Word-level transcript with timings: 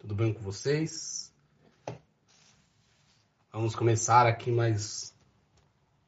Tudo 0.00 0.14
bem 0.14 0.32
com 0.32 0.40
vocês? 0.40 1.30
Vamos 3.52 3.76
começar 3.76 4.26
aqui 4.26 4.50
mais 4.50 5.14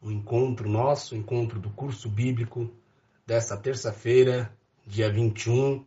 um 0.00 0.11
encontro 0.11 0.66
nosso, 0.66 1.14
um 1.14 1.18
encontro 1.18 1.61
do 1.61 1.68
curso 1.68 2.08
bíblico 2.08 2.75
desta 3.26 3.54
terça-feira, 3.54 4.57
dia 4.86 5.12
21, 5.12 5.84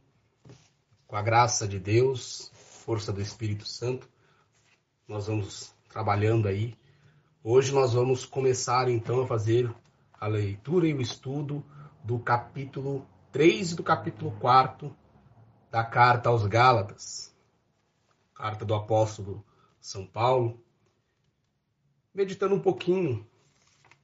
com 1.07 1.15
a 1.15 1.21
graça 1.23 1.67
de 1.67 1.79
Deus, 1.79 2.51
força 2.53 3.11
do 3.11 3.21
Espírito 3.21 3.67
Santo. 3.67 4.07
Nós 5.07 5.25
vamos 5.25 5.73
trabalhando 5.89 6.47
aí. 6.47 6.77
Hoje 7.43 7.73
nós 7.73 7.91
vamos 7.91 8.23
começar 8.23 8.87
então 8.87 9.23
a 9.23 9.27
fazer 9.27 9.73
a 10.13 10.27
leitura 10.27 10.87
e 10.87 10.93
o 10.93 11.01
estudo 11.01 11.65
do 12.03 12.19
capítulo 12.19 13.03
3 13.31 13.71
e 13.71 13.75
do 13.75 13.83
capítulo 13.83 14.31
4 14.39 14.95
da 15.71 15.83
carta 15.83 16.29
aos 16.29 16.45
Gálatas, 16.45 17.35
carta 18.37 18.63
do 18.63 18.75
apóstolo 18.75 19.43
São 19.81 20.05
Paulo, 20.05 20.63
meditando 22.13 22.53
um 22.53 22.59
pouquinho, 22.59 23.25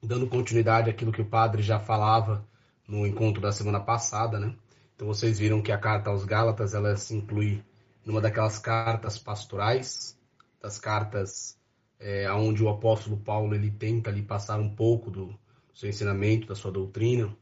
dando 0.01 0.27
continuidade 0.27 0.89
àquilo 0.89 1.11
que 1.11 1.21
o 1.21 1.29
padre 1.29 1.61
já 1.61 1.79
falava 1.79 2.43
no 2.87 3.05
encontro 3.05 3.39
da 3.39 3.51
semana 3.51 3.79
passada, 3.79 4.39
né? 4.39 4.55
Então 4.95 5.07
vocês 5.07 5.37
viram 5.37 5.61
que 5.61 5.71
a 5.71 5.77
carta 5.77 6.09
aos 6.09 6.25
Gálatas 6.25 6.73
ela 6.73 6.97
se 6.97 7.15
inclui 7.15 7.63
numa 8.03 8.19
daquelas 8.19 8.57
cartas 8.57 9.19
pastorais, 9.19 10.17
das 10.59 10.79
cartas 10.79 11.55
é, 11.99 12.29
onde 12.33 12.63
o 12.63 12.69
apóstolo 12.69 13.17
Paulo 13.17 13.53
ele 13.53 13.69
tenta 13.69 14.09
ali 14.09 14.23
passar 14.23 14.59
um 14.59 14.75
pouco 14.75 15.11
do 15.11 15.37
seu 15.75 15.87
ensinamento, 15.87 16.47
da 16.47 16.55
sua 16.55 16.71
doutrina, 16.71 17.35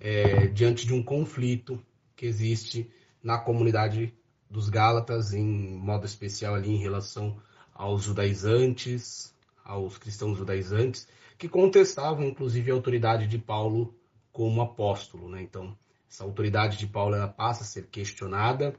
é, 0.00 0.48
diante 0.48 0.84
de 0.84 0.92
um 0.92 1.02
conflito 1.02 1.80
que 2.16 2.26
existe 2.26 2.90
na 3.22 3.38
comunidade 3.38 4.12
dos 4.54 4.68
Gálatas, 4.68 5.34
em 5.34 5.76
modo 5.76 6.06
especial 6.06 6.54
ali 6.54 6.70
em 6.70 6.78
relação 6.78 7.36
aos 7.74 8.04
judaizantes, 8.04 9.34
aos 9.64 9.98
cristãos 9.98 10.38
judaizantes, 10.38 11.08
que 11.36 11.48
contestavam 11.48 12.24
inclusive 12.24 12.70
a 12.70 12.74
autoridade 12.74 13.26
de 13.26 13.36
Paulo 13.36 13.92
como 14.30 14.62
apóstolo. 14.62 15.28
Né? 15.28 15.42
Então, 15.42 15.76
essa 16.08 16.22
autoridade 16.22 16.78
de 16.78 16.86
Paulo 16.86 17.16
ela 17.16 17.26
passa 17.26 17.64
a 17.64 17.66
ser 17.66 17.88
questionada 17.88 18.76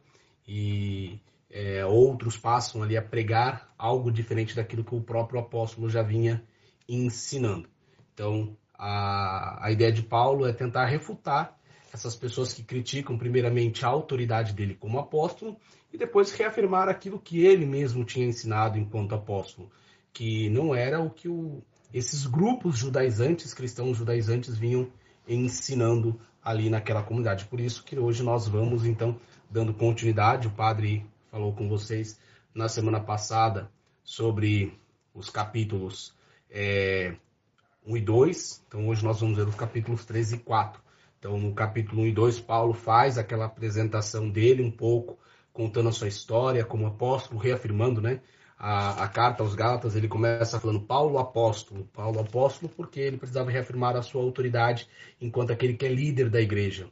e 0.47 1.19
é, 1.51 1.85
outros 1.85 2.37
passam 2.37 2.81
ali 2.81 2.95
a 2.95 3.01
pregar 3.01 3.69
algo 3.77 4.09
diferente 4.09 4.55
daquilo 4.55 4.83
que 4.83 4.95
o 4.95 5.01
próprio 5.01 5.41
apóstolo 5.41 5.89
já 5.89 6.01
vinha 6.01 6.41
ensinando. 6.87 7.67
Então, 8.13 8.55
a, 8.73 9.65
a 9.65 9.71
ideia 9.71 9.91
de 9.91 10.03
Paulo 10.03 10.47
é 10.47 10.53
tentar 10.53 10.85
refutar 10.85 11.59
essas 11.95 12.13
pessoas 12.13 12.53
que 12.53 12.61
criticam 12.61 13.17
primeiramente 13.17 13.85
a 13.85 13.87
autoridade 13.87 14.51
dele 14.51 14.75
como 14.75 14.99
apóstolo 14.99 15.55
e 15.93 15.97
depois 15.97 16.33
reafirmar 16.33 16.89
aquilo 16.89 17.17
que 17.17 17.45
ele 17.45 17.65
mesmo 17.65 18.03
tinha 18.03 18.27
ensinado 18.27 18.77
enquanto 18.77 19.15
apóstolo, 19.15 19.71
que 20.11 20.49
não 20.49 20.75
era 20.75 20.99
o 20.99 21.09
que 21.09 21.29
o, 21.29 21.63
esses 21.93 22.25
grupos 22.25 22.77
judaizantes, 22.77 23.53
cristãos 23.53 23.97
judaizantes, 23.97 24.57
vinham 24.57 24.89
ensinando 25.25 26.19
ali 26.43 26.69
naquela 26.69 27.01
comunidade. 27.01 27.45
Por 27.45 27.61
isso 27.61 27.81
que 27.85 27.97
hoje 27.97 28.21
nós 28.23 28.45
vamos, 28.45 28.85
então, 28.85 29.17
dando 29.49 29.73
continuidade. 29.73 30.49
O 30.49 30.51
padre 30.51 31.05
falou 31.31 31.53
com 31.53 31.69
vocês 31.69 32.19
na 32.53 32.67
semana 32.67 32.99
passada 32.99 33.71
sobre 34.03 34.77
os 35.13 35.29
capítulos 35.29 36.13
é, 36.51 37.15
1 37.87 37.95
e 37.95 38.01
2. 38.01 38.63
Então, 38.67 38.89
hoje 38.89 39.01
nós 39.01 39.21
vamos 39.21 39.37
ver 39.37 39.47
os 39.47 39.55
capítulos 39.55 40.03
3 40.03 40.33
e 40.33 40.37
4. 40.39 40.84
Então, 41.25 41.39
no 41.39 41.55
capítulo 41.55 42.03
1 42.03 42.05
e 42.05 42.11
2, 42.11 42.39
Paulo 42.41 42.75
faz 42.75 43.17
aquela 43.17 43.45
apresentação 43.45 44.29
dele 44.29 44.61
um 44.61 44.69
pouco, 44.69 45.17
contando 45.51 45.89
a 45.89 45.91
sua 45.91 46.07
história 46.07 46.63
como 46.63 46.85
apóstolo, 46.85 47.39
reafirmando 47.39 47.99
né, 47.99 48.21
a, 48.55 49.03
a 49.03 49.07
carta 49.07 49.41
aos 49.41 49.55
Gálatas. 49.55 49.95
Ele 49.95 50.07
começa 50.07 50.59
falando 50.59 50.81
Paulo 50.81 51.17
apóstolo. 51.17 51.89
Paulo 51.91 52.19
apóstolo 52.19 52.71
porque 52.77 52.99
ele 52.99 53.17
precisava 53.17 53.49
reafirmar 53.49 53.95
a 53.95 54.03
sua 54.03 54.21
autoridade 54.21 54.87
enquanto 55.19 55.49
aquele 55.49 55.73
que 55.73 55.87
é 55.87 55.89
líder 55.89 56.29
da 56.29 56.39
igreja. 56.39 56.91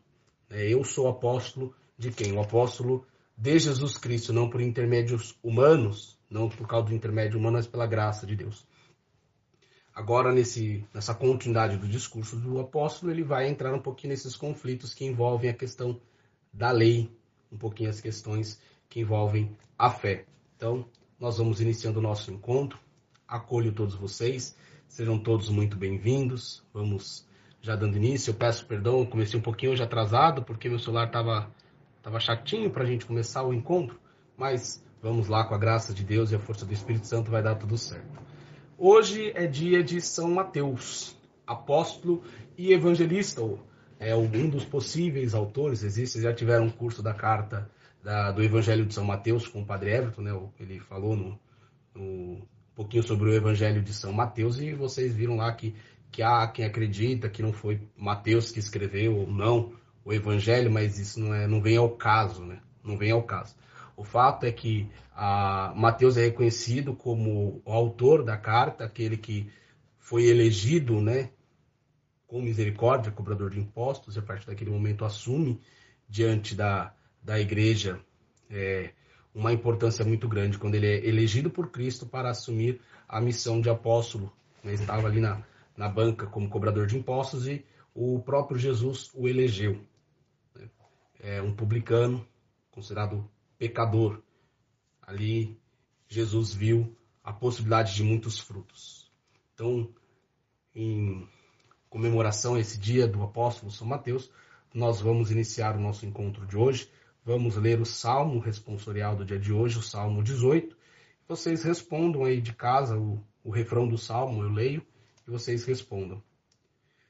É, 0.49 0.67
eu 0.67 0.83
sou 0.83 1.07
apóstolo 1.07 1.75
de 1.95 2.09
quem? 2.09 2.33
O 2.33 2.41
apóstolo 2.41 3.05
de 3.37 3.59
Jesus 3.59 3.99
Cristo, 3.99 4.33
não 4.33 4.49
por 4.49 4.61
intermédios 4.61 5.37
humanos, 5.43 6.17
não 6.27 6.49
por 6.49 6.67
causa 6.67 6.87
do 6.87 6.95
intermédio 6.95 7.37
humano, 7.37 7.57
mas 7.57 7.67
pela 7.67 7.85
graça 7.85 8.25
de 8.25 8.35
Deus. 8.35 8.65
Agora, 9.95 10.31
nesse, 10.31 10.83
nessa 10.91 11.13
continuidade 11.13 11.77
do 11.77 11.87
discurso 11.87 12.35
do 12.35 12.59
apóstolo, 12.59 13.11
ele 13.11 13.23
vai 13.23 13.47
entrar 13.47 13.73
um 13.73 13.79
pouquinho 13.79 14.11
nesses 14.11 14.35
conflitos 14.35 14.93
que 14.93 15.05
envolvem 15.05 15.51
a 15.51 15.53
questão 15.53 16.01
da 16.51 16.71
lei, 16.71 17.11
um 17.51 17.57
pouquinho 17.57 17.91
as 17.91 18.01
questões 18.01 18.59
que 18.89 19.01
envolvem 19.01 19.55
a 19.77 19.91
fé. 19.91 20.25
Então, 20.55 20.85
nós 21.19 21.37
vamos 21.37 21.61
iniciando 21.61 21.99
o 21.99 22.01
nosso 22.01 22.31
encontro. 22.31 22.79
Acolho 23.27 23.71
todos 23.71 23.93
vocês, 23.93 24.57
sejam 24.87 25.19
todos 25.19 25.49
muito 25.49 25.77
bem-vindos. 25.77 26.63
Vamos 26.73 27.27
já 27.61 27.75
dando 27.75 27.95
início. 27.95 28.31
Eu 28.31 28.35
peço 28.35 28.65
perdão, 28.65 29.05
comecei 29.05 29.39
um 29.39 29.43
pouquinho 29.43 29.73
hoje 29.73 29.83
atrasado, 29.83 30.43
porque 30.43 30.67
meu 30.67 30.79
celular 30.79 31.07
estava 31.07 31.51
tava 32.01 32.19
chatinho 32.19 32.69
para 32.69 32.83
a 32.83 32.85
gente 32.85 33.05
começar 33.05 33.43
o 33.43 33.53
encontro, 33.53 33.97
mas 34.35 34.83
vamos 35.01 35.29
lá, 35.29 35.45
com 35.45 35.55
a 35.55 35.57
graça 35.57 35.93
de 35.93 36.03
Deus 36.03 36.31
e 36.31 36.35
a 36.35 36.39
força 36.39 36.65
do 36.65 36.73
Espírito 36.73 37.07
Santo, 37.07 37.31
vai 37.31 37.41
dar 37.41 37.55
tudo 37.55 37.77
certo. 37.77 38.21
Hoje 38.77 39.31
é 39.35 39.45
dia 39.45 39.83
de 39.83 40.01
São 40.01 40.31
Mateus, 40.31 41.15
apóstolo 41.45 42.23
e 42.57 42.73
evangelista, 42.73 43.41
é 43.99 44.15
um 44.15 44.49
dos 44.49 44.65
possíveis 44.65 45.35
autores. 45.35 45.83
Existe, 45.83 46.19
já 46.19 46.33
tiveram 46.33 46.65
um 46.65 46.71
curso 46.71 47.03
da 47.03 47.13
carta 47.13 47.69
da, 48.03 48.31
do 48.31 48.43
Evangelho 48.43 48.85
de 48.85 48.93
São 48.93 49.05
Mateus 49.05 49.47
com 49.47 49.61
o 49.61 49.65
Padre 49.65 49.91
Everton, 49.91 50.21
né? 50.23 50.31
Ele 50.59 50.79
falou 50.79 51.15
no, 51.15 51.39
no, 51.93 52.03
um 52.03 52.47
pouquinho 52.75 53.03
sobre 53.03 53.29
o 53.29 53.33
Evangelho 53.33 53.81
de 53.81 53.93
São 53.93 54.11
Mateus 54.11 54.59
e 54.59 54.73
vocês 54.73 55.15
viram 55.15 55.35
lá 55.35 55.53
que, 55.53 55.75
que 56.11 56.23
há 56.23 56.47
quem 56.47 56.65
acredita 56.65 57.29
que 57.29 57.43
não 57.43 57.53
foi 57.53 57.79
Mateus 57.95 58.51
que 58.51 58.59
escreveu 58.59 59.15
ou 59.15 59.27
não 59.27 59.71
o 60.03 60.11
Evangelho, 60.11 60.71
mas 60.71 60.97
isso 60.97 61.19
não, 61.19 61.33
é, 61.33 61.47
não 61.47 61.61
vem 61.61 61.77
ao 61.77 61.91
caso, 61.91 62.43
né? 62.43 62.59
Não 62.83 62.97
vem 62.97 63.11
ao 63.11 63.21
caso. 63.21 63.55
O 63.95 64.03
fato 64.03 64.45
é 64.45 64.51
que 64.51 64.89
a 65.15 65.73
Mateus 65.75 66.17
é 66.17 66.21
reconhecido 66.21 66.95
como 66.95 67.61
o 67.63 67.71
autor 67.71 68.23
da 68.23 68.35
carta, 68.35 68.85
aquele 68.85 69.17
que 69.17 69.51
foi 69.99 70.25
elegido, 70.25 71.01
né, 71.01 71.29
com 72.27 72.41
misericórdia, 72.41 73.11
cobrador 73.11 73.51
de 73.51 73.59
impostos, 73.59 74.15
e 74.15 74.19
a 74.19 74.21
partir 74.21 74.47
daquele 74.47 74.71
momento 74.71 75.05
assume 75.05 75.61
diante 76.09 76.55
da, 76.55 76.93
da 77.21 77.39
igreja 77.39 77.99
é, 78.49 78.91
uma 79.33 79.53
importância 79.53 80.03
muito 80.03 80.27
grande 80.27 80.57
quando 80.57 80.75
ele 80.75 80.87
é 80.87 81.07
elegido 81.07 81.49
por 81.49 81.69
Cristo 81.69 82.05
para 82.05 82.29
assumir 82.29 82.81
a 83.07 83.21
missão 83.21 83.61
de 83.61 83.69
apóstolo. 83.69 84.31
Ele 84.63 84.73
estava 84.73 85.07
ali 85.07 85.19
na, 85.19 85.43
na 85.75 85.89
banca 85.89 86.25
como 86.27 86.49
cobrador 86.49 86.85
de 86.87 86.97
impostos 86.97 87.47
e 87.47 87.65
o 87.93 88.19
próprio 88.19 88.57
Jesus 88.57 89.11
o 89.13 89.27
elegeu. 89.27 89.79
É 91.19 91.41
um 91.41 91.53
publicano, 91.53 92.25
considerado 92.71 93.29
pecador. 93.63 94.21
Ali 95.01 95.57
Jesus 96.05 96.53
viu 96.53 96.97
a 97.23 97.31
possibilidade 97.31 97.95
de 97.95 98.03
muitos 98.03 98.37
frutos. 98.37 99.09
Então, 99.53 99.89
em 100.75 101.25
comemoração 101.89 102.55
a 102.55 102.59
esse 102.59 102.77
dia 102.77 103.07
do 103.07 103.23
apóstolo 103.23 103.71
São 103.71 103.87
Mateus, 103.87 104.29
nós 104.73 104.99
vamos 104.99 105.31
iniciar 105.31 105.77
o 105.77 105.79
nosso 105.79 106.05
encontro 106.05 106.45
de 106.45 106.57
hoje. 106.57 106.89
Vamos 107.23 107.55
ler 107.55 107.79
o 107.79 107.85
salmo 107.85 108.37
responsorial 108.39 109.15
do 109.15 109.23
dia 109.23 109.39
de 109.39 109.53
hoje, 109.53 109.79
o 109.79 109.81
salmo 109.81 110.21
18. 110.21 110.75
Vocês 111.25 111.63
respondam 111.63 112.25
aí 112.25 112.41
de 112.41 112.51
casa 112.51 112.97
o, 112.97 113.23
o 113.45 113.49
refrão 113.49 113.87
do 113.87 113.97
salmo, 113.97 114.43
eu 114.43 114.49
leio, 114.49 114.85
e 115.25 115.31
vocês 115.31 115.63
respondam. 115.63 116.21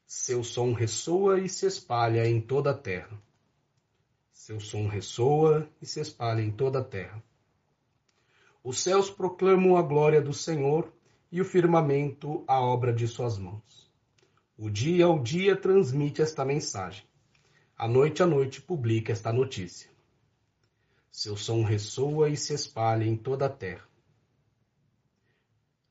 Seu 0.06 0.44
som 0.44 0.72
ressoa 0.72 1.40
e 1.40 1.50
se 1.50 1.66
espalha 1.66 2.28
em 2.28 2.40
toda 2.40 2.70
a 2.70 2.78
terra 2.78 3.20
seu 4.34 4.60
som 4.60 4.88
ressoa 4.88 5.70
e 5.80 5.86
se 5.86 6.02
espalha 6.02 6.42
em 6.42 6.52
toda 6.52 6.80
a 6.80 6.84
terra. 6.84 7.24
Os 8.64 8.80
céus 8.80 9.10
proclamam 9.10 9.78
a 9.78 9.82
glória 9.82 10.22
do 10.22 10.34
Senhor 10.34 10.92
e 11.32 11.40
o 11.40 11.46
firmamento 11.46 12.44
a 12.48 12.60
obra 12.60 12.92
de 12.92 13.08
suas 13.08 13.38
mãos. 13.38 13.92
O 14.58 14.70
dia 14.70 15.06
ao 15.06 15.20
dia 15.20 15.56
transmite 15.56 16.22
esta 16.22 16.44
mensagem. 16.44 17.06
A 17.78 17.88
noite 17.88 18.24
à 18.24 18.28
noite 18.28 18.62
publica 18.62 19.12
esta 19.12 19.32
notícia. 19.32 19.90
Seu 21.12 21.38
som 21.38 21.64
ressoa 21.64 22.30
e 22.30 22.36
se 22.36 22.54
espalha 22.54 23.06
em 23.06 23.16
toda 23.16 23.46
a 23.46 23.50
terra. 23.50 23.88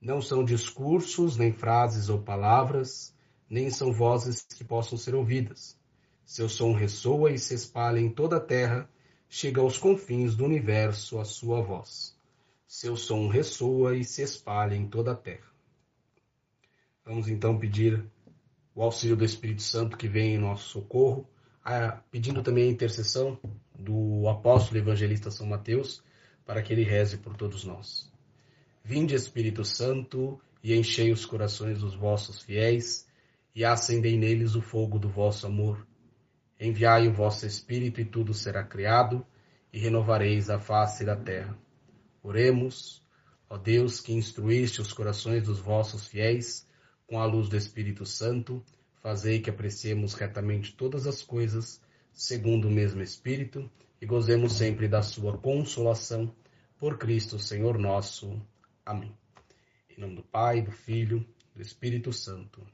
Não 0.01 0.21
são 0.21 0.45
discursos, 0.45 1.37
nem 1.37 1.53
frases 1.53 2.09
ou 2.09 2.21
palavras, 2.21 3.15
nem 3.49 3.71
são 3.71 3.93
vozes 3.93 4.43
que 4.43 4.65
possam 4.65 4.99
ser 4.99 5.15
ouvidas 5.15 5.81
seu 6.25 6.49
som 6.49 6.73
ressoa 6.73 7.31
e 7.31 7.39
se 7.39 7.55
espalha 7.55 7.99
em 7.99 8.11
toda 8.11 8.37
a 8.37 8.41
terra, 8.41 8.89
chega 9.29 9.61
aos 9.61 9.79
confins 9.79 10.35
do 10.35 10.45
universo 10.45 11.19
a 11.19 11.25
sua 11.25 11.61
voz. 11.61 12.17
Seu 12.67 12.97
som 12.97 13.29
ressoa 13.29 13.97
e 13.97 14.05
se 14.05 14.23
espalha 14.23 14.75
em 14.75 14.87
toda 14.87 15.13
a 15.13 15.17
terra. 15.17 15.51
Vamos 17.05 17.29
então 17.29 17.59
pedir 17.59 18.05
o 18.75 18.83
auxílio 18.83 19.17
do 19.17 19.25
Espírito 19.25 19.63
Santo 19.63 19.97
que 19.97 20.09
vem 20.09 20.35
em 20.35 20.39
nosso 20.39 20.69
socorro, 20.71 21.29
pedindo 22.11 22.43
também 22.43 22.69
a 22.69 22.73
intercessão 22.73 23.39
do 23.79 24.29
apóstolo 24.29 24.79
evangelista 24.79 25.31
São 25.31 25.47
Mateus, 25.47 26.03
para 26.45 26.63
que 26.63 26.73
ele 26.73 26.83
reze 26.83 27.19
por 27.19 27.37
todos 27.37 27.65
nós. 27.65 28.11
Vinde, 28.85 29.15
Espírito 29.15 29.65
Santo, 29.65 30.41
e 30.63 30.75
enchei 30.75 31.13
os 31.13 31.25
corações 31.27 31.81
dos 31.81 31.95
vossos 31.95 32.41
fiéis, 32.41 33.07
e 33.55 33.65
acendei 33.65 34.17
neles 34.17 34.55
o 34.55 34.63
fogo 34.63 34.99
do 34.99 35.09
vosso 35.09 35.47
amor. 35.47 35.87
Enviai 36.65 37.09
o 37.09 37.13
vosso 37.13 37.45
Espírito, 37.45 38.01
e 38.01 38.05
tudo 38.05 38.33
será 38.33 38.63
criado, 38.63 39.27
e 39.73 39.81
renovareis 39.81 40.49
a 40.49 40.61
face 40.61 41.05
da 41.05 41.17
terra. 41.17 41.59
Oremos, 42.23 43.05
ó 43.51 43.59
Deus, 43.59 43.99
que 43.99 44.13
instruíste 44.13 44.81
os 44.81 44.93
corações 44.93 45.43
dos 45.43 45.59
vossos 45.59 46.07
fiéis 46.07 46.65
com 47.05 47.19
a 47.19 47.27
luz 47.27 47.49
do 47.49 47.57
Espírito 47.57 48.07
Santo, 48.07 48.65
fazei 49.03 49.41
que 49.41 49.51
apreciemos 49.51 50.15
retamente 50.15 50.73
todas 50.73 51.05
as 51.05 51.21
coisas, 51.21 51.81
segundo 52.13 52.69
o 52.69 52.71
mesmo 52.71 53.03
Espírito, 53.03 53.69
e 54.01 54.07
gozemos 54.07 54.53
sempre 54.53 54.87
da 54.87 55.03
sua 55.03 55.37
consolação. 55.37 56.33
Por 56.79 56.97
Cristo, 56.97 57.41
Senhor 57.41 57.77
nosso. 57.77 58.41
Amém. 58.87 59.13
Em 59.91 60.01
nome 60.01 60.15
do 60.15 60.23
Pai, 60.23 60.63
do 60.63 60.71
Filho, 60.71 61.27
do 61.57 61.61
Espírito 61.61 62.13
Santo. 62.13 62.65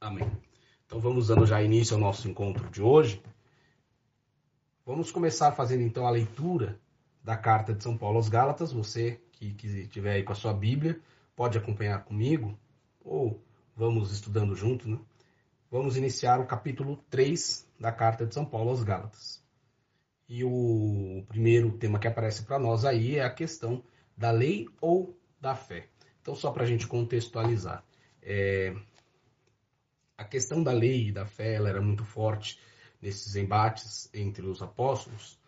Amém. 0.00 0.28
Então 0.86 1.00
vamos 1.00 1.28
dando 1.28 1.44
já 1.44 1.62
início 1.62 1.94
ao 1.94 2.00
nosso 2.00 2.28
encontro 2.28 2.70
de 2.70 2.80
hoje. 2.80 3.20
Vamos 4.84 5.10
começar 5.10 5.50
fazendo 5.52 5.82
então 5.82 6.06
a 6.06 6.10
leitura 6.10 6.78
da 7.22 7.36
carta 7.36 7.74
de 7.74 7.82
São 7.82 7.98
Paulo 7.98 8.18
aos 8.18 8.28
Gálatas. 8.28 8.72
Você 8.72 9.20
que 9.32 9.56
estiver 9.66 10.12
aí 10.12 10.22
com 10.22 10.32
a 10.32 10.36
sua 10.36 10.54
Bíblia, 10.54 11.00
pode 11.34 11.58
acompanhar 11.58 12.04
comigo, 12.04 12.58
ou 13.04 13.42
vamos 13.76 14.12
estudando 14.12 14.54
junto, 14.54 14.88
né? 14.88 14.98
Vamos 15.70 15.96
iniciar 15.96 16.40
o 16.40 16.46
capítulo 16.46 16.96
3 17.10 17.66
da 17.78 17.92
carta 17.92 18.24
de 18.24 18.32
São 18.32 18.44
Paulo 18.44 18.70
aos 18.70 18.82
Gálatas. 18.82 19.44
E 20.28 20.44
o 20.44 21.24
primeiro 21.28 21.72
tema 21.72 21.98
que 21.98 22.06
aparece 22.06 22.44
para 22.44 22.58
nós 22.58 22.84
aí 22.84 23.16
é 23.16 23.24
a 23.24 23.30
questão 23.30 23.82
da 24.16 24.30
lei 24.30 24.68
ou 24.80 25.16
da 25.40 25.54
fé. 25.54 25.88
Então, 26.22 26.34
só 26.34 26.50
para 26.50 26.62
a 26.62 26.66
gente 26.66 26.86
contextualizar, 26.86 27.84
é... 28.22 28.74
a 30.16 30.24
questão 30.24 30.62
da 30.62 30.72
lei 30.72 31.08
e 31.08 31.12
da 31.12 31.26
fé 31.26 31.54
era 31.54 31.80
muito 31.80 32.04
forte 32.04 32.58
nesses 33.00 33.36
embates 33.36 34.08
entre 34.14 34.46
os 34.46 34.62
apóstolos, 34.62 35.38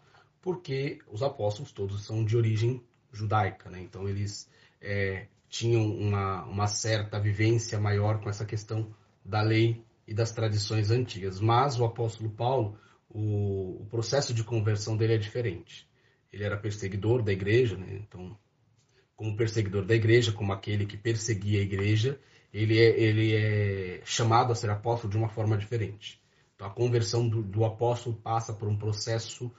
porque 0.41 0.99
os 1.11 1.23
apóstolos 1.23 1.73
todos 1.73 2.05
são 2.05 2.25
de 2.25 2.37
origem 2.37 2.83
judaica, 3.13 3.71
né? 3.71 3.81
então 3.81 4.09
eles 4.09 4.49
é, 4.81 5.27
tinham 5.49 5.91
uma, 5.91 6.45
uma 6.45 6.67
certa 6.67 7.19
vivência 7.19 7.81
maior 7.81 8.21
com 8.21 8.29
essa 8.29 8.45
questão 8.45 8.95
da 9.25 9.41
lei 9.43 9.83
e 10.07 10.15
das 10.15 10.33
tradições 10.33 10.91
antigas. 10.91 11.41
Mas 11.41 11.79
o 11.79 11.85
apóstolo 11.85 12.31
Paulo, 12.31 12.79
o, 13.09 13.83
o 13.83 13.87
processo 13.91 14.33
de 14.35 14.45
conversão 14.45 14.97
dele 14.97 15.15
é 15.15 15.19
diferente. 15.19 15.89
Ele 16.33 16.45
era 16.45 16.57
perseguidor 16.57 17.23
da 17.23 17.33
igreja, 17.33 17.77
né? 17.77 17.99
então, 18.01 18.39
como 19.17 19.37
perseguidor 19.37 19.85
da 19.85 19.95
igreja, 19.95 20.33
como 20.33 20.53
aquele 20.53 20.87
que 20.87 20.97
perseguia 20.97 21.61
a 21.61 21.63
igreja, 21.63 22.21
ele 22.53 22.79
é, 22.79 23.01
ele 23.01 23.35
é 23.35 24.01
chamado 24.05 24.53
a 24.53 24.55
ser 24.55 24.71
apóstolo 24.71 25.11
de 25.11 25.19
uma 25.19 25.29
forma 25.29 25.57
diferente. 25.57 26.21
Então, 26.55 26.67
a 26.67 26.71
conversão 26.71 27.29
do, 27.29 27.43
do 27.43 27.65
apóstolo 27.65 28.17
passa 28.17 28.53
por 28.53 28.69
um 28.69 28.77
processo 28.77 29.53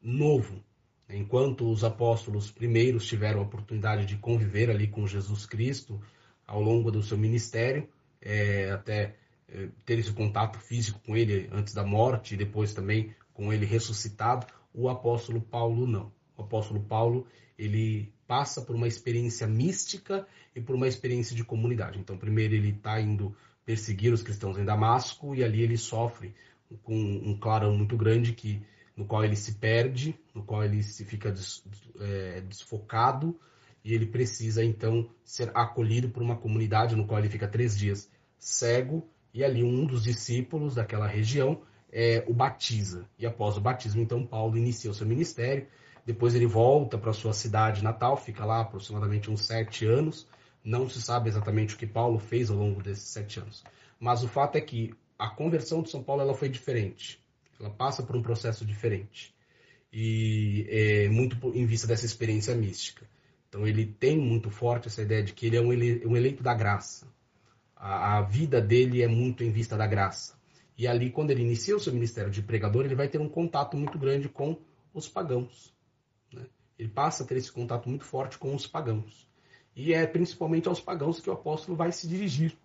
novo, 0.00 0.62
Enquanto 1.10 1.70
os 1.70 1.84
apóstolos 1.84 2.50
primeiros 2.50 3.06
tiveram 3.06 3.40
a 3.40 3.44
oportunidade 3.44 4.04
de 4.04 4.16
conviver 4.16 4.70
ali 4.70 4.86
com 4.86 5.06
Jesus 5.06 5.46
Cristo 5.46 6.00
ao 6.46 6.60
longo 6.60 6.90
do 6.90 7.02
seu 7.02 7.16
ministério, 7.16 7.88
é, 8.20 8.70
até 8.70 9.16
é, 9.48 9.68
ter 9.86 9.98
esse 9.98 10.12
contato 10.12 10.58
físico 10.58 11.00
com 11.00 11.16
ele 11.16 11.48
antes 11.50 11.72
da 11.72 11.82
morte 11.82 12.34
e 12.34 12.36
depois 12.36 12.74
também 12.74 13.14
com 13.32 13.50
ele 13.50 13.64
ressuscitado, 13.64 14.46
o 14.74 14.88
apóstolo 14.88 15.40
Paulo 15.40 15.86
não. 15.86 16.12
O 16.36 16.42
apóstolo 16.42 16.80
Paulo 16.80 17.26
ele 17.58 18.12
passa 18.28 18.60
por 18.60 18.76
uma 18.76 18.86
experiência 18.86 19.46
mística 19.46 20.26
e 20.54 20.60
por 20.60 20.76
uma 20.76 20.86
experiência 20.86 21.34
de 21.34 21.42
comunidade. 21.42 21.98
Então, 21.98 22.18
primeiro 22.18 22.54
ele 22.54 22.68
está 22.68 23.00
indo 23.00 23.34
perseguir 23.64 24.12
os 24.12 24.22
cristãos 24.22 24.58
em 24.58 24.64
Damasco 24.64 25.34
e 25.34 25.42
ali 25.42 25.62
ele 25.62 25.78
sofre 25.78 26.34
com 26.82 26.94
um 26.94 27.36
clarão 27.38 27.74
muito 27.74 27.96
grande 27.96 28.34
que 28.34 28.62
no 28.94 29.06
qual 29.06 29.24
ele 29.24 29.36
se 29.36 29.54
perde, 29.54 30.14
no 30.34 30.42
qual 30.42 30.62
ele 30.62 30.82
se 30.82 31.04
fica 31.04 31.32
des, 31.32 31.64
é, 32.00 32.42
desfocado 32.42 33.38
e 33.82 33.94
ele 33.94 34.06
precisa 34.06 34.62
então 34.62 35.08
ser 35.24 35.50
acolhido 35.54 36.10
por 36.10 36.22
uma 36.22 36.36
comunidade 36.36 36.96
no 36.96 37.06
qual 37.06 37.20
ele 37.20 37.30
fica 37.30 37.48
três 37.48 37.76
dias 37.76 38.10
cego 38.38 39.08
e 39.32 39.42
ali 39.44 39.62
um 39.62 39.86
dos 39.86 40.02
discípulos 40.02 40.74
daquela 40.74 41.06
região 41.06 41.62
é, 41.90 42.24
o 42.26 42.34
batiza 42.34 43.08
e 43.18 43.24
após 43.24 43.56
o 43.56 43.60
batismo 43.60 44.02
então 44.02 44.26
Paulo 44.26 44.58
inicia 44.58 44.90
o 44.90 44.94
seu 44.94 45.06
ministério 45.06 45.66
depois 46.08 46.34
ele 46.34 46.46
volta 46.46 46.98
para 46.98 47.12
sua 47.12 47.32
cidade 47.32 47.84
natal 47.84 48.16
fica 48.16 48.44
lá 48.44 48.60
aproximadamente 48.60 49.30
uns 49.30 49.46
sete 49.46 49.86
anos 49.86 50.26
não 50.64 50.88
se 50.88 51.00
sabe 51.00 51.28
exatamente 51.28 51.74
o 51.74 51.78
que 51.78 51.86
Paulo 51.86 52.18
fez 52.18 52.50
ao 52.50 52.56
longo 52.56 52.82
desses 52.82 53.08
sete 53.08 53.38
anos 53.38 53.62
mas 54.00 54.24
o 54.24 54.28
fato 54.28 54.56
é 54.56 54.60
que 54.60 54.92
a 55.18 55.28
conversão 55.28 55.82
de 55.82 55.90
São 55.90 56.02
Paulo 56.02 56.22
ela 56.22 56.34
foi 56.34 56.48
diferente 56.48 57.20
ela 57.60 57.70
passa 57.70 58.02
por 58.02 58.16
um 58.16 58.22
processo 58.22 58.64
diferente. 58.64 59.34
E 59.92 60.66
é 60.68 61.08
muito 61.08 61.36
em 61.54 61.66
vista 61.66 61.86
dessa 61.86 62.06
experiência 62.06 62.54
mística. 62.54 63.06
Então 63.48 63.66
ele 63.66 63.86
tem 63.86 64.18
muito 64.18 64.50
forte 64.50 64.88
essa 64.88 65.02
ideia 65.02 65.22
de 65.22 65.32
que 65.32 65.46
ele 65.46 65.56
é 65.56 65.60
um, 65.60 65.72
ele, 65.72 66.06
um 66.06 66.16
eleito 66.16 66.42
da 66.42 66.54
graça. 66.54 67.06
A, 67.74 68.18
a, 68.18 68.22
vida 68.22 68.60
dele 68.60 69.02
é 69.02 69.08
muito 69.08 69.42
em 69.42 69.50
vista 69.50 69.76
da 69.76 69.86
graça. 69.86 70.36
E 70.76 70.86
ali, 70.86 71.10
quando 71.10 71.30
ele 71.30 71.42
inicia 71.42 71.74
o 71.74 71.80
seu 71.80 71.92
ministério 71.92 72.30
de 72.30 72.42
pregador, 72.42 72.84
ele 72.84 72.94
vai 72.94 73.08
ter 73.08 73.20
um 73.20 73.28
contato 73.28 73.76
muito 73.76 73.98
grande 73.98 74.28
com 74.28 74.56
os 74.94 75.08
pagãos. 75.08 75.74
Ele 76.78 76.88
passa 76.88 77.24
a 77.24 77.26
ter 77.26 77.36
esse 77.36 77.50
contato 77.50 77.88
muito 77.88 78.04
forte 78.04 78.38
com 78.38 78.54
os 78.54 78.66
pagãos. 78.66 79.28
E 79.74 79.92
é 79.92 80.06
principalmente 80.06 80.68
aos 80.68 80.80
pagãos 80.80 81.20
que 81.20 81.28
o 81.28 81.32
apóstolo 81.32 81.76
vai 81.76 81.90
se 81.92 82.06
dirigir. 82.06 82.56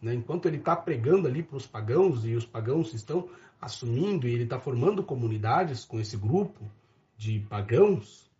Né? 0.00 0.14
Enquanto 0.14 0.46
ele 0.46 0.58
está 0.58 0.76
pregando 0.76 1.26
ali 1.26 1.42
para 1.42 1.56
os 1.56 1.66
pagãos 1.66 2.24
e 2.24 2.34
os 2.34 2.46
pagãos 2.46 2.92
estão 2.94 3.28
assumindo 3.60 4.28
e 4.28 4.32
ele 4.32 4.44
está 4.44 4.58
formando 4.58 5.02
comunidades 5.02 5.84
com 5.84 5.98
esse 5.98 6.16
grupo 6.16 6.70
de 7.16 7.40
pagãos, 7.40 8.30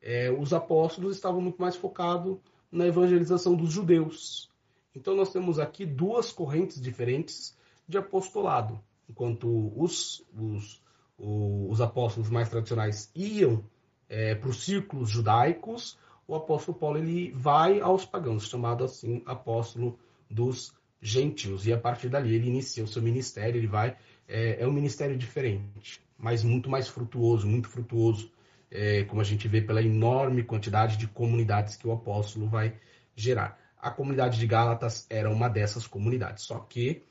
é, 0.00 0.30
os 0.30 0.52
apóstolos 0.52 1.16
estavam 1.16 1.40
muito 1.40 1.60
mais 1.60 1.76
focados 1.76 2.38
na 2.70 2.86
evangelização 2.86 3.56
dos 3.56 3.72
judeus. 3.72 4.50
Então 4.94 5.16
nós 5.16 5.32
temos 5.32 5.58
aqui 5.58 5.84
duas 5.84 6.30
correntes 6.30 6.80
diferentes 6.80 7.56
de 7.88 7.98
apostolado. 7.98 8.80
Enquanto 9.08 9.72
os, 9.76 10.24
os, 10.36 10.82
os 11.18 11.80
apóstolos 11.80 12.30
mais 12.30 12.48
tradicionais 12.48 13.10
iam 13.14 13.64
é, 14.08 14.34
para 14.34 14.48
os 14.48 14.64
círculos 14.64 15.10
judaicos, 15.10 15.98
o 16.26 16.34
apóstolo 16.34 16.78
Paulo 16.78 16.98
ele 16.98 17.32
vai 17.32 17.80
aos 17.80 18.04
pagãos, 18.04 18.48
chamado 18.48 18.84
assim 18.84 19.22
apóstolo 19.26 19.98
dos 20.30 20.74
gentios. 21.00 21.66
E 21.66 21.72
a 21.72 21.78
partir 21.78 22.08
dali 22.08 22.34
ele 22.34 22.48
inicia 22.48 22.84
o 22.84 22.88
seu 22.88 23.02
ministério, 23.02 23.58
ele 23.58 23.66
vai 23.66 23.96
é, 24.28 24.62
é 24.62 24.66
um 24.66 24.72
ministério 24.72 25.16
diferente, 25.16 26.02
mas 26.18 26.44
muito 26.44 26.68
mais 26.68 26.88
frutuoso, 26.88 27.46
muito 27.46 27.68
frutuoso, 27.68 28.30
é, 28.70 29.04
como 29.04 29.20
a 29.20 29.24
gente 29.24 29.48
vê 29.48 29.62
pela 29.62 29.82
enorme 29.82 30.42
quantidade 30.42 30.98
de 30.98 31.06
comunidades 31.06 31.76
que 31.76 31.88
o 31.88 31.92
apóstolo 31.92 32.46
vai 32.46 32.74
gerar. 33.16 33.58
A 33.80 33.90
comunidade 33.90 34.38
de 34.38 34.46
Gálatas 34.46 35.06
era 35.08 35.30
uma 35.30 35.48
dessas 35.48 35.86
comunidades, 35.86 36.44
só 36.44 36.58
que 36.58 37.02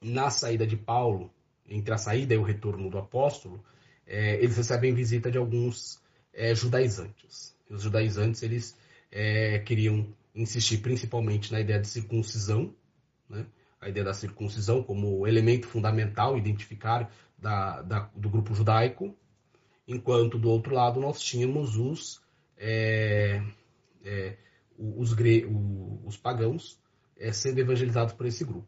na 0.00 0.28
saída 0.28 0.66
de 0.66 0.76
Paulo, 0.76 1.32
entre 1.66 1.94
a 1.94 1.98
saída 1.98 2.34
e 2.34 2.38
o 2.38 2.42
retorno 2.42 2.90
do 2.90 2.98
apóstolo, 2.98 3.64
é, 4.08 4.42
eles 4.42 4.56
recebem 4.56 4.94
visita 4.94 5.30
de 5.30 5.36
alguns 5.36 6.00
é, 6.32 6.54
judaizantes. 6.54 7.54
Os 7.68 7.82
judaizantes 7.82 8.42
eles 8.42 8.76
é, 9.12 9.58
queriam 9.58 10.08
insistir 10.34 10.78
principalmente 10.78 11.52
na 11.52 11.60
ideia 11.60 11.78
de 11.78 11.86
circuncisão, 11.86 12.74
né? 13.28 13.46
a 13.80 13.88
ideia 13.88 14.04
da 14.04 14.14
circuncisão 14.14 14.82
como 14.82 15.26
elemento 15.26 15.68
fundamental, 15.68 16.38
identificar 16.38 17.12
da, 17.36 17.82
da, 17.82 18.10
do 18.16 18.30
grupo 18.30 18.54
judaico, 18.54 19.14
enquanto 19.86 20.38
do 20.38 20.48
outro 20.48 20.74
lado 20.74 20.98
nós 20.98 21.20
tínhamos 21.20 21.76
os, 21.76 22.20
é, 22.56 23.42
é, 24.04 24.36
os, 24.76 25.12
gre, 25.12 25.46
os 26.04 26.16
pagãos 26.16 26.80
é, 27.16 27.30
sendo 27.30 27.58
evangelizados 27.58 28.14
por 28.14 28.26
esse 28.26 28.44
grupo. 28.44 28.66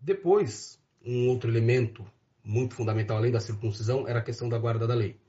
Depois, 0.00 0.78
um 1.04 1.28
outro 1.28 1.50
elemento 1.50 2.06
muito 2.48 2.74
fundamental, 2.74 3.18
além 3.18 3.30
da 3.30 3.40
circuncisão, 3.40 4.08
era 4.08 4.20
a 4.20 4.22
questão 4.22 4.48
da 4.48 4.58
guarda 4.58 4.86
da 4.86 4.94
lei. 4.94 5.20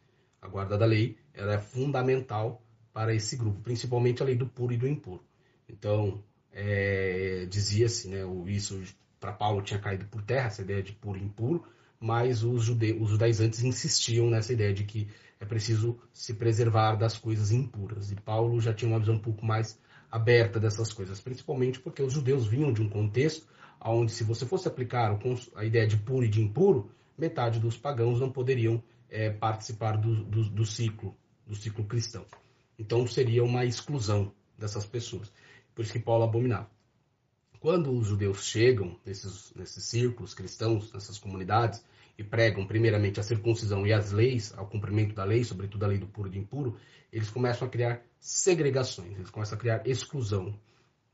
A 0.42 0.48
guarda 0.48 0.78
da 0.78 0.86
lei 0.86 1.18
era 1.34 1.56
é 1.56 1.60
fundamental 1.60 2.64
para 2.94 3.14
esse 3.14 3.36
grupo, 3.36 3.60
principalmente 3.60 4.24
a 4.24 4.26
lei 4.26 4.36
do 4.36 4.48
puro 4.48 4.72
e 4.72 4.78
do 4.78 4.88
impuro. 4.88 5.22
Então, 5.68 6.24
é, 6.50 7.46
dizia-se, 7.50 8.08
né, 8.08 8.20
isso 8.48 8.82
para 9.20 9.34
Paulo 9.34 9.62
tinha 9.62 9.80
caído 9.80 10.06
por 10.06 10.22
terra, 10.22 10.48
essa 10.48 10.62
ideia 10.62 10.82
de 10.82 10.94
puro 10.94 11.20
e 11.20 11.22
impuro, 11.22 11.66
mas 12.00 12.42
os, 12.42 12.64
jude, 12.64 12.94
os 12.94 13.10
judaizantes 13.10 13.64
insistiam 13.64 14.30
nessa 14.30 14.54
ideia 14.54 14.74
de 14.74 14.86
que 14.86 15.10
é 15.42 15.46
preciso 15.46 16.00
se 16.14 16.34
preservar 16.34 16.96
das 16.96 17.18
coisas 17.18 17.52
impuras. 17.52 18.12
E 18.12 18.16
Paulo 18.16 18.62
já 18.62 18.74
tinha 18.74 18.90
uma 18.90 19.00
visão 19.00 19.16
um 19.16 19.20
pouco 19.20 19.46
mais 19.46 19.78
aberta 20.10 20.58
dessas 20.58 20.94
coisas, 20.94 21.20
principalmente 21.20 21.82
porque 21.82 22.02
os 22.02 22.14
judeus 22.14 22.48
vinham 22.48 22.72
de 22.72 22.82
um 22.82 22.88
contexto 22.88 23.46
onde, 23.84 24.14
se 24.14 24.24
você 24.24 24.46
fosse 24.46 24.70
aplicar 24.70 25.20
a 25.56 25.66
ideia 25.66 25.86
de 25.86 25.98
puro 25.98 26.26
e 26.26 26.30
de 26.30 26.42
impuro, 26.42 26.90
metade 27.20 27.60
dos 27.60 27.78
pagãos 27.78 28.20
não 28.20 28.32
poderiam 28.32 28.82
é, 29.10 29.30
participar 29.30 29.98
do, 29.98 30.24
do, 30.24 30.50
do 30.50 30.66
ciclo 30.66 31.16
do 31.50 31.56
ciclo 31.56 31.84
cristão. 31.84 32.26
Então 32.78 33.06
seria 33.08 33.44
uma 33.44 33.66
exclusão 33.66 34.32
dessas 34.56 34.86
pessoas. 34.86 35.32
Por 35.74 35.82
isso 35.82 35.92
que 35.92 36.00
Paulo 36.00 36.24
abominava. 36.24 36.70
Quando 37.60 37.92
os 37.92 38.08
judeus 38.08 38.46
chegam 38.46 38.98
nesses, 39.04 39.52
nesses 39.56 39.84
círculos 39.84 40.34
cristãos, 40.34 40.94
nessas 40.94 41.18
comunidades, 41.18 41.84
e 42.18 42.24
pregam 42.24 42.68
primeiramente 42.68 43.20
a 43.20 43.24
circuncisão 43.24 43.88
e 43.88 43.94
as 43.94 44.12
leis, 44.12 44.54
ao 44.58 44.68
cumprimento 44.68 45.16
da 45.16 45.24
lei, 45.24 45.44
sobretudo 45.44 45.84
a 45.84 45.88
lei 45.88 45.98
do 45.98 46.06
puro 46.06 46.28
e 46.28 46.32
do 46.32 46.38
impuro, 46.38 46.78
eles 47.12 47.30
começam 47.30 47.68
a 47.68 47.72
criar 47.72 48.02
segregações, 48.20 49.18
eles 49.18 49.30
começam 49.30 49.58
a 49.58 49.60
criar 49.60 49.88
exclusão, 49.88 50.54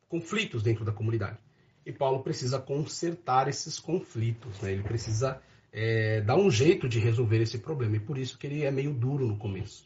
conflitos 0.10 0.64
dentro 0.64 0.84
da 0.84 0.92
comunidade. 0.92 1.38
E 1.86 1.94
Paulo 1.94 2.24
precisa 2.24 2.60
consertar 2.60 3.48
esses 3.48 3.80
conflitos, 3.80 4.60
né? 4.62 4.72
ele 4.72 4.84
precisa 4.84 5.40
é, 5.78 6.22
dar 6.22 6.38
um 6.38 6.50
jeito 6.50 6.88
de 6.88 7.00
resolver 7.00 7.42
esse 7.42 7.60
problema, 7.60 7.98
e 7.98 8.00
por 8.00 8.18
isso 8.18 8.38
que 8.38 8.48
ele 8.48 8.64
é 8.64 8.72
meio 8.72 8.94
duro 8.94 9.28
no 9.28 9.36
começo. 9.36 9.84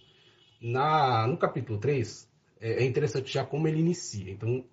Na, 0.61 1.25
no 1.25 1.35
capítulo 1.35 1.79
3, 1.79 2.29
é, 2.61 2.83
é 2.83 2.85
interessante 2.85 3.33
já 3.33 3.43
como 3.43 3.67
ele 3.67 3.79
inicia. 3.79 4.31
Então, 4.31 4.63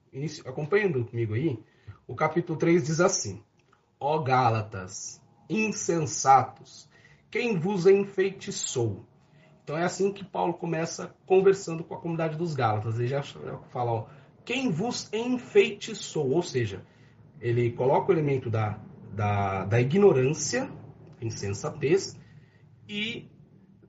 acompanhando 0.44 1.06
comigo 1.06 1.32
aí, 1.32 1.58
o 2.06 2.14
capítulo 2.14 2.58
3 2.58 2.85
diz 2.85 3.00
assim: 3.00 3.42
Ó 3.99 4.18
Gálatas, 4.18 5.18
insensatos, 5.49 6.87
quem 7.30 7.58
vos 7.58 7.87
enfeitiçou? 7.87 9.06
Então 9.64 9.76
é 9.76 9.85
assim 9.85 10.12
que 10.12 10.23
Paulo 10.23 10.52
começa 10.52 11.14
conversando 11.25 11.82
com 11.82 11.94
a 11.94 11.99
comunidade 11.99 12.37
dos 12.37 12.54
Gálatas. 12.54 12.99
Ele 12.99 13.08
já 13.08 13.23
fala, 13.23 13.90
ó, 13.90 14.06
quem 14.44 14.70
vos 14.70 15.11
enfeitiçou? 15.12 16.30
Ou 16.30 16.42
seja, 16.42 16.82
ele 17.40 17.73
coloca 17.73 18.11
o 18.11 18.14
elemento 18.14 18.50
da, 18.50 18.78
da, 19.12 19.64
da 19.64 19.80
ignorância, 19.80 20.70
insensatez, 21.20 22.18
e 22.88 23.28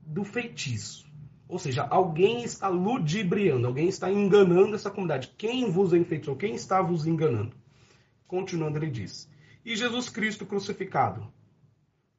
do 0.04 0.24
feitiço. 0.24 1.06
Ou 1.48 1.58
seja, 1.58 1.82
alguém 1.82 2.42
está 2.42 2.68
ludibriando, 2.68 3.66
alguém 3.66 3.88
está 3.88 4.10
enganando 4.10 4.74
essa 4.74 4.90
comunidade. 4.90 5.32
Quem 5.38 5.70
vos 5.70 5.92
enfeitiçou? 5.92 6.36
Quem 6.36 6.54
está 6.54 6.82
vos 6.82 7.06
enganando? 7.06 7.56
Continuando, 8.26 8.78
ele 8.78 8.90
diz: 8.90 9.30
E 9.64 9.74
Jesus 9.74 10.08
Cristo 10.10 10.44
crucificado 10.44 11.32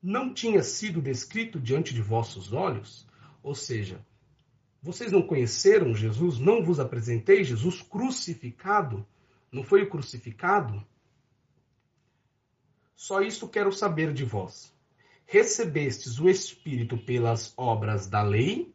não 0.01 0.33
tinha 0.33 0.63
sido 0.63 1.01
descrito 1.01 1.59
diante 1.59 1.93
de 1.93 2.01
vossos 2.01 2.53
olhos? 2.53 3.07
Ou 3.43 3.53
seja, 3.53 4.03
vocês 4.81 5.11
não 5.11 5.21
conheceram 5.21 5.93
Jesus? 5.93 6.39
Não 6.39 6.63
vos 6.63 6.79
apresentei 6.79 7.43
Jesus 7.43 7.81
crucificado? 7.81 9.05
Não 9.51 9.63
foi 9.63 9.83
o 9.83 9.89
crucificado? 9.89 10.83
Só 12.95 13.21
isto 13.21 13.47
quero 13.47 13.71
saber 13.71 14.13
de 14.13 14.23
vós. 14.23 14.73
Recebestes 15.31 16.19
o 16.19 16.27
Espírito 16.27 16.98
pelas 16.98 17.53
obras 17.55 18.07
da 18.07 18.24
lei 18.24 18.74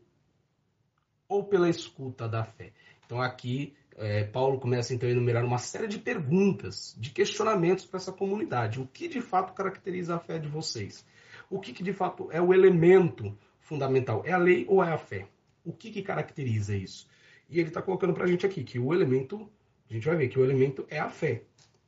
ou 1.28 1.42
pela 1.42 1.68
escuta 1.68 2.28
da 2.28 2.44
fé? 2.44 2.72
Então 3.04 3.20
aqui 3.20 3.74
é, 3.96 4.22
Paulo 4.22 4.60
começa 4.60 4.94
então 4.94 5.08
a 5.08 5.10
enumerar 5.10 5.44
uma 5.44 5.58
série 5.58 5.88
de 5.88 5.98
perguntas, 5.98 6.94
de 6.96 7.10
questionamentos 7.10 7.84
para 7.84 7.96
essa 7.96 8.12
comunidade. 8.12 8.80
O 8.80 8.86
que 8.86 9.08
de 9.08 9.20
fato 9.20 9.52
caracteriza 9.52 10.14
a 10.14 10.20
fé 10.20 10.38
de 10.38 10.46
vocês? 10.46 11.04
O 11.50 11.58
que, 11.58 11.72
que 11.72 11.82
de 11.82 11.92
fato 11.92 12.30
é 12.30 12.40
o 12.40 12.54
elemento 12.54 13.36
fundamental? 13.58 14.22
É 14.24 14.30
a 14.30 14.38
lei 14.38 14.64
ou 14.68 14.80
é 14.80 14.92
a 14.92 14.98
fé? 14.98 15.26
O 15.64 15.72
que, 15.72 15.90
que 15.90 16.02
caracteriza 16.02 16.76
isso? 16.76 17.08
E 17.50 17.58
ele 17.58 17.70
está 17.70 17.82
colocando 17.82 18.14
para 18.14 18.26
a 18.26 18.28
gente 18.28 18.46
aqui 18.46 18.62
que 18.62 18.78
o 18.78 18.94
elemento, 18.94 19.50
a 19.90 19.92
gente 19.92 20.06
vai 20.06 20.14
ver 20.14 20.28
que 20.28 20.38
o 20.38 20.44
elemento 20.44 20.86
é 20.88 21.00
a 21.00 21.10
fé. 21.10 21.42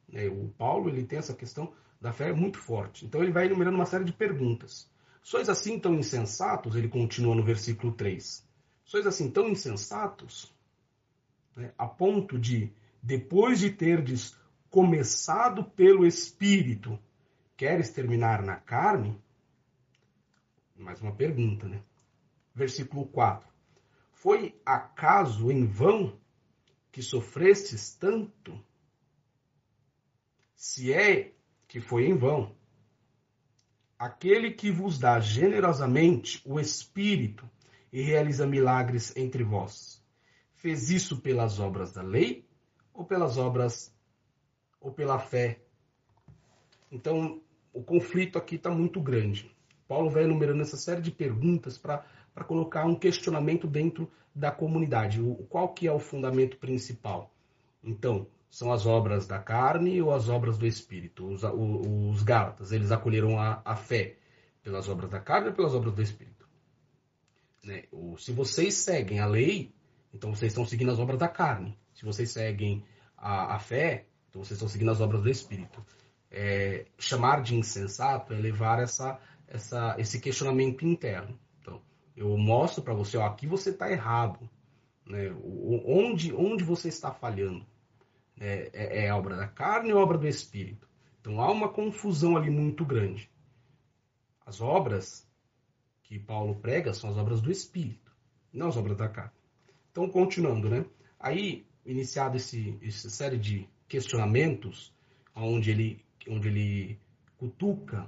Né? 0.08 0.26
O 0.26 0.49
Paulo 0.58 0.88
ele 0.88 1.04
tem 1.04 1.20
essa 1.20 1.35
questão 1.35 1.73
da 2.06 2.12
fé 2.12 2.32
muito 2.32 2.60
forte. 2.60 3.04
Então 3.04 3.20
ele 3.20 3.32
vai 3.32 3.46
enumerando 3.46 3.76
uma 3.76 3.84
série 3.84 4.04
de 4.04 4.12
perguntas. 4.12 4.88
Sois 5.25 5.48
assim 5.48 5.76
tão 5.76 5.92
insensatos? 5.96 6.76
Ele 6.76 6.88
continua 6.88 7.34
no 7.34 7.42
versículo 7.42 7.92
3. 7.92 8.46
Sois 8.84 9.08
assim 9.08 9.28
tão 9.28 9.48
insensatos? 9.48 10.54
Né? 11.56 11.72
A 11.76 11.88
ponto 11.88 12.38
de, 12.38 12.72
depois 13.02 13.58
de 13.58 13.70
terdes 13.70 14.38
começado 14.70 15.64
pelo 15.64 16.06
Espírito, 16.06 16.96
queres 17.56 17.90
terminar 17.90 18.40
na 18.40 18.54
carne? 18.54 19.20
Mais 20.76 21.02
uma 21.02 21.12
pergunta, 21.12 21.66
né? 21.66 21.82
Versículo 22.54 23.06
4. 23.06 23.48
Foi 24.12 24.54
acaso 24.64 25.50
em 25.50 25.66
vão 25.66 26.16
que 26.92 27.02
sofrestes 27.02 27.96
tanto? 27.96 28.64
Se 30.54 30.92
é 30.92 31.35
que 31.68 31.80
foi 31.80 32.06
em 32.06 32.16
vão. 32.16 32.54
Aquele 33.99 34.50
que 34.50 34.70
vos 34.70 34.99
dá 34.99 35.18
generosamente 35.18 36.42
o 36.44 36.61
Espírito 36.61 37.49
e 37.92 38.02
realiza 38.02 38.46
milagres 38.46 39.16
entre 39.16 39.42
vós, 39.42 40.04
fez 40.54 40.90
isso 40.90 41.20
pelas 41.20 41.58
obras 41.61 41.92
da 41.92 42.02
lei 42.02 42.46
ou 42.92 43.04
pelas 43.04 43.38
obras 43.38 43.94
ou 44.80 44.92
pela 44.92 45.18
fé? 45.18 45.61
Então, 46.90 47.40
o 47.73 47.82
conflito 47.82 48.38
aqui 48.38 48.56
está 48.56 48.70
muito 48.70 49.00
grande. 49.00 49.54
Paulo 49.88 50.11
vai 50.11 50.25
enumerando 50.25 50.62
essa 50.62 50.76
série 50.76 51.00
de 51.00 51.11
perguntas 51.11 51.78
para 51.78 52.04
colocar 52.46 52.85
um 52.85 52.94
questionamento 52.94 53.66
dentro 53.66 54.11
da 54.35 54.50
comunidade. 54.50 55.20
O, 55.20 55.37
qual 55.49 55.73
que 55.73 55.87
é 55.87 55.92
o 55.92 55.99
fundamento 55.99 56.58
principal? 56.58 57.32
Então, 57.82 58.26
são 58.50 58.72
as 58.72 58.86
obras 58.86 59.26
da 59.26 59.38
carne 59.38 60.00
ou 60.00 60.12
as 60.12 60.28
obras 60.28 60.56
do 60.56 60.66
Espírito? 60.66 61.26
Os, 61.26 61.42
os 61.44 62.22
Gálatas, 62.22 62.72
eles 62.72 62.90
acolheram 62.90 63.38
a, 63.38 63.60
a, 63.64 63.76
fé 63.76 64.16
pelas 64.62 64.88
obras 64.88 65.10
da 65.10 65.20
carne 65.20 65.48
ou 65.48 65.54
pelas 65.54 65.74
obras 65.74 65.94
do 65.94 66.02
Espírito? 66.02 66.48
Né? 67.62 67.84
O, 67.90 68.16
se 68.16 68.32
vocês 68.32 68.74
seguem 68.74 69.20
a 69.20 69.26
lei, 69.26 69.74
então 70.12 70.34
vocês 70.34 70.52
estão 70.52 70.64
seguindo 70.64 70.90
as 70.90 70.98
obras 70.98 71.18
da 71.18 71.28
carne. 71.28 71.78
Se 71.94 72.04
vocês 72.04 72.30
seguem 72.30 72.84
a, 73.16 73.56
a 73.56 73.58
fé, 73.58 74.06
então 74.28 74.42
vocês 74.42 74.56
estão 74.56 74.68
seguindo 74.68 74.90
as 74.90 75.00
obras 75.00 75.22
do 75.22 75.30
Espírito. 75.30 75.84
É, 76.30 76.86
chamar 76.98 77.42
de 77.42 77.54
insensato 77.54 78.32
é 78.32 78.36
levar 78.36 78.80
essa, 78.80 79.18
essa, 79.46 79.96
esse 79.98 80.20
questionamento 80.20 80.84
interno. 80.86 81.38
Então, 81.60 81.80
eu 82.16 82.36
mostro 82.36 82.82
para 82.82 82.94
você, 82.94 83.16
ó, 83.16 83.26
aqui 83.26 83.46
você 83.46 83.70
está 83.70 83.90
errado. 83.90 84.48
Né? 85.06 85.34
Onde, 85.84 86.32
onde 86.34 86.64
você 86.64 86.88
está 86.88 87.12
falhando? 87.12 87.64
É, 88.38 88.70
é, 88.72 89.06
é 89.06 89.14
obra 89.14 89.36
da 89.36 89.48
carne 89.48 89.92
ou 89.92 90.00
obra 90.00 90.18
do 90.18 90.26
espírito? 90.26 90.88
Então 91.20 91.40
há 91.40 91.50
uma 91.50 91.68
confusão 91.68 92.36
ali 92.36 92.50
muito 92.50 92.84
grande. 92.84 93.30
As 94.44 94.60
obras 94.60 95.26
que 96.02 96.18
Paulo 96.18 96.54
prega 96.56 96.94
são 96.94 97.10
as 97.10 97.16
obras 97.16 97.40
do 97.40 97.50
espírito, 97.50 98.12
não 98.52 98.68
as 98.68 98.76
obras 98.76 98.96
da 98.96 99.08
carne. 99.08 99.32
Então, 99.90 100.08
continuando, 100.08 100.68
né? 100.68 100.84
Aí, 101.18 101.66
iniciado 101.84 102.36
esse, 102.36 102.78
essa 102.82 103.10
série 103.10 103.38
de 103.38 103.68
questionamentos, 103.88 104.94
onde 105.34 105.70
ele, 105.70 106.04
onde 106.28 106.48
ele 106.48 107.00
cutuca 107.38 108.06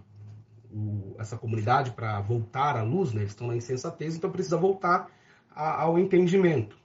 o, 0.71 1.17
essa 1.19 1.37
comunidade 1.37 1.93
para 1.93 2.21
voltar 2.21 2.77
à 2.77 2.83
luz, 2.83 3.13
né? 3.13 3.23
eles 3.23 3.33
estão 3.33 3.47
na 3.47 3.57
insensatez, 3.57 4.17
então 4.17 4.31
precisa 4.31 4.57
voltar 4.57 5.11
a, 5.51 5.83
ao 5.83 5.99
entendimento. 5.99 6.78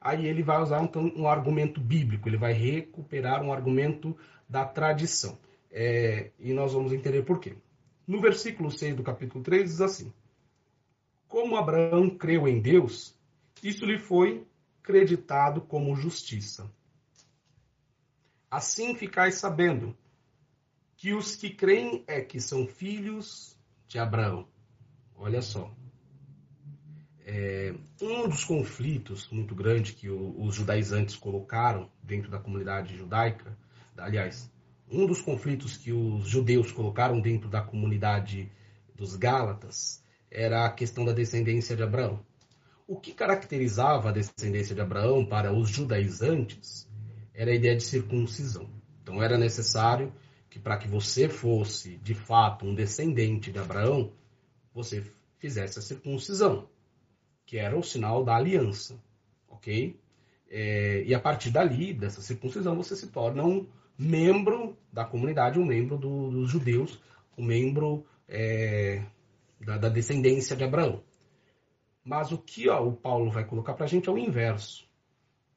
Aí 0.00 0.26
ele 0.26 0.42
vai 0.42 0.62
usar 0.62 0.82
então, 0.82 1.12
um 1.16 1.28
argumento 1.28 1.80
bíblico, 1.80 2.28
ele 2.28 2.36
vai 2.36 2.52
recuperar 2.52 3.42
um 3.42 3.52
argumento 3.52 4.16
da 4.48 4.64
tradição. 4.64 5.38
É, 5.70 6.30
e 6.38 6.52
nós 6.52 6.72
vamos 6.72 6.92
entender 6.92 7.22
por 7.22 7.40
quê. 7.40 7.56
No 8.06 8.20
versículo 8.20 8.70
6 8.70 8.96
do 8.96 9.02
capítulo 9.02 9.42
3 9.42 9.68
diz 9.68 9.80
assim: 9.80 10.12
Como 11.26 11.56
Abraão 11.56 12.08
creu 12.08 12.48
em 12.48 12.60
Deus, 12.60 13.18
isso 13.62 13.84
lhe 13.84 13.98
foi 13.98 14.46
creditado 14.82 15.60
como 15.60 15.94
justiça. 15.94 16.70
Assim 18.50 18.94
ficais 18.94 19.34
sabendo 19.34 19.94
que 20.96 21.12
os 21.12 21.36
que 21.36 21.50
creem 21.50 22.02
é 22.06 22.20
que 22.22 22.40
são 22.40 22.66
filhos 22.66 23.58
de 23.86 23.98
Abraão. 23.98 24.48
Olha 25.14 25.42
só. 25.42 25.70
É, 27.30 27.74
um 28.00 28.26
dos 28.26 28.42
conflitos 28.42 29.28
muito 29.30 29.54
grande 29.54 29.92
que 29.92 30.08
o, 30.08 30.34
os 30.40 30.54
judaizantes 30.54 31.14
colocaram 31.14 31.90
dentro 32.02 32.30
da 32.30 32.38
comunidade 32.38 32.96
judaica, 32.96 33.54
aliás, 33.98 34.50
um 34.90 35.04
dos 35.04 35.20
conflitos 35.20 35.76
que 35.76 35.92
os 35.92 36.26
judeus 36.26 36.72
colocaram 36.72 37.20
dentro 37.20 37.46
da 37.50 37.60
comunidade 37.60 38.50
dos 38.94 39.14
Gálatas 39.14 40.02
era 40.30 40.64
a 40.64 40.70
questão 40.70 41.04
da 41.04 41.12
descendência 41.12 41.76
de 41.76 41.82
Abraão. 41.82 42.24
O 42.86 42.98
que 42.98 43.12
caracterizava 43.12 44.08
a 44.08 44.12
descendência 44.12 44.74
de 44.74 44.80
Abraão 44.80 45.22
para 45.22 45.52
os 45.52 45.68
judaizantes 45.68 46.88
era 47.34 47.50
a 47.50 47.54
ideia 47.54 47.76
de 47.76 47.82
circuncisão. 47.82 48.70
Então 49.02 49.22
era 49.22 49.36
necessário 49.36 50.14
que 50.48 50.58
para 50.58 50.78
que 50.78 50.88
você 50.88 51.28
fosse 51.28 51.98
de 51.98 52.14
fato 52.14 52.64
um 52.64 52.74
descendente 52.74 53.52
de 53.52 53.58
Abraão, 53.58 54.14
você 54.72 55.04
fizesse 55.38 55.78
a 55.78 55.82
circuncisão, 55.82 56.66
que 57.48 57.56
era 57.56 57.74
o 57.74 57.82
sinal 57.82 58.22
da 58.22 58.36
aliança, 58.36 59.02
ok? 59.48 59.98
É, 60.50 61.02
e 61.06 61.14
a 61.14 61.18
partir 61.18 61.50
dali, 61.50 61.94
dessa 61.94 62.20
circuncisão, 62.20 62.76
você 62.76 62.94
se 62.94 63.06
torna 63.06 63.42
um 63.42 63.66
membro 63.96 64.76
da 64.92 65.02
comunidade, 65.02 65.58
um 65.58 65.64
membro 65.64 65.96
do, 65.96 66.30
dos 66.30 66.50
judeus, 66.50 67.00
um 67.38 67.42
membro 67.42 68.04
é, 68.28 69.02
da, 69.58 69.78
da 69.78 69.88
descendência 69.88 70.54
de 70.54 70.62
Abraão. 70.62 71.02
Mas 72.04 72.30
o 72.32 72.36
que 72.36 72.68
ó, 72.68 72.86
o 72.86 72.92
Paulo 72.92 73.30
vai 73.30 73.46
colocar 73.46 73.72
para 73.72 73.86
a 73.86 73.88
gente 73.88 74.10
é 74.10 74.12
o 74.12 74.18
inverso. 74.18 74.86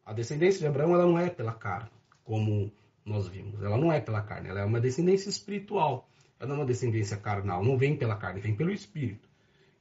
A 0.05 0.13
descendência 0.13 0.61
de 0.61 0.67
Abraão 0.67 0.95
ela 0.95 1.05
não 1.05 1.19
é 1.19 1.29
pela 1.29 1.51
carne, 1.51 1.91
como 2.23 2.71
nós 3.03 3.27
vimos. 3.27 3.61
Ela 3.61 3.77
não 3.77 3.91
é 3.91 3.99
pela 3.99 4.21
carne, 4.21 4.47
ela 4.47 4.61
é 4.61 4.65
uma 4.65 4.79
descendência 4.79 5.27
espiritual. 5.29 6.09
Ela 6.39 6.47
não 6.47 6.55
é 6.55 6.59
uma 6.59 6.65
descendência 6.65 7.17
carnal, 7.17 7.61
não 7.61 7.77
vem 7.77 7.97
pela 7.97 8.15
carne, 8.15 8.39
vem 8.39 8.55
pelo 8.55 8.71
espírito. 8.71 9.27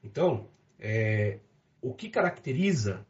Então, 0.03 0.49
é, 0.77 1.39
o 1.81 1.95
que 1.95 2.09
caracteriza 2.09 3.07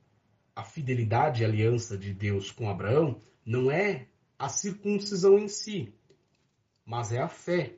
a 0.55 0.63
fidelidade 0.63 1.43
e 1.43 1.45
aliança 1.45 1.97
de 1.97 2.13
Deus 2.13 2.51
com 2.51 2.69
Abraão 2.69 3.21
não 3.45 3.71
é 3.71 4.07
a 4.39 4.49
circuncisão 4.49 5.39
em 5.39 5.49
si, 5.49 5.95
mas 6.85 7.13
é 7.13 7.21
a 7.21 7.29
fé. 7.29 7.77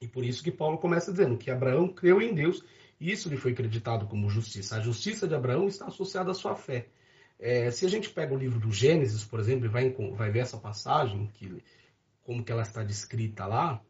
E 0.00 0.08
por 0.08 0.24
isso 0.24 0.42
que 0.42 0.50
Paulo 0.50 0.78
começa 0.78 1.10
dizendo 1.10 1.36
que 1.36 1.50
Abraão 1.50 1.88
creu 1.88 2.20
em 2.20 2.34
Deus 2.34 2.62
e 3.00 3.10
isso 3.10 3.28
lhe 3.28 3.36
foi 3.36 3.52
acreditado 3.52 4.06
como 4.06 4.28
justiça. 4.28 4.76
A 4.76 4.80
justiça 4.80 5.26
de 5.26 5.34
Abraão 5.34 5.66
está 5.66 5.86
associada 5.86 6.30
à 6.30 6.34
sua 6.34 6.54
fé. 6.54 6.88
É, 7.38 7.70
se 7.70 7.84
a 7.84 7.88
gente 7.88 8.10
pega 8.10 8.32
o 8.32 8.38
livro 8.38 8.60
do 8.60 8.70
Gênesis, 8.70 9.24
por 9.24 9.40
exemplo, 9.40 9.66
e 9.66 9.68
vai, 9.68 9.90
vai 9.90 10.30
ver 10.30 10.40
essa 10.40 10.56
passagem, 10.56 11.26
que, 11.34 11.62
como 12.22 12.44
que 12.44 12.52
ela 12.52 12.62
está 12.62 12.82
descrita 12.82 13.46
lá, 13.46 13.82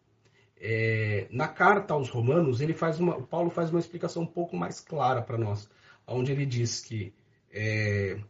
é, 0.56 1.26
na 1.30 1.46
carta 1.46 1.94
aos 1.94 2.08
Romanos, 2.08 2.60
ele 2.60 2.72
faz 2.72 2.98
uma, 2.98 3.20
Paulo 3.22 3.50
faz 3.50 3.70
uma 3.70 3.80
explicação 3.80 4.22
um 4.22 4.26
pouco 4.26 4.56
mais 4.56 4.80
clara 4.80 5.20
para 5.20 5.36
nós, 5.36 5.68
onde 6.06 6.32
ele 6.32 6.46
diz 6.46 6.80
que 6.80 7.14
é, 7.50 8.20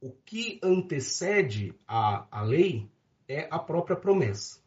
o 0.00 0.10
que 0.10 0.60
antecede 0.62 1.74
a, 1.86 2.26
a 2.30 2.42
lei 2.42 2.90
é 3.28 3.46
a 3.50 3.58
própria 3.58 3.96
promessa. 3.96 4.60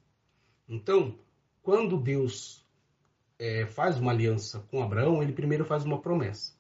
Então, 0.68 1.20
quando 1.62 2.00
Deus 2.00 2.66
é, 3.38 3.66
faz 3.66 4.00
uma 4.00 4.12
aliança 4.12 4.60
com 4.72 4.82
Abraão, 4.82 5.22
ele 5.22 5.34
primeiro 5.34 5.66
faz 5.66 5.84
uma 5.84 6.02
promessa. 6.02 6.54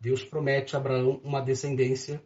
Deus 0.00 0.24
promete 0.24 0.76
a 0.76 0.78
Abraão 0.78 1.20
uma 1.24 1.40
descendência, 1.40 2.22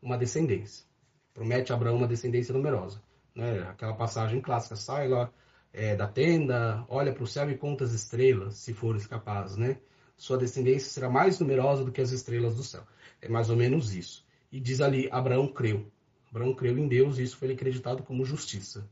uma 0.00 0.16
descendência. 0.16 0.86
Promete 1.34 1.72
a 1.72 1.76
Abraão 1.76 1.96
uma 1.96 2.06
descendência 2.06 2.52
numerosa. 2.52 3.02
Né? 3.34 3.60
Aquela 3.62 3.94
passagem 3.94 4.40
clássica, 4.40 4.76
sai 4.76 5.08
lá 5.08 5.32
é, 5.72 5.96
da 5.96 6.06
tenda, 6.06 6.84
olha 6.88 7.12
para 7.12 7.22
o 7.22 7.26
céu 7.26 7.50
e 7.50 7.56
conta 7.56 7.84
as 7.84 7.92
estrelas, 7.92 8.56
se 8.56 8.72
fores 8.74 9.06
capaz, 9.06 9.56
né? 9.56 9.78
Sua 10.18 10.36
descendência 10.36 10.90
será 10.90 11.08
mais 11.08 11.38
numerosa 11.38 11.84
do 11.84 11.92
que 11.92 12.00
as 12.00 12.10
estrelas 12.10 12.56
do 12.56 12.64
céu. 12.64 12.82
É 13.22 13.28
mais 13.28 13.48
ou 13.48 13.56
menos 13.56 13.94
isso. 13.94 14.26
E 14.50 14.58
diz 14.58 14.80
ali, 14.80 15.08
Abraão 15.12 15.46
creu. 15.46 15.90
Abraão 16.28 16.52
creu 16.52 16.76
em 16.76 16.88
Deus 16.88 17.18
e 17.18 17.22
isso 17.22 17.36
foi 17.36 17.52
acreditado 17.52 18.02
como 18.02 18.24
justiça. 18.24 18.90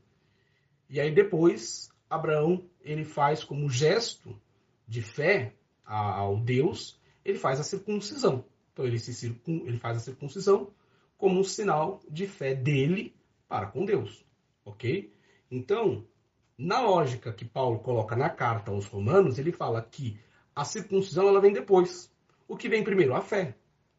E 0.88 1.00
aí 1.00 1.12
depois, 1.12 1.90
Abraão, 2.08 2.64
ele 2.80 3.04
faz 3.04 3.42
como 3.42 3.68
gesto 3.68 4.40
de 4.86 5.02
fé 5.02 5.52
ao 5.84 6.38
Deus, 6.38 6.98
ele 7.24 7.38
faz 7.38 7.58
a 7.58 7.64
circuncisão. 7.64 8.44
Então 8.72 8.86
ele, 8.86 8.98
se 8.98 9.12
circun, 9.12 9.66
ele 9.66 9.78
faz 9.78 9.96
a 9.96 10.00
circuncisão 10.00 10.70
como 11.18 11.40
um 11.40 11.44
sinal 11.44 12.00
de 12.08 12.28
fé 12.28 12.54
dele 12.54 13.16
para 13.48 13.66
com 13.66 13.84
Deus, 13.84 14.24
ok? 14.64 15.12
Então, 15.50 16.06
na 16.56 16.80
lógica 16.80 17.32
que 17.32 17.44
Paulo 17.44 17.80
coloca 17.80 18.14
na 18.14 18.30
carta 18.30 18.70
aos 18.70 18.86
Romanos, 18.86 19.38
ele 19.38 19.50
fala 19.50 19.82
que 19.82 20.18
a 20.56 20.64
circuncisão 20.64 21.28
ela 21.28 21.40
vem 21.40 21.52
depois. 21.52 22.10
O 22.48 22.56
que 22.56 22.66
vem 22.66 22.82
primeiro? 22.82 23.14
A 23.14 23.20
fé. 23.20 23.54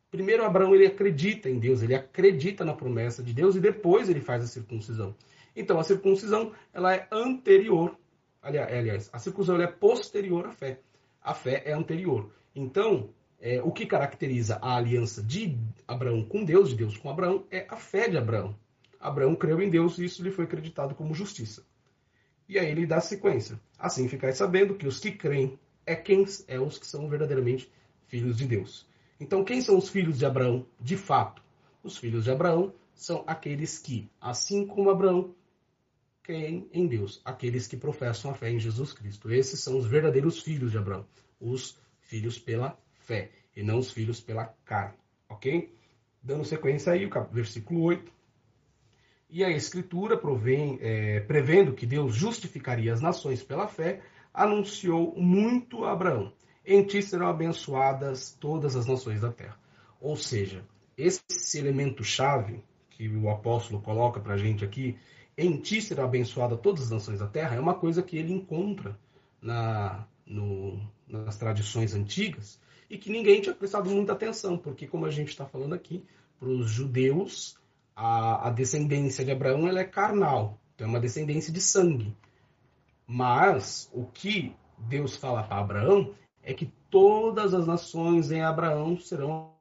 Primeiro 0.09 0.43
Abraão 0.43 0.73
ele 0.73 0.87
acredita 0.87 1.47
em 1.47 1.59
Deus, 1.59 1.83
ele 1.83 1.93
acredita 1.93 2.65
na 2.65 2.73
promessa 2.73 3.21
de 3.21 3.31
Deus 3.31 3.55
e 3.55 3.59
depois 3.59 4.09
ele 4.09 4.21
faz 4.21 4.43
a 4.43 4.47
circuncisão. 4.47 5.15
Então 5.55 5.79
a 5.79 5.83
circuncisão 5.83 6.53
ela 6.73 6.95
é 6.95 7.07
anterior, 7.11 7.95
aliás, 8.41 9.09
a 9.13 9.19
circuncisão 9.19 9.61
é 9.61 9.67
posterior 9.67 10.47
à 10.47 10.51
fé. 10.51 10.79
A 11.21 11.33
fé 11.33 11.61
é 11.65 11.73
anterior. 11.73 12.31
Então, 12.55 13.09
é, 13.39 13.61
o 13.61 13.71
que 13.71 13.85
caracteriza 13.85 14.57
a 14.61 14.77
aliança 14.77 15.21
de 15.21 15.57
Abraão 15.87 16.23
com 16.23 16.43
Deus, 16.43 16.69
de 16.69 16.75
Deus 16.75 16.97
com 16.97 17.09
Abraão, 17.09 17.45
é 17.51 17.67
a 17.69 17.75
fé 17.75 18.07
de 18.07 18.17
Abraão. 18.17 18.55
Abraão 18.99 19.35
creu 19.35 19.61
em 19.61 19.69
Deus 19.69 19.99
e 19.99 20.05
isso 20.05 20.23
lhe 20.23 20.31
foi 20.31 20.45
acreditado 20.45 20.95
como 20.95 21.13
justiça. 21.13 21.63
E 22.47 22.57
aí 22.57 22.71
ele 22.71 22.87
dá 22.87 23.01
sequência. 23.01 23.59
Assim 23.77 24.07
ficais 24.07 24.37
sabendo 24.37 24.73
que 24.75 24.87
os 24.87 24.99
que 24.99 25.11
creem 25.11 25.59
é 25.87 25.95
quem 25.95 26.25
é 26.47 26.59
os 26.59 26.77
que 26.77 26.85
são 26.85 27.07
verdadeiramente 27.09 27.71
filhos 28.07 28.37
de 28.37 28.45
Deus. 28.45 28.85
Então, 29.19 29.43
quem 29.43 29.61
são 29.61 29.77
os 29.77 29.89
filhos 29.89 30.19
de 30.19 30.25
Abraão 30.25 30.67
de 30.79 30.97
fato? 30.97 31.41
Os 31.81 31.97
filhos 31.97 32.25
de 32.25 32.31
Abraão 32.31 32.73
são 32.93 33.23
aqueles 33.25 33.79
que, 33.79 34.11
assim 34.19 34.67
como 34.67 34.89
Abraão, 34.89 35.33
creem 36.21 36.67
em 36.73 36.85
Deus, 36.85 37.21
aqueles 37.23 37.67
que 37.67 37.77
professam 37.77 38.31
a 38.31 38.33
fé 38.33 38.51
em 38.51 38.59
Jesus 38.59 38.91
Cristo. 38.91 39.31
Esses 39.31 39.61
são 39.61 39.77
os 39.77 39.87
verdadeiros 39.87 40.41
filhos 40.41 40.71
de 40.71 40.77
Abraão, 40.77 41.05
os 41.39 41.79
filhos 42.01 42.37
pela 42.37 42.77
fé, 42.93 43.31
e 43.55 43.63
não 43.63 43.79
os 43.79 43.91
filhos 43.91 44.19
pela 44.19 44.45
carne, 44.65 44.97
ok? 45.29 45.73
Dando 46.21 46.43
sequência 46.43 46.91
aí, 46.91 47.05
o 47.05 47.23
versículo 47.31 47.81
8. 47.83 48.11
E 49.29 49.43
a 49.43 49.49
Escritura, 49.49 50.17
provém, 50.17 50.77
é, 50.81 51.21
prevendo 51.21 51.73
que 51.73 51.85
Deus 51.85 52.13
justificaria 52.13 52.93
as 52.93 53.01
nações 53.01 53.41
pela 53.41 53.67
fé, 53.67 54.01
anunciou 54.37 55.13
muito 55.17 55.83
a 55.83 55.91
Abraão 55.91 56.31
em 56.67 56.83
ti 56.83 57.01
serão 57.01 57.27
abençoadas 57.27 58.35
todas 58.37 58.75
as 58.75 58.85
nações 58.85 59.21
da 59.21 59.31
terra. 59.31 59.57
Ou 60.01 60.17
seja, 60.17 60.65
esse 60.97 61.57
elemento 61.57 62.03
chave 62.03 62.61
que 62.89 63.07
o 63.07 63.29
apóstolo 63.29 63.81
coloca 63.81 64.19
para 64.19 64.33
a 64.33 64.37
gente 64.37 64.65
aqui, 64.65 64.97
em 65.37 65.55
ti 65.57 65.81
serão 65.81 66.03
abençoadas 66.03 66.59
todas 66.61 66.83
as 66.83 66.91
nações 66.91 67.19
da 67.19 67.27
terra, 67.27 67.55
é 67.55 67.59
uma 67.59 67.75
coisa 67.75 68.03
que 68.03 68.17
ele 68.17 68.33
encontra 68.33 68.99
na, 69.41 70.05
no, 70.25 70.77
nas 71.07 71.37
tradições 71.37 71.93
antigas 71.93 72.59
e 72.89 72.97
que 72.97 73.09
ninguém 73.09 73.39
tinha 73.39 73.55
prestado 73.55 73.89
muita 73.89 74.11
atenção, 74.11 74.57
porque 74.57 74.87
como 74.87 75.05
a 75.05 75.11
gente 75.11 75.29
está 75.29 75.45
falando 75.45 75.73
aqui, 75.73 76.03
para 76.37 76.49
os 76.49 76.69
judeus, 76.69 77.57
a, 77.95 78.47
a, 78.47 78.51
descendência 78.51 79.23
de 79.23 79.31
Abraão 79.31 79.67
ela 79.67 79.79
é 79.79 79.85
carnal, 79.85 80.59
então 80.75 80.87
é 80.87 80.89
uma 80.89 80.99
descendência 80.99 81.53
de 81.53 81.61
sangue. 81.61 82.13
Mas 83.07 83.89
o 83.93 84.05
que 84.05 84.53
Deus 84.77 85.15
fala 85.15 85.41
para 85.43 85.61
Abraão 85.61 86.13
é 86.43 86.53
que 86.53 86.65
todas 86.89 87.53
as 87.53 87.65
nações 87.65 88.31
em 88.31 88.41
Abraão 88.41 88.97
serão 88.97 89.55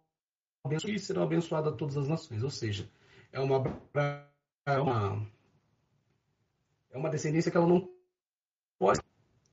abençoadas 0.64 1.02
e 1.02 1.04
serão 1.04 1.22
abençoadas 1.22 1.76
todas 1.76 1.96
as 1.96 2.08
nações. 2.08 2.42
Ou 2.42 2.50
seja, 2.50 2.90
é 3.32 3.38
uma, 3.38 3.58
uma, 3.58 5.26
é 6.90 6.96
uma 6.98 7.08
descendência 7.08 7.50
que 7.50 7.56
ela 7.56 7.68
não 7.68 7.88
pode, 8.78 9.00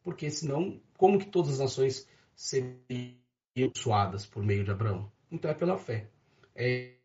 porque 0.04 0.30
senão, 0.32 0.82
como 0.98 1.20
que 1.20 1.28
todas 1.28 1.54
as 1.54 1.60
nações 1.60 2.08
seriam 2.36 3.16
abençoadas 3.56 4.26
por 4.26 4.44
meio 4.44 4.64
de 4.64 4.72
Abraão? 4.72 5.12
Então 5.32 5.52
é 5.52 5.54
pela 5.54 5.78
fé. 5.78 6.10
É 6.56 6.96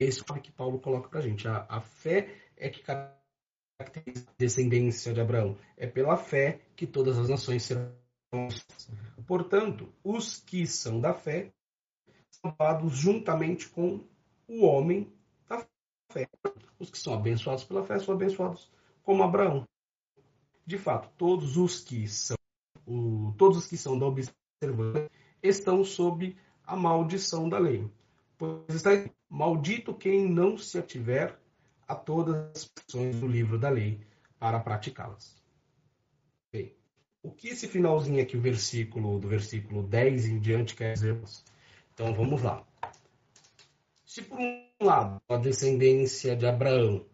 esse 0.00 0.24
que 0.24 0.50
Paulo 0.50 0.80
coloca 0.80 1.08
para 1.08 1.20
a 1.20 1.22
gente. 1.22 1.46
A 1.46 1.80
fé 1.80 2.34
é 2.56 2.68
que 2.68 2.82
caracteriza 3.78 4.26
a 4.28 4.34
descendência 4.38 5.12
de 5.12 5.20
Abraão. 5.20 5.56
É 5.76 5.86
pela 5.86 6.16
fé 6.16 6.60
que 6.76 6.86
todas 6.86 7.18
as 7.18 7.28
nações 7.28 7.62
serão 7.62 7.92
Portanto, 9.26 9.92
os 10.02 10.40
que 10.40 10.66
são 10.66 11.00
da 11.00 11.14
fé 11.14 11.52
são 12.30 12.50
salvados 12.50 12.96
juntamente 12.96 13.68
com 13.68 14.04
o 14.48 14.64
homem 14.64 15.12
da 15.48 15.64
fé. 16.12 16.28
Os 16.78 16.90
que 16.90 16.98
são 16.98 17.14
abençoados 17.14 17.64
pela 17.64 17.84
fé 17.84 17.98
são 17.98 18.14
abençoados 18.14 18.70
como 19.02 19.22
Abraão. 19.22 19.64
De 20.66 20.78
fato, 20.78 21.10
todos 21.16 21.56
os 21.56 21.80
que 21.80 22.08
são 22.08 22.36
o, 22.86 23.32
todos 23.38 23.58
os 23.58 23.66
que 23.66 23.76
são 23.76 23.98
da 23.98 24.06
observância 24.06 25.10
estão 25.42 25.84
sob 25.84 26.36
a 26.64 26.76
maldição 26.76 27.48
da 27.48 27.58
lei. 27.58 27.88
Pois 28.36 28.74
está 28.74 28.90
maldito 29.28 29.94
quem 29.94 30.28
não 30.28 30.58
se 30.58 30.78
ativer 30.78 31.38
a 31.94 31.96
todas 31.96 32.36
as 32.54 32.72
ações 32.88 33.20
do 33.20 33.26
livro 33.26 33.58
da 33.58 33.70
lei 33.70 34.00
para 34.38 34.58
praticá-las. 34.58 35.40
Bem, 36.52 36.74
o 37.22 37.30
que 37.30 37.48
esse 37.48 37.68
finalzinho 37.68 38.22
aqui, 38.22 38.36
o 38.36 38.40
versículo, 38.40 39.18
do 39.18 39.28
versículo 39.28 39.82
10 39.82 40.26
em 40.26 40.38
diante, 40.40 40.74
quer 40.74 40.94
dizer? 40.94 41.18
Então 41.92 42.12
vamos 42.12 42.42
lá. 42.42 42.66
Se 44.04 44.22
por 44.22 44.38
um 44.38 44.68
lado 44.80 45.20
a 45.28 45.36
descendência 45.36 46.36
de 46.36 46.46
Abraão, 46.46 47.06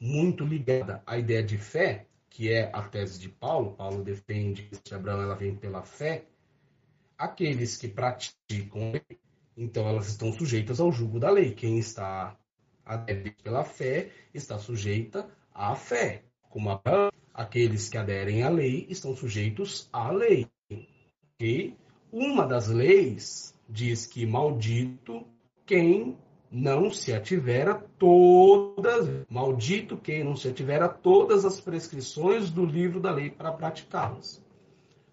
muito 0.00 0.44
ligada 0.44 1.02
à 1.06 1.18
ideia 1.18 1.42
de 1.42 1.56
fé, 1.56 2.06
que 2.28 2.50
é 2.52 2.70
a 2.74 2.82
tese 2.82 3.18
de 3.18 3.28
Paulo, 3.28 3.74
Paulo 3.74 4.02
defende 4.02 4.68
que 4.84 4.94
Abraão 4.94 5.22
ela 5.22 5.34
vem 5.34 5.54
pela 5.54 5.82
fé, 5.82 6.26
aqueles 7.16 7.76
que 7.76 7.88
praticam, 7.88 8.92
então 9.56 9.88
elas 9.88 10.08
estão 10.08 10.32
sujeitas 10.32 10.80
ao 10.80 10.92
jugo 10.92 11.18
da 11.18 11.30
lei. 11.30 11.54
Quem 11.54 11.78
está 11.78 12.36
pela 13.42 13.64
fé 13.64 14.10
está 14.32 14.58
sujeita 14.58 15.28
à 15.52 15.74
fé, 15.74 16.22
como 16.48 16.70
aqueles 17.34 17.88
que 17.88 17.98
aderem 17.98 18.42
à 18.42 18.48
lei 18.48 18.86
estão 18.88 19.14
sujeitos 19.16 19.88
à 19.92 20.10
lei. 20.10 20.46
E 21.40 21.74
uma 22.12 22.46
das 22.46 22.68
leis 22.68 23.54
diz 23.68 24.06
que 24.06 24.24
maldito 24.24 25.26
quem 25.66 26.16
não 26.50 26.90
se 26.90 27.12
ativer 27.12 27.68
a 27.68 27.74
todas, 27.74 29.26
maldito 29.28 29.96
quem 29.96 30.22
não 30.22 30.36
se 30.36 30.48
ativer 30.48 30.82
a 30.82 30.88
todas 30.88 31.44
as 31.44 31.60
prescrições 31.60 32.50
do 32.50 32.64
livro 32.64 33.00
da 33.00 33.10
lei 33.10 33.30
para 33.30 33.52
praticá-las. 33.52 34.42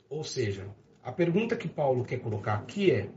Ou 0.09 0.23
seja, 0.23 0.69
a 1.03 1.11
pergunta 1.11 1.57
que 1.57 1.67
Paulo 1.67 2.05
quer 2.05 2.19
colocar 2.19 2.53
aqui 2.53 2.91
é: 2.91 3.09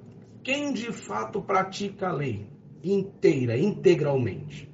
quem 0.42 0.72
de 0.72 0.90
fato 0.92 1.42
pratica 1.42 2.08
a 2.08 2.12
lei 2.12 2.55
inteira, 2.82 3.56
integralmente? 3.58 4.70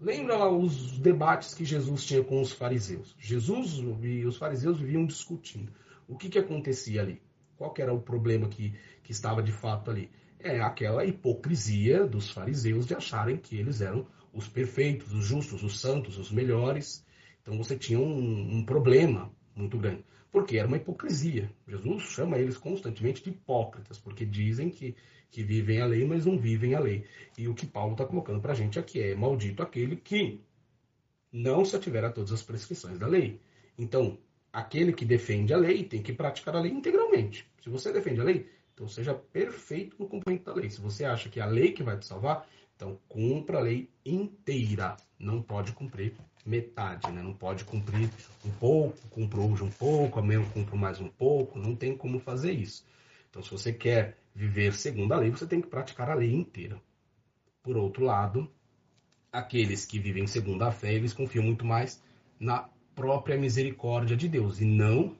Lembra 0.00 0.36
lá 0.36 0.50
os 0.50 0.98
debates 0.98 1.54
que 1.54 1.64
Jesus 1.64 2.04
tinha 2.04 2.22
com 2.22 2.40
os 2.40 2.52
fariseus? 2.52 3.16
Jesus 3.18 3.82
e 4.02 4.26
os 4.26 4.36
fariseus 4.36 4.78
viviam 4.78 5.06
discutindo. 5.06 5.72
O 6.06 6.16
que, 6.16 6.28
que 6.28 6.38
acontecia 6.38 7.00
ali? 7.00 7.22
Qual 7.56 7.72
era 7.78 7.92
o 7.92 8.00
problema 8.00 8.48
que, 8.48 8.74
que 9.02 9.12
estava 9.12 9.42
de 9.42 9.52
fato 9.52 9.90
ali? 9.90 10.10
É 10.38 10.60
aquela 10.60 11.06
hipocrisia 11.06 12.06
dos 12.06 12.30
fariseus 12.30 12.86
de 12.86 12.94
acharem 12.94 13.38
que 13.38 13.56
eles 13.56 13.80
eram 13.80 14.06
os 14.32 14.46
perfeitos, 14.46 15.12
os 15.12 15.24
justos, 15.24 15.62
os 15.62 15.80
santos, 15.80 16.18
os 16.18 16.30
melhores. 16.30 17.02
Então 17.40 17.56
você 17.56 17.78
tinha 17.78 17.98
um, 17.98 18.58
um 18.58 18.64
problema 18.64 19.32
muito 19.56 19.78
grande. 19.78 20.04
Porque 20.34 20.58
era 20.58 20.66
uma 20.66 20.78
hipocrisia. 20.78 21.48
Jesus 21.64 22.02
chama 22.02 22.38
eles 22.38 22.58
constantemente 22.58 23.22
de 23.22 23.30
hipócritas, 23.30 24.00
porque 24.00 24.26
dizem 24.26 24.68
que, 24.68 24.96
que 25.30 25.44
vivem 25.44 25.80
a 25.80 25.86
lei, 25.86 26.04
mas 26.04 26.26
não 26.26 26.36
vivem 26.36 26.74
a 26.74 26.80
lei. 26.80 27.04
E 27.38 27.46
o 27.46 27.54
que 27.54 27.64
Paulo 27.64 27.92
está 27.92 28.04
colocando 28.04 28.40
para 28.40 28.50
a 28.50 28.56
gente 28.56 28.76
aqui 28.76 29.00
é: 29.00 29.14
maldito 29.14 29.62
aquele 29.62 29.94
que 29.94 30.40
não 31.32 31.64
se 31.64 31.76
ativer 31.76 32.04
a 32.04 32.10
todas 32.10 32.32
as 32.32 32.42
prescrições 32.42 32.98
da 32.98 33.06
lei. 33.06 33.40
Então, 33.78 34.18
aquele 34.52 34.92
que 34.92 35.04
defende 35.04 35.54
a 35.54 35.56
lei 35.56 35.84
tem 35.84 36.02
que 36.02 36.12
praticar 36.12 36.56
a 36.56 36.60
lei 36.60 36.72
integralmente. 36.72 37.48
Se 37.62 37.70
você 37.70 37.92
defende 37.92 38.20
a 38.20 38.24
lei, 38.24 38.50
então 38.74 38.88
seja 38.88 39.14
perfeito 39.14 39.94
no 40.00 40.08
cumprimento 40.08 40.46
da 40.46 40.54
lei. 40.54 40.68
Se 40.68 40.80
você 40.80 41.04
acha 41.04 41.28
que 41.28 41.38
é 41.38 41.44
a 41.44 41.46
lei 41.46 41.70
que 41.70 41.84
vai 41.84 41.96
te 41.96 42.06
salvar, 42.06 42.44
então 42.74 42.98
cumpra 43.08 43.58
a 43.58 43.62
lei 43.62 43.88
inteira. 44.04 44.96
Não 45.24 45.40
pode 45.40 45.72
cumprir 45.72 46.12
metade, 46.44 47.10
né? 47.10 47.22
Não 47.22 47.32
pode 47.32 47.64
cumprir 47.64 48.10
um 48.44 48.50
pouco, 48.50 48.98
cumpro 49.08 49.50
hoje 49.50 49.64
um 49.64 49.70
pouco, 49.70 50.18
amanhã 50.18 50.44
cumpro 50.52 50.76
mais 50.76 51.00
um 51.00 51.08
pouco, 51.08 51.58
não 51.58 51.74
tem 51.74 51.96
como 51.96 52.20
fazer 52.20 52.52
isso. 52.52 52.84
Então, 53.30 53.42
se 53.42 53.50
você 53.50 53.72
quer 53.72 54.18
viver 54.34 54.74
segundo 54.74 55.12
a 55.12 55.16
lei, 55.16 55.30
você 55.30 55.46
tem 55.46 55.62
que 55.62 55.66
praticar 55.66 56.10
a 56.10 56.14
lei 56.14 56.34
inteira. 56.34 56.78
Por 57.62 57.74
outro 57.74 58.04
lado, 58.04 58.50
aqueles 59.32 59.86
que 59.86 59.98
vivem 59.98 60.26
segundo 60.26 60.62
a 60.62 60.70
fé, 60.70 60.92
eles 60.92 61.14
confiam 61.14 61.42
muito 61.42 61.64
mais 61.64 62.02
na 62.38 62.68
própria 62.94 63.38
misericórdia 63.38 64.18
de 64.18 64.28
Deus 64.28 64.60
e 64.60 64.66
não 64.66 65.16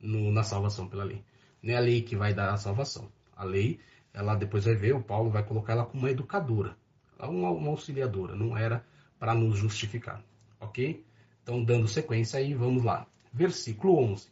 no, 0.00 0.32
na 0.32 0.42
salvação 0.42 0.88
pela 0.88 1.04
lei. 1.04 1.24
Não 1.62 1.72
é 1.72 1.76
a 1.76 1.80
lei 1.80 2.02
que 2.02 2.16
vai 2.16 2.34
dar 2.34 2.52
a 2.52 2.56
salvação. 2.56 3.08
A 3.36 3.44
lei, 3.44 3.78
ela 4.12 4.34
depois 4.34 4.64
vai 4.64 4.74
ver, 4.74 4.96
o 4.96 5.02
Paulo 5.02 5.30
vai 5.30 5.44
colocar 5.44 5.74
ela 5.74 5.86
como 5.86 6.02
uma 6.02 6.10
educadora, 6.10 6.76
uma, 7.20 7.50
uma 7.50 7.70
auxiliadora, 7.70 8.34
não 8.34 8.58
era 8.58 8.84
para 9.24 9.34
nos 9.34 9.56
justificar 9.56 10.22
ok? 10.60 11.02
Então, 11.42 11.64
dando 11.64 11.88
sequência 11.88 12.38
aí, 12.38 12.52
vamos 12.52 12.84
lá. 12.84 13.06
Versículo 13.32 13.98
11. 13.98 14.28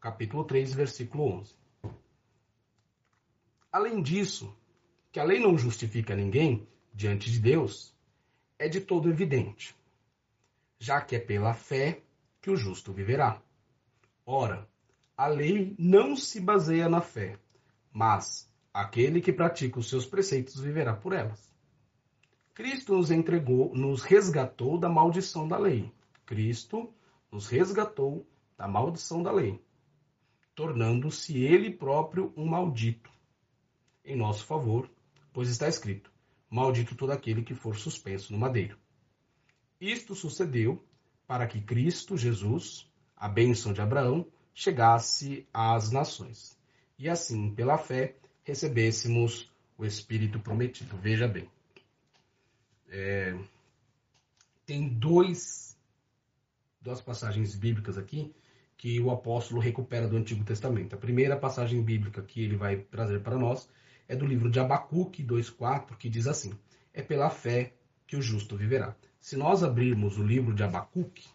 Capítulo 0.00 0.42
3, 0.42 0.74
versículo 0.74 1.38
11. 1.38 1.54
Além 3.70 4.02
disso, 4.02 4.52
que 5.12 5.20
a 5.20 5.24
lei 5.24 5.38
não 5.38 5.56
justifica 5.56 6.16
ninguém 6.16 6.66
diante 6.92 7.30
de 7.30 7.38
Deus, 7.38 7.94
é 8.58 8.68
de 8.68 8.80
todo 8.80 9.08
evidente, 9.08 9.76
já 10.80 11.00
que 11.00 11.14
é 11.14 11.20
pela 11.20 11.54
fé 11.54 12.02
que 12.42 12.50
o 12.50 12.56
justo 12.56 12.92
viverá. 12.92 13.40
Ora, 14.26 14.68
a 15.16 15.28
lei 15.28 15.76
não 15.78 16.16
se 16.16 16.40
baseia 16.40 16.88
na 16.88 17.00
fé, 17.00 17.38
mas 17.92 18.52
aquele 18.72 19.20
que 19.20 19.32
pratica 19.32 19.78
os 19.78 19.88
seus 19.88 20.04
preceitos 20.04 20.60
viverá 20.60 20.92
por 20.92 21.12
elas. 21.12 21.53
Cristo 22.54 22.94
nos 22.94 23.10
entregou, 23.10 23.74
nos 23.74 24.04
resgatou 24.04 24.78
da 24.78 24.88
maldição 24.88 25.48
da 25.48 25.58
lei. 25.58 25.92
Cristo 26.24 26.88
nos 27.30 27.48
resgatou 27.48 28.24
da 28.56 28.68
maldição 28.68 29.24
da 29.24 29.32
lei, 29.32 29.60
tornando-se 30.54 31.36
ele 31.36 31.68
próprio 31.68 32.32
um 32.36 32.46
maldito 32.46 33.10
em 34.04 34.16
nosso 34.16 34.44
favor, 34.44 34.88
pois 35.32 35.48
está 35.48 35.66
escrito: 35.66 36.12
Maldito 36.48 36.94
todo 36.94 37.10
aquele 37.10 37.42
que 37.42 37.56
for 37.56 37.74
suspenso 37.74 38.32
no 38.32 38.38
madeiro. 38.38 38.78
Isto 39.80 40.14
sucedeu 40.14 40.80
para 41.26 41.48
que 41.48 41.60
Cristo 41.60 42.16
Jesus, 42.16 42.88
a 43.16 43.28
bênção 43.28 43.72
de 43.72 43.80
Abraão, 43.80 44.28
chegasse 44.54 45.44
às 45.52 45.90
nações, 45.90 46.56
e 46.96 47.08
assim, 47.08 47.52
pela 47.52 47.76
fé, 47.76 48.14
recebêssemos 48.44 49.50
o 49.76 49.84
Espírito 49.84 50.38
prometido. 50.38 50.96
Veja 50.96 51.26
bem. 51.26 51.50
É, 52.96 53.36
tem 54.64 54.88
dois, 54.88 55.76
duas 56.80 57.00
passagens 57.00 57.56
bíblicas 57.56 57.98
aqui 57.98 58.32
que 58.76 59.00
o 59.00 59.10
apóstolo 59.10 59.60
recupera 59.60 60.06
do 60.06 60.16
Antigo 60.16 60.44
Testamento. 60.44 60.94
A 60.94 60.98
primeira 60.98 61.36
passagem 61.36 61.82
bíblica 61.82 62.22
que 62.22 62.40
ele 62.40 62.56
vai 62.56 62.76
trazer 62.76 63.20
para 63.20 63.36
nós 63.36 63.68
é 64.06 64.14
do 64.14 64.24
livro 64.24 64.48
de 64.48 64.60
Abacuque 64.60 65.24
2,4, 65.24 65.96
que 65.96 66.08
diz 66.08 66.28
assim: 66.28 66.56
É 66.92 67.02
pela 67.02 67.30
fé 67.30 67.74
que 68.06 68.16
o 68.16 68.22
justo 68.22 68.56
viverá. 68.56 68.94
Se 69.20 69.36
nós 69.36 69.64
abrirmos 69.64 70.16
o 70.16 70.22
livro 70.22 70.54
de 70.54 70.62
Abacuque, 70.62 71.26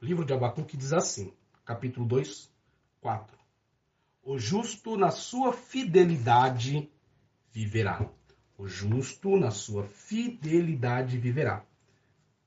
o 0.00 0.04
livro 0.04 0.24
de 0.24 0.32
Abacuque 0.32 0.78
diz 0.78 0.94
assim, 0.94 1.30
capítulo 1.62 2.06
2, 2.06 2.50
4. 3.02 3.36
O 4.22 4.38
justo 4.38 4.96
na 4.96 5.10
sua 5.10 5.52
fidelidade 5.52 6.90
viverá. 7.52 8.08
O 8.58 8.66
justo, 8.66 9.36
na 9.36 9.50
sua 9.50 9.84
fidelidade, 9.84 11.18
viverá. 11.18 11.64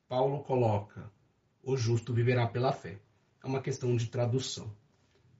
Paulo 0.07 0.43
coloca: 0.43 1.11
o 1.63 1.77
justo 1.77 2.13
viverá 2.13 2.47
pela 2.47 2.71
fé. 2.71 2.97
É 3.43 3.47
uma 3.47 3.61
questão 3.61 3.95
de 3.95 4.07
tradução. 4.07 4.73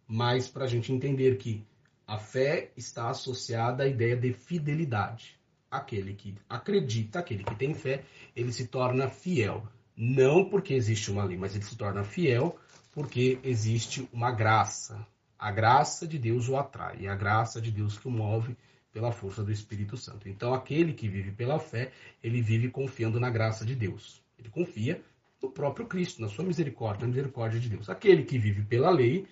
Mas 0.08 0.48
para 0.48 0.66
a 0.66 0.68
gente 0.68 0.92
entender 0.92 1.38
que 1.38 1.66
a 2.06 2.18
fé 2.18 2.72
está 2.76 3.10
associada 3.10 3.84
à 3.84 3.88
ideia 3.88 4.16
de 4.16 4.34
fidelidade. 4.34 5.40
Aquele 5.70 6.16
que 6.16 6.36
acredita, 6.50 7.20
aquele 7.20 7.44
que 7.44 7.54
tem 7.56 7.76
fé, 7.76 8.04
ele 8.36 8.52
se 8.52 8.68
torna 8.68 9.08
fiel. 9.08 9.68
Não 9.96 10.50
porque 10.50 10.74
existe 10.74 11.12
uma 11.12 11.24
lei, 11.24 11.38
mas 11.38 11.54
ele 11.56 11.64
se 11.64 11.76
torna 11.76 12.04
fiel 12.04 12.58
porque 12.94 13.40
existe 13.44 14.10
uma 14.12 14.32
graça. 14.32 15.06
A 15.38 15.52
graça 15.52 16.08
de 16.08 16.18
Deus 16.18 16.50
o 16.50 16.58
atrai, 16.58 17.08
a 17.08 17.16
graça 17.16 17.62
de 17.62 17.72
Deus 17.72 17.98
que 17.98 18.08
o 18.08 18.12
move 18.12 18.58
pela 18.92 19.12
força 19.12 19.44
do 19.44 19.52
Espírito 19.52 19.96
Santo. 19.98 20.28
Então, 20.28 20.54
aquele 20.54 20.94
que 20.94 21.08
vive 21.08 21.32
pela 21.32 21.60
fé, 21.60 21.92
ele 22.24 22.42
vive 22.42 22.70
confiando 22.70 23.20
na 23.20 23.30
graça 23.30 23.66
de 23.66 23.76
Deus. 23.76 24.24
Ele 24.38 24.50
confia 24.50 25.04
no 25.42 25.50
próprio 25.50 25.86
Cristo, 25.86 26.22
na 26.22 26.28
sua 26.28 26.44
misericórdia, 26.44 27.02
na 27.02 27.10
misericórdia 27.10 27.60
de 27.60 27.70
Deus. 27.70 27.90
Aquele 27.90 28.24
que 28.24 28.38
vive 28.38 28.64
pela 28.64 28.90
lei, 28.90 29.28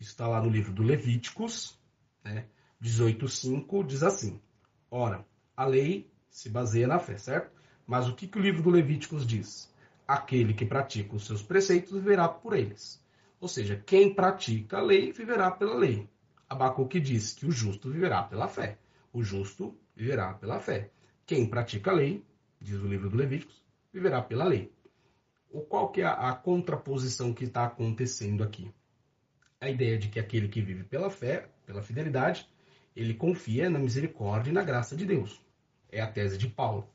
está 0.00 0.26
lá 0.26 0.40
no 0.40 0.48
livro 0.48 0.72
do 0.72 0.82
Levíticos, 0.82 1.78
né, 2.24 2.46
18.5, 2.82 3.86
diz 3.86 4.02
assim: 4.02 4.40
Ora, 4.90 5.24
a 5.56 5.64
lei 5.64 6.10
se 6.30 6.48
baseia 6.48 6.86
na 6.86 6.98
fé, 6.98 7.16
certo? 7.16 7.50
Mas 7.86 8.08
o 8.08 8.14
que, 8.14 8.26
que 8.26 8.38
o 8.38 8.42
livro 8.42 8.62
do 8.62 8.70
Levíticos 8.70 9.26
diz? 9.26 9.72
Aquele 10.06 10.54
que 10.54 10.64
pratica 10.64 11.16
os 11.16 11.26
seus 11.26 11.42
preceitos 11.42 11.92
viverá 11.92 12.28
por 12.28 12.56
eles. 12.56 13.02
Ou 13.40 13.48
seja, 13.48 13.82
quem 13.86 14.14
pratica 14.14 14.78
a 14.78 14.82
lei 14.82 15.12
viverá 15.12 15.50
pela 15.50 15.74
lei. 15.74 16.08
Abacuque 16.48 16.98
diz 16.98 17.34
que 17.34 17.44
o 17.44 17.52
justo 17.52 17.90
viverá 17.90 18.22
pela 18.22 18.48
fé. 18.48 18.78
O 19.12 19.22
justo 19.22 19.78
viverá 19.94 20.32
pela 20.32 20.58
fé. 20.58 20.90
Quem 21.26 21.46
pratica 21.46 21.90
a 21.90 21.94
lei, 21.94 22.24
diz 22.58 22.80
o 22.80 22.86
livro 22.86 23.10
do 23.10 23.16
Levíticos, 23.18 23.62
viverá 23.92 24.22
pela 24.22 24.44
lei. 24.44 24.72
O 25.50 25.60
qual 25.60 25.90
que 25.90 26.00
é 26.00 26.04
a, 26.04 26.30
a 26.30 26.34
contraposição 26.34 27.34
que 27.34 27.44
está 27.44 27.64
acontecendo 27.64 28.42
aqui? 28.42 28.72
A 29.60 29.68
ideia 29.68 29.98
de 29.98 30.08
que 30.08 30.18
aquele 30.18 30.48
que 30.48 30.62
vive 30.62 30.84
pela 30.84 31.10
fé, 31.10 31.50
pela 31.66 31.82
fidelidade, 31.82 32.48
ele 32.96 33.12
confia 33.12 33.68
na 33.68 33.78
misericórdia 33.78 34.50
e 34.50 34.54
na 34.54 34.62
graça 34.62 34.96
de 34.96 35.04
Deus. 35.04 35.40
É 35.90 36.00
a 36.00 36.10
tese 36.10 36.38
de 36.38 36.48
Paulo. 36.48 36.88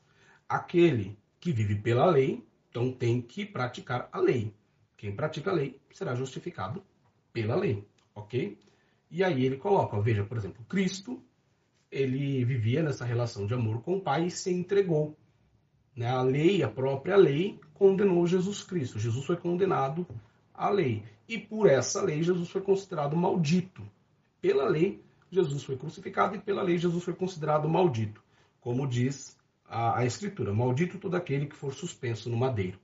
Aquele 0.48 1.16
que 1.38 1.52
vive 1.52 1.76
pela 1.76 2.06
lei, 2.06 2.44
então 2.70 2.90
tem 2.90 3.22
que 3.22 3.46
praticar 3.46 4.08
a 4.10 4.18
lei. 4.18 4.52
Quem 4.96 5.14
pratica 5.14 5.50
a 5.50 5.54
lei 5.54 5.80
será 5.92 6.14
justificado 6.14 6.84
pela 7.32 7.54
lei, 7.54 7.86
ok? 8.14 8.58
E 9.14 9.22
aí 9.22 9.44
ele 9.44 9.56
coloca, 9.56 10.00
veja, 10.00 10.24
por 10.24 10.36
exemplo, 10.36 10.64
Cristo, 10.64 11.22
ele 11.88 12.44
vivia 12.44 12.82
nessa 12.82 13.04
relação 13.04 13.46
de 13.46 13.54
amor 13.54 13.80
com 13.80 13.94
o 13.94 14.00
Pai 14.00 14.26
e 14.26 14.30
se 14.30 14.52
entregou. 14.52 15.16
Né? 15.94 16.08
A 16.08 16.20
lei, 16.20 16.64
a 16.64 16.68
própria 16.68 17.14
lei, 17.14 17.60
condenou 17.74 18.26
Jesus 18.26 18.64
Cristo. 18.64 18.98
Jesus 18.98 19.24
foi 19.24 19.36
condenado 19.36 20.04
à 20.52 20.68
lei. 20.68 21.04
E 21.28 21.38
por 21.38 21.68
essa 21.68 22.02
lei, 22.02 22.24
Jesus 22.24 22.50
foi 22.50 22.60
considerado 22.60 23.16
maldito. 23.16 23.88
Pela 24.40 24.68
lei, 24.68 25.00
Jesus 25.30 25.62
foi 25.62 25.76
crucificado 25.76 26.34
e 26.34 26.40
pela 26.40 26.64
lei, 26.64 26.76
Jesus 26.76 27.04
foi 27.04 27.14
considerado 27.14 27.68
maldito. 27.68 28.20
Como 28.60 28.84
diz 28.84 29.38
a, 29.64 30.00
a 30.00 30.04
Escritura: 30.04 30.52
Maldito 30.52 30.98
todo 30.98 31.14
aquele 31.14 31.46
que 31.46 31.54
for 31.54 31.72
suspenso 31.72 32.28
no 32.28 32.36
madeiro. 32.36 32.80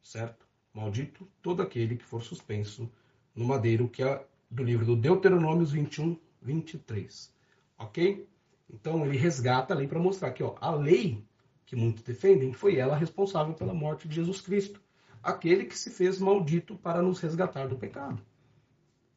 Certo? 0.00 0.46
Maldito 0.72 1.28
todo 1.42 1.62
aquele 1.62 1.96
que 1.96 2.04
for 2.04 2.22
suspenso 2.22 2.88
no 3.34 3.44
madeiro, 3.44 3.88
que 3.88 4.04
é 4.04 4.24
do 4.54 4.62
livro 4.62 4.86
do 4.86 4.96
Deuteronômio 4.96 5.66
21, 5.66 6.16
23. 6.40 7.34
Ok? 7.76 8.28
Então 8.72 9.04
ele 9.04 9.16
resgata 9.18 9.74
a 9.74 9.76
lei 9.76 9.88
para 9.88 9.98
mostrar 9.98 10.30
que 10.30 10.42
ó, 10.42 10.54
a 10.60 10.70
lei 10.70 11.24
que 11.66 11.74
muitos 11.74 12.04
defendem 12.04 12.52
foi 12.52 12.76
ela 12.76 12.96
responsável 12.96 13.54
pela 13.54 13.74
morte 13.74 14.06
de 14.06 14.14
Jesus 14.14 14.40
Cristo, 14.40 14.80
aquele 15.22 15.64
que 15.64 15.76
se 15.76 15.90
fez 15.90 16.20
maldito 16.20 16.76
para 16.76 17.02
nos 17.02 17.18
resgatar 17.20 17.66
do 17.66 17.76
pecado. 17.76 18.22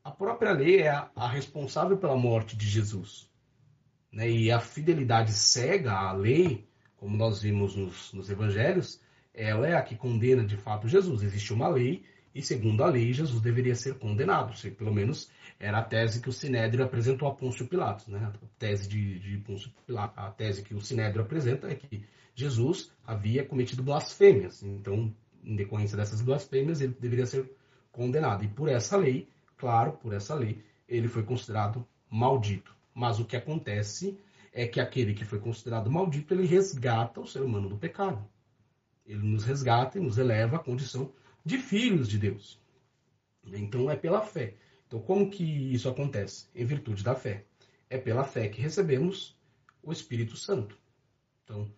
A 0.04 0.10
própria 0.10 0.54
lei 0.54 0.82
é 0.82 0.90
a, 0.90 1.12
a 1.16 1.28
responsável 1.28 1.98
pela 1.98 2.16
morte 2.16 2.58
de 2.58 2.68
Jesus. 2.68 3.30
né, 4.12 4.30
e 4.30 4.52
a 4.52 4.60
fidelidade 4.60 5.34
cega 5.34 5.94
à 5.94 6.14
lei, 6.14 6.68
como 6.96 7.16
nós 7.16 7.42
vimos 7.42 7.76
nos, 7.76 8.12
nos 8.14 8.30
evangelhos, 8.30 9.00
ela 9.34 9.68
é 9.68 9.76
a 9.76 9.84
que 9.84 9.96
condena 9.96 10.44
de 10.44 10.58
fato 10.58 10.88
Jesus. 10.88 11.22
Existe 11.22 11.54
uma 11.54 11.68
lei 11.68 12.04
e, 12.38 12.42
segundo 12.44 12.84
a 12.84 12.88
lei, 12.88 13.12
Jesus 13.12 13.42
deveria 13.42 13.74
ser 13.74 13.96
condenado. 13.96 14.54
Pelo 14.76 14.94
menos 14.94 15.28
era 15.60 15.80
a 15.80 15.84
tese 15.84 16.22
que 16.22 16.30
o 16.30 16.32
Sinédrio 16.32 16.86
apresentou 16.86 17.28
a 17.28 17.34
Pôncio 17.34 17.66
Pilatos. 17.66 18.06
Né? 18.06 18.20
A 18.20 18.32
tese 18.60 18.88
de, 18.88 19.18
de 19.18 19.38
Pôncio 19.40 19.72
Pilatos, 19.88 20.16
a 20.20 20.30
tese 20.30 20.62
que 20.62 20.76
o 20.76 20.80
Sinédrio 20.80 21.24
apresenta 21.24 21.68
é 21.68 21.74
que 21.74 22.06
Jesus 22.36 22.92
havia 23.04 23.44
cometido 23.44 23.82
blasfêmias. 23.82 24.62
Então, 24.62 25.12
em 25.44 25.56
decorrência 25.56 25.98
dessas 25.98 26.22
blasfêmias, 26.22 26.80
ele 26.80 26.96
deveria 27.00 27.26
ser 27.26 27.52
condenado. 27.92 28.44
E 28.44 28.48
por 28.48 28.70
essa 28.70 28.96
lei, 28.96 29.28
claro, 29.58 29.94
por 29.94 30.14
essa 30.14 30.36
lei, 30.36 30.64
ele 30.88 31.08
foi 31.08 31.24
considerado 31.24 31.88
maldito. 32.08 32.72
Mas 32.94 33.20
o 33.20 33.26
que 33.26 33.36
acontece 33.36 34.16
é 34.54 34.68
que 34.68 34.80
aquele 34.80 35.16
que 35.16 35.26
foi 35.26 35.40
considerado 35.40 35.90
maldito, 35.90 36.36
ele 36.36 36.46
resgata 36.46 37.20
o 37.20 37.26
ser 37.26 37.42
humano 37.42 37.68
do 37.68 37.78
pecado. 37.78 38.24
Ele 39.08 39.26
nos 39.26 39.44
resgata 39.44 39.98
e 39.98 40.02
nos 40.02 40.20
eleva 40.20 40.58
à 40.58 40.60
condição 40.60 41.12
de 41.48 41.58
filhos 41.58 42.10
de 42.10 42.18
Deus. 42.18 42.60
Então 43.46 43.90
é 43.90 43.96
pela 43.96 44.22
fé. 44.22 44.56
Então 44.86 45.00
como 45.00 45.30
que 45.30 45.44
isso 45.74 45.88
acontece? 45.88 46.48
Em 46.54 46.66
virtude 46.66 47.04
da 47.04 47.16
fé. 47.16 47.46
É 47.90 47.98
pela 47.98 48.26
fé 48.26 48.50
que 48.50 48.62
recebemos 48.62 49.34
o 49.82 49.94
Espírito 49.94 50.36
Santo. 50.36 50.78
Então, 51.44 51.72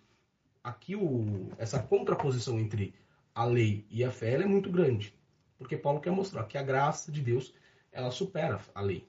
aqui 0.63 0.95
o, 0.95 1.51
essa 1.59 1.77
contraposição 1.77 2.59
entre 2.59 2.95
a 3.35 3.45
lei 3.45 3.85
e 3.91 4.03
a 4.03 4.11
fé 4.11 4.33
é 4.33 4.45
muito 4.45 4.71
grande. 4.71 5.13
Porque 5.55 5.77
Paulo 5.77 5.99
quer 6.01 6.11
mostrar 6.11 6.45
que 6.45 6.57
a 6.57 6.63
graça 6.63 7.11
de 7.11 7.21
Deus, 7.21 7.53
ela 7.91 8.09
supera 8.09 8.59
a 8.73 8.81
lei. 8.81 9.07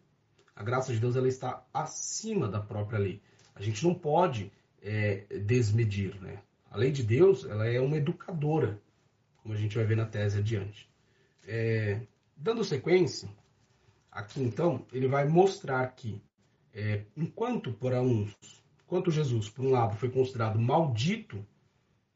A 0.55 0.62
graça 0.62 0.92
de 0.92 1.01
Deus 1.01 1.16
ela 1.16 1.29
está 1.29 1.66
acima 1.73 2.46
da 2.49 2.61
própria 2.61 2.99
lei. 2.99 3.23
A 3.55 3.62
gente 3.62 3.83
não 3.83 3.94
pode 3.94 4.53
é, 4.83 5.25
desmedir, 5.38 6.20
né? 6.20 6.42
A 6.70 6.77
lei 6.77 6.92
de 6.92 7.03
Deus, 7.03 7.46
ela 7.46 7.66
é 7.66 7.81
uma 7.81 7.96
educadora, 7.96 8.79
como 9.42 9.55
a 9.55 9.57
gente 9.57 9.76
vai 9.76 9.85
ver 9.85 9.96
na 9.96 10.07
tese 10.07 10.38
adiante. 10.38 10.88
É, 11.46 12.00
dando 12.37 12.64
sequência, 12.64 13.29
aqui 14.11 14.42
então, 14.42 14.87
ele 14.92 15.09
vai 15.09 15.26
mostrar 15.26 15.87
que, 15.88 16.22
é, 16.72 17.05
enquanto 17.16 17.72
para 17.72 18.00
uns, 18.00 18.35
enquanto 18.85 19.11
Jesus, 19.11 19.48
por 19.48 19.64
um 19.64 19.70
lado, 19.70 19.96
foi 19.96 20.11
considerado 20.11 20.59
maldito, 20.59 21.44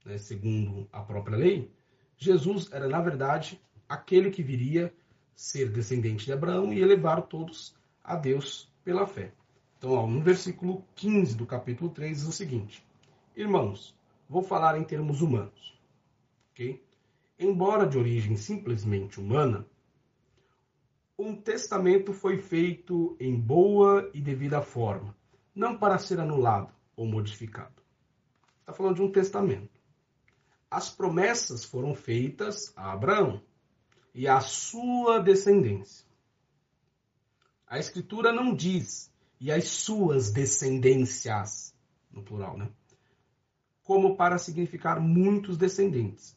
né, 0.04 0.18
segundo 0.18 0.88
a 0.92 1.00
própria 1.00 1.36
lei, 1.36 1.70
Jesus 2.16 2.70
era, 2.72 2.88
na 2.88 3.00
verdade, 3.00 3.60
aquele 3.88 4.30
que 4.30 4.42
viria 4.42 4.92
ser 5.34 5.70
descendente 5.70 6.24
de 6.26 6.32
Abraão 6.32 6.72
e 6.72 6.80
elevar 6.80 7.22
todos 7.22 7.74
a 8.02 8.14
Deus 8.14 8.72
pela 8.84 9.06
fé. 9.06 9.32
Então, 9.78 9.92
ó, 9.92 10.06
no 10.06 10.20
versículo 10.20 10.84
15 10.94 11.36
do 11.36 11.44
capítulo 11.44 11.90
3 11.90 12.18
diz 12.18 12.28
o 12.28 12.32
seguinte: 12.32 12.86
Irmãos, 13.34 13.94
Vou 14.28 14.42
falar 14.42 14.78
em 14.78 14.84
termos 14.84 15.20
humanos. 15.20 15.78
ok? 16.50 16.82
Embora 17.38 17.86
de 17.86 17.98
origem 17.98 18.36
simplesmente 18.36 19.20
humana, 19.20 19.66
um 21.18 21.34
testamento 21.34 22.12
foi 22.12 22.38
feito 22.38 23.16
em 23.20 23.38
boa 23.38 24.10
e 24.14 24.20
devida 24.20 24.62
forma, 24.62 25.16
não 25.54 25.78
para 25.78 25.98
ser 25.98 26.20
anulado 26.20 26.72
ou 26.96 27.06
modificado. 27.06 27.82
Está 28.60 28.72
falando 28.72 28.96
de 28.96 29.02
um 29.02 29.10
testamento. 29.12 29.80
As 30.70 30.90
promessas 30.90 31.64
foram 31.64 31.94
feitas 31.94 32.72
a 32.76 32.92
Abraão 32.92 33.42
e 34.14 34.26
à 34.26 34.40
sua 34.40 35.18
descendência. 35.20 36.06
A 37.66 37.78
Escritura 37.78 38.32
não 38.32 38.54
diz 38.54 39.12
e 39.40 39.50
as 39.50 39.68
suas 39.68 40.30
descendências, 40.30 41.74
no 42.10 42.22
plural, 42.22 42.56
né? 42.56 42.70
como 43.84 44.16
para 44.16 44.38
significar 44.38 44.98
muitos 44.98 45.58
descendentes. 45.58 46.36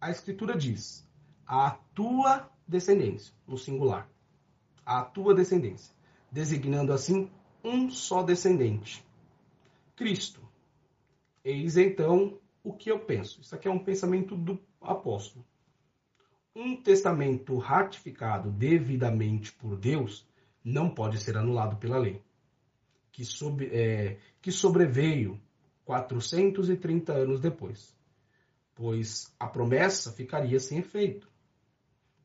A 0.00 0.10
Escritura 0.10 0.56
diz: 0.56 1.06
a 1.46 1.70
tua 1.94 2.50
descendência, 2.66 3.34
no 3.46 3.56
singular. 3.56 4.08
A 4.84 5.02
tua 5.02 5.34
descendência, 5.34 5.94
designando 6.30 6.92
assim 6.92 7.30
um 7.64 7.90
só 7.90 8.22
descendente. 8.22 9.04
Cristo. 9.96 10.46
Eis 11.44 11.76
então 11.76 12.38
o 12.62 12.72
que 12.72 12.90
eu 12.90 13.00
penso. 13.00 13.40
Isso 13.40 13.54
aqui 13.54 13.66
é 13.66 13.70
um 13.70 13.82
pensamento 13.82 14.36
do 14.36 14.60
apóstolo. 14.80 15.44
Um 16.54 16.76
testamento 16.76 17.56
ratificado 17.56 18.50
devidamente 18.50 19.52
por 19.52 19.76
Deus 19.76 20.26
não 20.62 20.90
pode 20.90 21.18
ser 21.18 21.36
anulado 21.36 21.76
pela 21.76 21.98
lei, 21.98 22.22
que, 23.10 23.24
sob, 23.24 23.66
é, 23.72 24.18
que 24.42 24.52
sobreveio 24.52 25.40
430 25.84 27.12
anos 27.12 27.40
depois, 27.40 27.96
pois 28.78 29.34
a 29.40 29.48
promessa 29.48 30.12
ficaria 30.12 30.60
sem 30.60 30.78
efeito. 30.78 31.28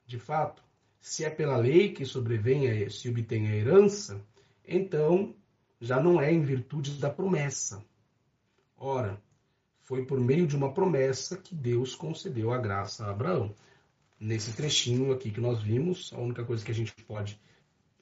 De 0.05 0.19
fato, 0.19 0.63
se 0.99 1.25
é 1.25 1.29
pela 1.29 1.57
lei 1.57 1.91
que 1.91 2.05
sobrevém 2.05 2.87
se 2.91 3.09
obtém 3.09 3.47
a 3.47 3.55
herança, 3.55 4.23
então 4.63 5.35
já 5.81 5.99
não 5.99 6.21
é 6.21 6.31
em 6.31 6.43
virtude 6.43 6.99
da 6.99 7.09
promessa. 7.09 7.83
Ora, 8.77 9.19
foi 9.81 10.05
por 10.05 10.19
meio 10.19 10.45
de 10.45 10.55
uma 10.55 10.71
promessa 10.71 11.37
que 11.37 11.55
Deus 11.55 11.95
concedeu 11.95 12.53
a 12.53 12.59
graça 12.59 13.03
a 13.03 13.09
Abraão. 13.09 13.55
Nesse 14.19 14.53
trechinho 14.53 15.11
aqui 15.11 15.31
que 15.31 15.41
nós 15.41 15.59
vimos, 15.59 16.13
a 16.13 16.19
única 16.19 16.45
coisa 16.45 16.63
que 16.63 16.71
a 16.71 16.75
gente 16.75 16.93
pode 17.03 17.41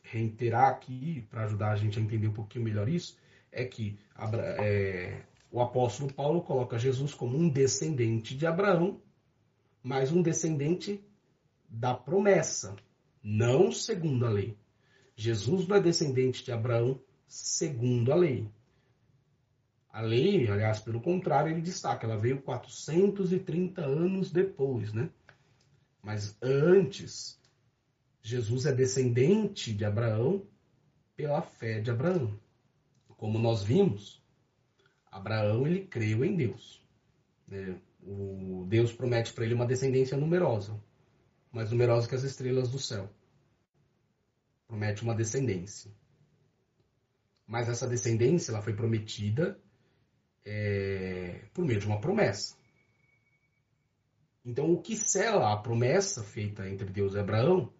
reiterar 0.03 0.69
aqui, 0.69 1.25
para 1.29 1.45
ajudar 1.45 1.71
a 1.71 1.77
gente 1.77 1.97
a 1.97 2.01
entender 2.01 2.27
um 2.27 2.33
pouquinho 2.33 2.65
melhor 2.65 2.89
isso, 2.89 3.17
é 3.49 3.63
que 3.63 3.97
é, 4.59 5.21
o 5.51 5.59
apóstolo 5.59 6.13
Paulo 6.13 6.41
coloca 6.41 6.79
Jesus 6.79 7.13
como 7.13 7.37
um 7.37 7.49
descendente 7.49 8.35
de 8.35 8.47
Abraão, 8.47 9.01
mas 9.83 10.11
um 10.11 10.21
descendente 10.21 11.03
da 11.67 11.93
promessa, 11.93 12.75
não 13.21 13.71
segundo 13.71 14.25
a 14.25 14.29
lei. 14.29 14.57
Jesus 15.15 15.67
não 15.67 15.75
é 15.75 15.81
descendente 15.81 16.43
de 16.43 16.51
Abraão 16.51 17.01
segundo 17.27 18.13
a 18.13 18.15
lei. 18.15 18.49
A 19.89 19.99
lei, 19.99 20.47
aliás, 20.49 20.79
pelo 20.79 21.01
contrário, 21.01 21.51
ele 21.51 21.61
destaca, 21.61 22.07
ela 22.07 22.17
veio 22.17 22.41
430 22.41 23.81
anos 23.81 24.31
depois, 24.31 24.93
né? 24.93 25.09
Mas 26.01 26.37
antes, 26.41 27.37
Jesus 28.21 28.65
é 28.65 28.71
descendente 28.71 29.73
de 29.73 29.83
Abraão 29.83 30.45
pela 31.15 31.41
fé 31.41 31.81
de 31.81 31.91
Abraão. 31.91 32.39
Como 33.17 33.37
nós 33.37 33.63
vimos, 33.63 34.20
Abraão 35.11 35.67
ele 35.67 35.85
creu 35.85 36.23
em 36.23 36.35
Deus. 36.35 36.81
Né? 37.47 37.79
O 38.01 38.65
Deus 38.67 38.93
promete 38.93 39.33
para 39.33 39.43
ele 39.43 39.53
uma 39.53 39.65
descendência 39.65 40.17
numerosa, 40.17 40.81
mais 41.51 41.69
numerosa 41.69 42.07
que 42.07 42.15
as 42.15 42.23
estrelas 42.23 42.71
do 42.71 42.79
céu. 42.79 43.09
Promete 44.67 45.03
uma 45.03 45.13
descendência. 45.13 45.91
Mas 47.45 47.67
essa 47.67 47.87
descendência 47.87 48.51
ela 48.51 48.61
foi 48.61 48.73
prometida 48.73 49.59
é, 50.45 51.41
por 51.53 51.65
meio 51.65 51.79
de 51.79 51.85
uma 51.85 51.99
promessa. 51.99 52.55
Então, 54.43 54.71
o 54.71 54.81
que 54.81 54.95
sela 54.95 55.53
a 55.53 55.57
promessa 55.57 56.23
feita 56.23 56.67
entre 56.67 56.89
Deus 56.89 57.13
e 57.13 57.19
Abraão 57.19 57.71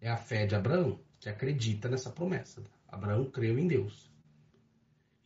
é 0.00 0.10
a 0.10 0.16
fé 0.16 0.44
de 0.44 0.54
Abraão, 0.54 1.00
que 1.18 1.28
acredita 1.28 1.88
nessa 1.88 2.10
promessa. 2.10 2.62
Abraão 2.86 3.30
creu 3.30 3.58
em 3.58 3.66
Deus. 3.66 4.12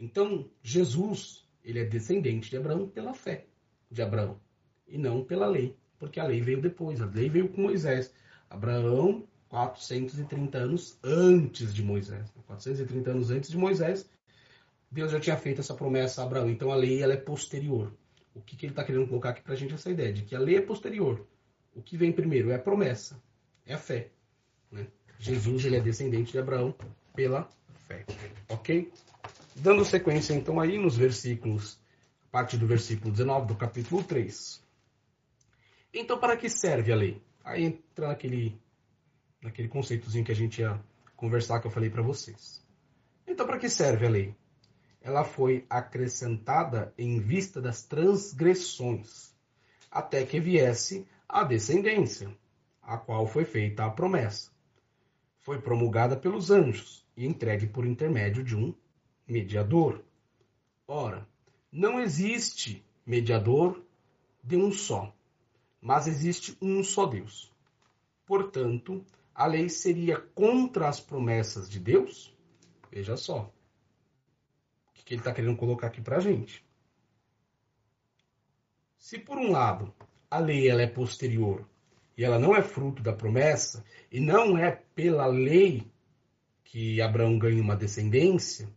Então, 0.00 0.48
Jesus, 0.62 1.46
ele 1.62 1.78
é 1.78 1.84
descendente 1.84 2.48
de 2.48 2.56
Abraão 2.56 2.88
pela 2.88 3.12
fé 3.12 3.46
de 3.90 4.00
Abraão 4.00 4.40
e 4.88 4.96
não 4.96 5.22
pela 5.22 5.46
lei, 5.46 5.76
porque 5.98 6.18
a 6.18 6.26
lei 6.26 6.40
veio 6.40 6.62
depois, 6.62 7.02
a 7.02 7.06
lei 7.06 7.28
veio 7.28 7.50
com 7.50 7.60
Moisés. 7.60 8.12
Abraão, 8.48 9.28
430 9.50 10.56
anos 10.58 10.98
antes 11.04 11.74
de 11.74 11.82
Moisés, 11.82 12.32
430 12.46 13.10
anos 13.10 13.30
antes 13.30 13.50
de 13.50 13.58
Moisés, 13.58 14.08
Deus 14.90 15.12
já 15.12 15.20
tinha 15.20 15.36
feito 15.36 15.60
essa 15.60 15.74
promessa 15.74 16.22
a 16.22 16.24
Abraão. 16.24 16.48
Então 16.48 16.72
a 16.72 16.76
lei 16.76 17.02
ela 17.02 17.12
é 17.12 17.18
posterior. 17.18 17.92
O 18.34 18.40
que, 18.40 18.56
que 18.56 18.66
ele 18.66 18.72
está 18.72 18.82
querendo 18.82 19.06
colocar 19.06 19.30
aqui 19.30 19.42
para 19.42 19.52
a 19.52 19.56
gente 19.56 19.74
essa 19.74 19.90
ideia 19.90 20.12
de 20.12 20.22
que 20.22 20.34
a 20.34 20.40
lei 20.40 20.56
é 20.56 20.62
posterior. 20.62 21.26
O 21.74 21.82
que 21.82 21.96
vem 21.96 22.10
primeiro 22.10 22.50
é 22.50 22.54
a 22.54 22.58
promessa, 22.58 23.22
é 23.66 23.74
a 23.74 23.78
fé. 23.78 24.10
Né? 24.72 24.86
Jesus 25.18 25.64
ele 25.64 25.76
é 25.76 25.80
descendente 25.80 26.32
de 26.32 26.38
Abraão 26.38 26.74
pela 27.14 27.48
fé, 27.86 28.04
ok? 28.48 28.90
Dando 29.56 29.84
sequência, 29.84 30.34
então, 30.34 30.60
aí 30.60 30.78
nos 30.78 30.96
versículos, 30.96 31.78
a 32.32 32.42
do 32.42 32.66
versículo 32.66 33.10
19 33.10 33.48
do 33.48 33.56
capítulo 33.56 34.02
3. 34.04 34.62
Então, 35.92 36.18
para 36.18 36.36
que 36.36 36.48
serve 36.48 36.92
a 36.92 36.96
lei? 36.96 37.20
Aí 37.44 37.64
entra 37.64 38.08
naquele, 38.08 38.60
naquele 39.42 39.68
conceitozinho 39.68 40.24
que 40.24 40.30
a 40.30 40.36
gente 40.36 40.60
ia 40.60 40.80
conversar, 41.16 41.60
que 41.60 41.66
eu 41.66 41.70
falei 41.70 41.90
para 41.90 42.02
vocês. 42.02 42.64
Então, 43.26 43.46
para 43.46 43.58
que 43.58 43.68
serve 43.68 44.06
a 44.06 44.10
lei? 44.10 44.34
Ela 45.02 45.24
foi 45.24 45.66
acrescentada 45.68 46.94
em 46.96 47.18
vista 47.18 47.60
das 47.60 47.82
transgressões, 47.82 49.34
até 49.90 50.24
que 50.24 50.38
viesse 50.38 51.06
a 51.28 51.42
descendência, 51.42 52.30
a 52.82 52.96
qual 52.96 53.26
foi 53.26 53.44
feita 53.44 53.84
a 53.84 53.90
promessa. 53.90 54.50
Foi 55.40 55.60
promulgada 55.60 56.16
pelos 56.16 56.50
anjos 56.50 57.04
e 57.16 57.26
entregue 57.26 57.66
por 57.66 57.84
intermédio 57.84 58.44
de 58.44 58.54
um 58.54 58.74
mediador. 59.30 60.04
Ora, 60.86 61.26
não 61.70 62.00
existe 62.00 62.84
mediador 63.06 63.82
de 64.42 64.56
um 64.56 64.72
só, 64.72 65.14
mas 65.80 66.06
existe 66.06 66.56
um 66.60 66.82
só 66.82 67.06
Deus. 67.06 67.52
Portanto, 68.26 69.04
a 69.34 69.46
lei 69.46 69.68
seria 69.68 70.20
contra 70.20 70.88
as 70.88 71.00
promessas 71.00 71.70
de 71.70 71.78
Deus? 71.78 72.36
Veja 72.90 73.16
só. 73.16 73.52
O 74.88 75.04
que 75.04 75.14
ele 75.14 75.20
está 75.20 75.32
querendo 75.32 75.56
colocar 75.56 75.86
aqui 75.86 76.00
para 76.00 76.18
a 76.18 76.20
gente. 76.20 76.64
Se 78.98 79.18
por 79.18 79.38
um 79.38 79.50
lado 79.50 79.94
a 80.30 80.38
lei 80.38 80.68
ela 80.68 80.82
é 80.82 80.86
posterior 80.86 81.66
e 82.16 82.24
ela 82.24 82.38
não 82.38 82.54
é 82.54 82.62
fruto 82.62 83.02
da 83.02 83.14
promessa, 83.14 83.82
e 84.12 84.20
não 84.20 84.58
é 84.58 84.70
pela 84.94 85.26
lei 85.26 85.90
que 86.62 87.00
Abraão 87.00 87.38
ganha 87.38 87.62
uma 87.62 87.74
descendência, 87.74 88.68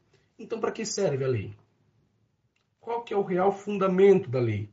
então 0.43 0.59
para 0.59 0.71
que 0.71 0.85
serve 0.85 1.23
a 1.23 1.27
lei? 1.27 1.53
Qual 2.79 3.03
que 3.03 3.13
é 3.13 3.17
o 3.17 3.23
real 3.23 3.51
fundamento 3.51 4.29
da 4.29 4.39
lei? 4.39 4.69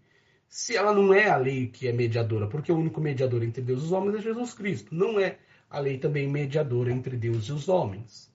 Se 0.48 0.76
ela 0.76 0.92
não 0.92 1.14
é 1.14 1.28
a 1.28 1.37
lei 1.37 1.68
que 1.68 1.87
é 1.87 1.92
mediadora, 1.92 2.48
porque 2.48 2.72
o 2.72 2.76
único 2.76 3.00
mediador 3.00 3.42
entre 3.42 3.62
Deus 3.62 3.83
e 3.83 3.85
os 3.87 3.92
homens 3.92 4.16
é 4.16 4.22
Jesus 4.22 4.52
Cristo, 4.52 4.94
não 4.94 5.18
é 5.18 5.38
a 5.68 5.78
lei 5.78 5.98
também 5.98 6.28
mediadora 6.28 6.92
entre 6.92 7.16
Deus 7.16 7.44
e 7.44 7.52
os 7.52 7.68
homens. 7.68 8.33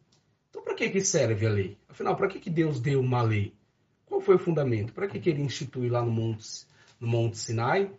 Então 0.50 0.64
para 0.64 0.76
que, 0.76 0.90
que 0.90 1.02
serve 1.02 1.46
a 1.46 1.50
lei? 1.50 1.78
Afinal, 1.90 2.16
para 2.16 2.28
que, 2.28 2.40
que 2.40 2.50
Deus 2.50 2.80
deu 2.80 3.02
uma 3.02 3.22
lei? 3.22 3.54
Qual 4.06 4.22
foi 4.22 4.36
o 4.36 4.40
fundamento? 4.40 4.94
Para 4.94 5.08
que, 5.08 5.20
que 5.20 5.30
ele 5.30 5.42
institui 5.42 5.90
lá 5.90 6.02
no 6.02 6.12
Monte, 6.12 6.66
no 7.00 7.08
Monte 7.08 7.38
Sinai 7.38 7.92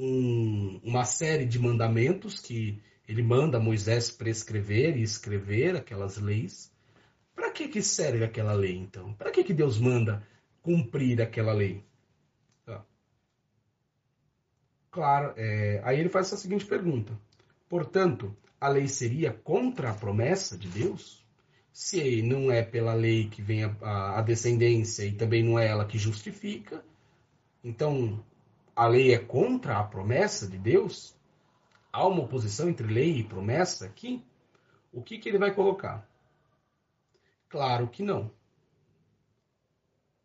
um, 0.00 0.80
uma 0.82 1.04
série 1.04 1.44
de 1.44 1.58
mandamentos 1.58 2.40
que 2.40 2.80
ele 3.06 3.22
manda 3.22 3.60
Moisés 3.60 4.10
prescrever 4.10 4.96
e 4.96 5.02
escrever 5.02 5.76
aquelas 5.76 6.16
leis. 6.16 6.69
Para 7.40 7.52
que, 7.52 7.68
que 7.68 7.80
serve 7.80 8.22
aquela 8.22 8.52
lei, 8.52 8.76
então? 8.76 9.14
Para 9.14 9.30
que, 9.30 9.42
que 9.42 9.54
Deus 9.54 9.78
manda 9.78 10.22
cumprir 10.60 11.22
aquela 11.22 11.54
lei? 11.54 11.82
Tá. 12.66 12.84
Claro, 14.90 15.32
é, 15.38 15.80
aí 15.82 15.98
ele 15.98 16.10
faz 16.10 16.26
essa 16.26 16.36
seguinte 16.36 16.66
pergunta. 16.66 17.18
Portanto, 17.66 18.36
a 18.60 18.68
lei 18.68 18.86
seria 18.86 19.32
contra 19.32 19.90
a 19.90 19.94
promessa 19.94 20.58
de 20.58 20.68
Deus? 20.68 21.24
Se 21.72 22.20
não 22.20 22.52
é 22.52 22.62
pela 22.62 22.92
lei 22.92 23.30
que 23.30 23.40
vem 23.40 23.64
a, 23.64 24.18
a, 24.18 24.20
descendência 24.20 25.06
e 25.06 25.12
também 25.12 25.42
não 25.42 25.58
é 25.58 25.66
ela 25.66 25.86
que 25.86 25.96
justifica, 25.96 26.84
então 27.64 28.22
a 28.76 28.86
lei 28.86 29.14
é 29.14 29.18
contra 29.18 29.78
a 29.78 29.84
promessa 29.84 30.46
de 30.46 30.58
Deus? 30.58 31.16
Há 31.90 32.06
uma 32.06 32.22
oposição 32.22 32.68
entre 32.68 32.86
lei 32.86 33.20
e 33.20 33.24
promessa 33.24 33.86
aqui? 33.86 34.22
O 34.92 35.02
que, 35.02 35.16
que 35.16 35.30
ele 35.30 35.38
vai 35.38 35.54
colocar? 35.54 36.09
Claro 37.50 37.86
que 37.88 38.02
não. 38.02 38.32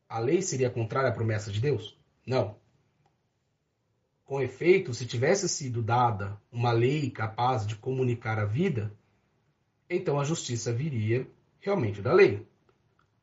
A 0.07 0.19
lei 0.19 0.41
seria 0.41 0.69
contrária 0.69 1.09
à 1.09 1.13
promessa 1.13 1.51
de 1.51 1.59
Deus? 1.59 1.99
Não. 2.25 2.57
Com 4.23 4.41
efeito, 4.41 4.93
se 4.93 5.05
tivesse 5.05 5.49
sido 5.49 5.83
dada 5.83 6.41
uma 6.49 6.71
lei 6.71 7.11
capaz 7.11 7.67
de 7.67 7.75
comunicar 7.75 8.39
a 8.39 8.45
vida, 8.45 8.97
então 9.89 10.17
a 10.17 10.23
justiça 10.23 10.71
viria 10.71 11.29
realmente 11.59 12.01
da 12.01 12.13
lei. 12.13 12.47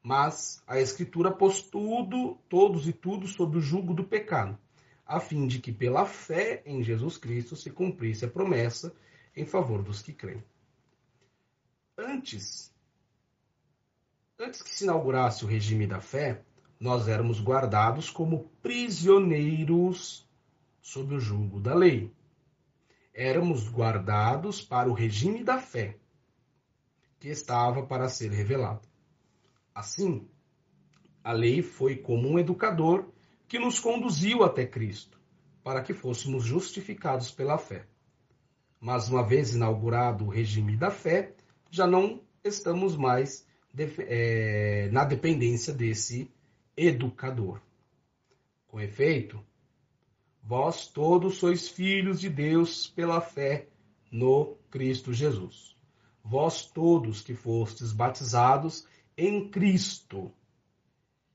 Mas 0.02 0.62
a 0.66 0.78
Escritura 0.78 1.30
pôs 1.30 1.62
tudo, 1.62 2.36
todos 2.50 2.86
e 2.86 2.92
tudo 2.92 3.26
sob 3.26 3.56
o 3.56 3.60
jugo 3.62 3.94
do 3.94 4.04
pecado 4.04 4.58
a 5.12 5.20
fim 5.20 5.46
de 5.46 5.58
que 5.58 5.70
pela 5.70 6.06
fé 6.06 6.62
em 6.64 6.82
Jesus 6.82 7.18
Cristo 7.18 7.54
se 7.54 7.70
cumprisse 7.70 8.24
a 8.24 8.28
promessa 8.28 8.94
em 9.36 9.44
favor 9.44 9.82
dos 9.82 10.00
que 10.00 10.12
creem. 10.12 10.42
Antes, 11.98 12.71
antes 14.42 14.60
que 14.60 14.70
se 14.70 14.84
inaugurasse 14.84 15.44
o 15.44 15.48
regime 15.48 15.86
da 15.86 16.00
fé, 16.00 16.42
nós 16.80 17.06
éramos 17.06 17.40
guardados 17.40 18.10
como 18.10 18.50
prisioneiros 18.60 20.28
sob 20.80 21.14
o 21.14 21.20
jugo 21.20 21.60
da 21.60 21.74
lei. 21.74 22.12
Éramos 23.14 23.68
guardados 23.68 24.60
para 24.60 24.90
o 24.90 24.92
regime 24.92 25.44
da 25.44 25.60
fé, 25.60 25.96
que 27.20 27.28
estava 27.28 27.84
para 27.84 28.08
ser 28.08 28.32
revelado. 28.32 28.88
Assim, 29.72 30.28
a 31.22 31.30
lei 31.30 31.62
foi 31.62 31.96
como 31.96 32.28
um 32.28 32.38
educador 32.38 33.12
que 33.46 33.60
nos 33.60 33.78
conduziu 33.78 34.42
até 34.42 34.66
Cristo, 34.66 35.20
para 35.62 35.82
que 35.82 35.94
fôssemos 35.94 36.42
justificados 36.42 37.30
pela 37.30 37.58
fé. 37.58 37.86
Mas 38.80 39.08
uma 39.08 39.22
vez 39.22 39.54
inaugurado 39.54 40.24
o 40.24 40.30
regime 40.30 40.76
da 40.76 40.90
fé, 40.90 41.32
já 41.70 41.86
não 41.86 42.20
estamos 42.42 42.96
mais 42.96 43.46
é, 43.76 44.88
na 44.92 45.04
dependência 45.04 45.72
desse 45.72 46.30
educador. 46.76 47.60
Com 48.66 48.80
efeito, 48.80 49.42
vós 50.42 50.86
todos 50.86 51.36
sois 51.36 51.68
filhos 51.68 52.20
de 52.20 52.28
Deus 52.28 52.86
pela 52.88 53.20
fé 53.20 53.68
no 54.10 54.56
Cristo 54.70 55.12
Jesus. 55.12 55.76
Vós 56.24 56.66
todos 56.66 57.20
que 57.20 57.34
fostes 57.34 57.92
batizados 57.92 58.86
em 59.16 59.48
Cristo, 59.48 60.32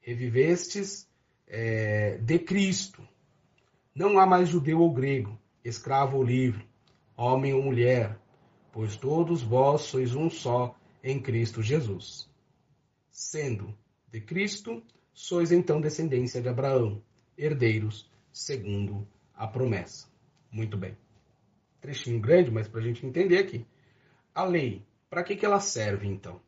revivestes 0.01 1.07
é, 1.47 2.17
de 2.17 2.39
Cristo. 2.39 3.07
Não 3.93 4.19
há 4.19 4.25
mais 4.25 4.49
judeu 4.49 4.79
ou 4.79 4.93
grego, 4.93 5.37
escravo 5.63 6.17
ou 6.17 6.23
livre, 6.23 6.67
homem 7.15 7.53
ou 7.53 7.61
mulher, 7.61 8.17
pois 8.71 8.95
todos 8.95 9.41
vós 9.41 9.81
sois 9.81 10.15
um 10.15 10.29
só 10.29 10.75
em 11.09 11.19
Cristo 11.19 11.61
Jesus. 11.61 12.29
Sendo 13.09 13.77
de 14.11 14.21
Cristo, 14.21 14.83
sois 15.13 15.51
então 15.51 15.81
descendência 15.81 16.41
de 16.41 16.49
Abraão, 16.49 17.01
herdeiros 17.37 18.09
segundo 18.31 19.07
a 19.33 19.47
promessa. 19.47 20.07
Muito 20.51 20.77
bem. 20.77 20.97
Trechinho 21.79 22.19
grande, 22.19 22.51
mas 22.51 22.67
para 22.67 22.79
a 22.79 22.83
gente 22.83 23.05
entender 23.05 23.37
aqui. 23.37 23.65
A 24.33 24.43
lei, 24.43 24.85
para 25.09 25.23
que, 25.23 25.35
que 25.35 25.45
ela 25.45 25.59
serve 25.59 26.07
então? 26.07 26.41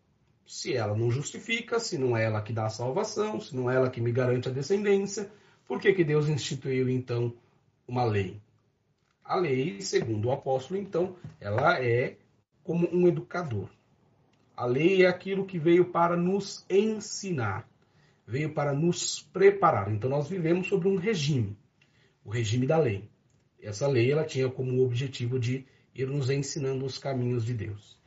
se 0.50 0.76
ela 0.76 0.98
não 0.98 1.12
justifica, 1.12 1.80
se 1.80 1.96
não 1.96 2.18
é 2.18 2.26
ela 2.26 2.42
que 2.42 2.52
dá 2.52 2.66
a 2.66 2.72
salvação, 2.72 3.40
se 3.40 3.56
não 3.56 3.70
é 3.70 3.76
ela 3.76 3.88
que 3.88 4.02
me 4.02 4.12
garante 4.12 4.50
a 4.50 4.52
descendência, 4.52 5.32
por 5.68 5.80
que, 5.80 5.94
que 5.94 6.04
Deus 6.04 6.28
instituiu 6.28 6.90
então 6.90 7.32
uma 7.88 8.04
lei? 8.04 8.42
A 9.24 9.36
lei, 9.36 9.80
segundo 9.80 10.28
o 10.28 10.32
apóstolo, 10.32 10.80
então, 10.80 11.16
ela 11.40 11.80
é 11.80 12.18
como 12.64 12.90
um 12.92 13.08
educador. 13.08 13.70
A 14.60 14.66
lei 14.66 15.04
é 15.04 15.08
aquilo 15.08 15.46
que 15.46 15.58
veio 15.58 15.86
para 15.86 16.18
nos 16.18 16.66
ensinar, 16.70 17.66
veio 18.28 18.54
para 18.54 18.74
nos 18.74 19.22
preparar. 19.22 19.90
Então, 19.90 20.10
nós 20.10 20.28
vivemos 20.28 20.68
sobre 20.68 20.90
um 20.90 20.98
regime, 20.98 21.58
o 22.26 22.30
regime 22.30 22.68
da 22.68 22.78
lei. 22.78 23.10
Essa 23.62 23.88
lei 23.88 24.12
ela 24.12 24.26
tinha 24.26 24.50
como 24.50 24.84
objetivo 24.84 25.40
de 25.40 25.66
ir 25.96 26.08
nos 26.08 26.30
ensinando 26.30 26.86
os 26.86 26.98
caminhos 26.98 27.46
de 27.46 27.54
Deus 27.54 28.00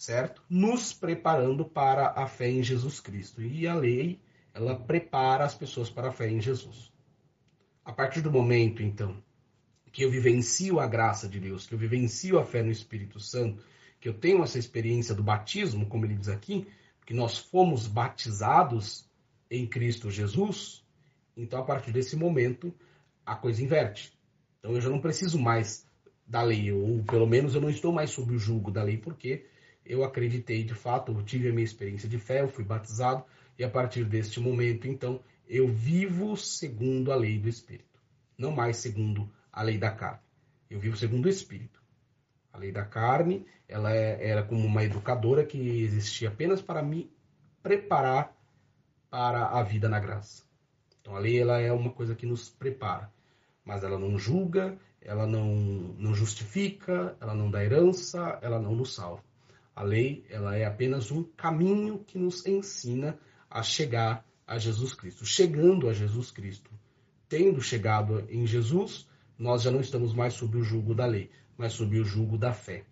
certo? 0.00 0.42
Nos 0.48 0.94
preparando 0.94 1.62
para 1.62 2.14
a 2.16 2.26
fé 2.26 2.48
em 2.48 2.62
Jesus 2.62 3.00
Cristo. 3.00 3.42
E 3.42 3.68
a 3.68 3.74
lei, 3.74 4.18
ela 4.54 4.74
prepara 4.74 5.44
as 5.44 5.54
pessoas 5.54 5.90
para 5.90 6.08
a 6.08 6.12
fé 6.12 6.30
em 6.30 6.40
Jesus. 6.40 6.90
A 7.84 7.92
partir 7.92 8.22
do 8.22 8.30
momento, 8.30 8.82
então, 8.82 9.22
que 9.92 10.02
eu 10.02 10.10
vivencio 10.10 10.80
a 10.80 10.86
graça 10.86 11.28
de 11.28 11.38
Deus, 11.38 11.66
que 11.66 11.74
eu 11.74 11.78
vivencio 11.78 12.38
a 12.38 12.46
fé 12.46 12.62
no 12.62 12.70
Espírito 12.70 13.20
Santo, 13.20 13.62
que 14.00 14.08
eu 14.08 14.14
tenho 14.14 14.42
essa 14.42 14.58
experiência 14.58 15.14
do 15.14 15.22
batismo, 15.22 15.86
como 15.86 16.06
ele 16.06 16.14
diz 16.14 16.28
aqui, 16.28 16.66
que 17.06 17.12
nós 17.12 17.38
fomos 17.38 17.86
batizados 17.86 19.04
em 19.50 19.66
Cristo 19.66 20.10
Jesus, 20.10 20.84
então 21.36 21.60
a 21.60 21.64
partir 21.64 21.92
desse 21.92 22.16
momento 22.16 22.74
a 23.26 23.36
coisa 23.36 23.62
inverte. 23.62 24.12
Então 24.58 24.72
eu 24.72 24.80
já 24.80 24.88
não 24.88 25.00
preciso 25.00 25.38
mais 25.38 25.86
da 26.26 26.42
lei, 26.42 26.72
ou 26.72 27.02
pelo 27.04 27.26
menos 27.26 27.54
eu 27.54 27.60
não 27.60 27.68
estou 27.68 27.92
mais 27.92 28.10
sob 28.10 28.34
o 28.34 28.38
jugo 28.38 28.70
da 28.70 28.82
lei, 28.82 28.96
porque 28.96 29.46
eu 29.84 30.04
acreditei 30.04 30.62
de 30.62 30.74
fato, 30.74 31.12
eu 31.12 31.22
tive 31.22 31.48
a 31.48 31.52
minha 31.52 31.64
experiência 31.64 32.08
de 32.08 32.18
fé, 32.18 32.42
eu 32.42 32.48
fui 32.48 32.64
batizado, 32.64 33.24
e 33.58 33.64
a 33.64 33.68
partir 33.68 34.04
deste 34.04 34.40
momento, 34.40 34.86
então, 34.86 35.20
eu 35.48 35.66
vivo 35.66 36.36
segundo 36.36 37.10
a 37.10 37.16
lei 37.16 37.38
do 37.38 37.48
Espírito, 37.48 38.00
não 38.38 38.52
mais 38.52 38.76
segundo 38.76 39.30
a 39.52 39.62
lei 39.62 39.76
da 39.76 39.90
carne. 39.90 40.20
Eu 40.70 40.78
vivo 40.78 40.96
segundo 40.96 41.26
o 41.26 41.28
Espírito. 41.28 41.79
A 42.52 42.58
lei 42.58 42.72
da 42.72 42.84
carne, 42.84 43.46
ela 43.68 43.94
é, 43.94 44.28
era 44.28 44.42
como 44.42 44.66
uma 44.66 44.82
educadora 44.82 45.44
que 45.44 45.58
existia 45.82 46.28
apenas 46.28 46.60
para 46.60 46.82
me 46.82 47.10
preparar 47.62 48.36
para 49.08 49.46
a 49.46 49.62
vida 49.62 49.88
na 49.88 50.00
graça. 50.00 50.44
Então, 51.00 51.16
a 51.16 51.18
lei 51.18 51.40
ela 51.40 51.58
é 51.58 51.72
uma 51.72 51.90
coisa 51.90 52.14
que 52.14 52.26
nos 52.26 52.48
prepara, 52.48 53.12
mas 53.64 53.82
ela 53.82 53.98
não 53.98 54.18
julga, 54.18 54.78
ela 55.00 55.26
não, 55.26 55.46
não 55.98 56.14
justifica, 56.14 57.16
ela 57.20 57.34
não 57.34 57.50
dá 57.50 57.64
herança, 57.64 58.38
ela 58.42 58.60
não 58.60 58.74
nos 58.74 58.94
salva. 58.94 59.22
A 59.74 59.82
lei 59.82 60.24
ela 60.28 60.56
é 60.56 60.64
apenas 60.64 61.10
um 61.10 61.22
caminho 61.22 62.00
que 62.00 62.18
nos 62.18 62.44
ensina 62.46 63.18
a 63.48 63.62
chegar 63.62 64.24
a 64.46 64.58
Jesus 64.58 64.92
Cristo. 64.92 65.24
Chegando 65.24 65.88
a 65.88 65.92
Jesus 65.92 66.30
Cristo, 66.30 66.70
tendo 67.28 67.62
chegado 67.62 68.26
em 68.28 68.46
Jesus, 68.46 69.08
nós 69.40 69.62
já 69.62 69.70
não 69.70 69.80
estamos 69.80 70.12
mais 70.12 70.34
sob 70.34 70.58
o 70.58 70.62
jugo 70.62 70.94
da 70.94 71.06
lei, 71.06 71.30
mas 71.56 71.72
sob 71.72 71.98
o 71.98 72.04
jugo 72.04 72.36
da 72.36 72.52
fé. 72.52 72.84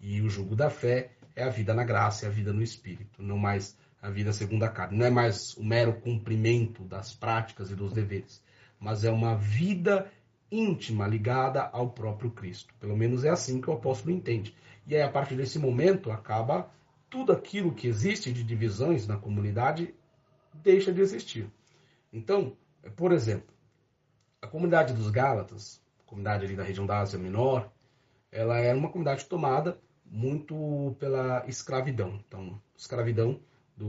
E 0.00 0.22
o 0.22 0.30
jugo 0.30 0.54
da 0.54 0.70
fé 0.70 1.10
é 1.34 1.42
a 1.42 1.48
vida 1.48 1.74
na 1.74 1.82
graça, 1.82 2.24
é 2.24 2.28
a 2.28 2.32
vida 2.32 2.52
no 2.52 2.62
Espírito, 2.62 3.20
não 3.20 3.36
mais 3.36 3.76
a 4.00 4.08
vida 4.08 4.32
segundo 4.32 4.62
a 4.62 4.68
carne. 4.68 4.96
Não 4.96 5.04
é 5.04 5.10
mais 5.10 5.56
o 5.56 5.64
mero 5.64 5.94
cumprimento 5.94 6.84
das 6.84 7.12
práticas 7.12 7.72
e 7.72 7.74
dos 7.74 7.92
deveres, 7.92 8.40
mas 8.78 9.04
é 9.04 9.10
uma 9.10 9.34
vida 9.34 10.08
íntima 10.52 11.04
ligada 11.08 11.64
ao 11.64 11.90
próprio 11.90 12.30
Cristo. 12.30 12.72
Pelo 12.78 12.96
menos 12.96 13.24
é 13.24 13.30
assim 13.30 13.60
que 13.60 13.68
o 13.68 13.72
apóstolo 13.72 14.14
entende. 14.14 14.54
E 14.86 14.94
aí, 14.94 15.02
a 15.02 15.10
partir 15.10 15.34
desse 15.34 15.58
momento, 15.58 16.12
acaba 16.12 16.70
tudo 17.10 17.32
aquilo 17.32 17.74
que 17.74 17.88
existe 17.88 18.32
de 18.32 18.44
divisões 18.44 19.04
na 19.08 19.16
comunidade 19.16 19.92
deixa 20.54 20.92
de 20.92 21.00
existir. 21.00 21.50
Então, 22.12 22.56
por 22.94 23.10
exemplo, 23.10 23.52
a 24.40 24.46
comunidade 24.46 24.94
dos 24.94 25.10
Gálatas, 25.10 25.82
comunidade 26.08 26.44
ali 26.44 26.56
da 26.56 26.64
região 26.64 26.86
da 26.86 26.98
Ásia 26.98 27.18
Menor, 27.18 27.70
ela 28.32 28.58
era 28.58 28.76
uma 28.76 28.88
comunidade 28.88 29.26
tomada 29.26 29.78
muito 30.04 30.96
pela 30.98 31.44
escravidão. 31.46 32.20
Então, 32.26 32.60
escravidão 32.76 33.40
de 33.76 33.84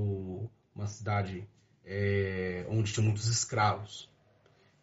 uma 0.76 0.86
cidade 0.86 1.48
é, 1.86 2.66
onde 2.70 2.92
tinha 2.92 3.04
muitos 3.04 3.28
escravos. 3.28 4.10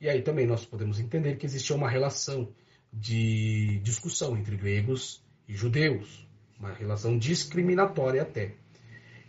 E 0.00 0.08
aí 0.08 0.22
também 0.22 0.46
nós 0.46 0.64
podemos 0.64 0.98
entender 0.98 1.36
que 1.36 1.46
existia 1.46 1.76
uma 1.76 1.88
relação 1.88 2.52
de 2.92 3.78
discussão 3.82 4.36
entre 4.36 4.56
gregos 4.56 5.22
e 5.46 5.54
judeus, 5.54 6.26
uma 6.58 6.72
relação 6.72 7.18
discriminatória 7.18 8.22
até. 8.22 8.54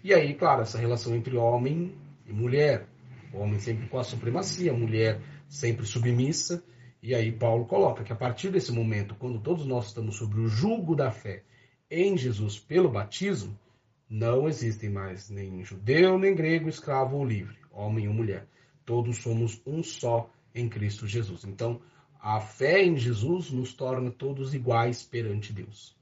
E 0.04 0.14
aí, 0.14 0.34
claro, 0.34 0.62
essa 0.62 0.78
relação 0.78 1.16
entre 1.16 1.36
homem 1.36 1.96
e 2.26 2.32
mulher, 2.32 2.88
o 3.34 3.40
homem 3.40 3.60
sempre 3.60 3.88
com 3.88 4.00
a 4.00 4.04
supremacia, 4.04 4.72
a 4.72 4.76
mulher 4.76 5.20
sempre 5.50 5.86
submissa. 5.86 6.64
E 7.02 7.14
aí 7.14 7.32
Paulo 7.32 7.66
coloca 7.66 8.04
que 8.04 8.12
a 8.12 8.16
partir 8.16 8.50
desse 8.50 8.72
momento, 8.72 9.16
quando 9.16 9.40
todos 9.40 9.66
nós 9.66 9.88
estamos 9.88 10.16
sobre 10.16 10.40
o 10.40 10.48
jugo 10.48 10.96
da 10.96 11.12
fé 11.12 11.44
em 11.90 12.18
Jesus 12.18 12.58
pelo 12.58 12.90
batismo, 12.90 13.58
não 14.10 14.48
existem 14.48 14.90
mais 14.90 15.30
nem 15.30 15.64
judeu, 15.64 16.18
nem 16.18 16.36
grego, 16.36 16.70
escravo 16.70 17.18
ou 17.18 17.26
livre, 17.26 17.58
homem 17.72 18.08
ou 18.08 18.14
mulher. 18.14 18.48
Todos 18.86 19.18
somos 19.18 19.62
um 19.66 19.84
só 19.84 20.30
em 20.56 20.68
Cristo 20.70 21.06
Jesus. 21.06 21.44
Então, 21.44 21.82
a 22.20 22.40
fé 22.40 22.84
em 22.84 22.98
Jesus 22.98 23.52
nos 23.52 23.74
torna 23.74 24.10
todos 24.10 24.54
iguais 24.54 25.04
perante 25.04 25.54
Deus. 25.54 25.96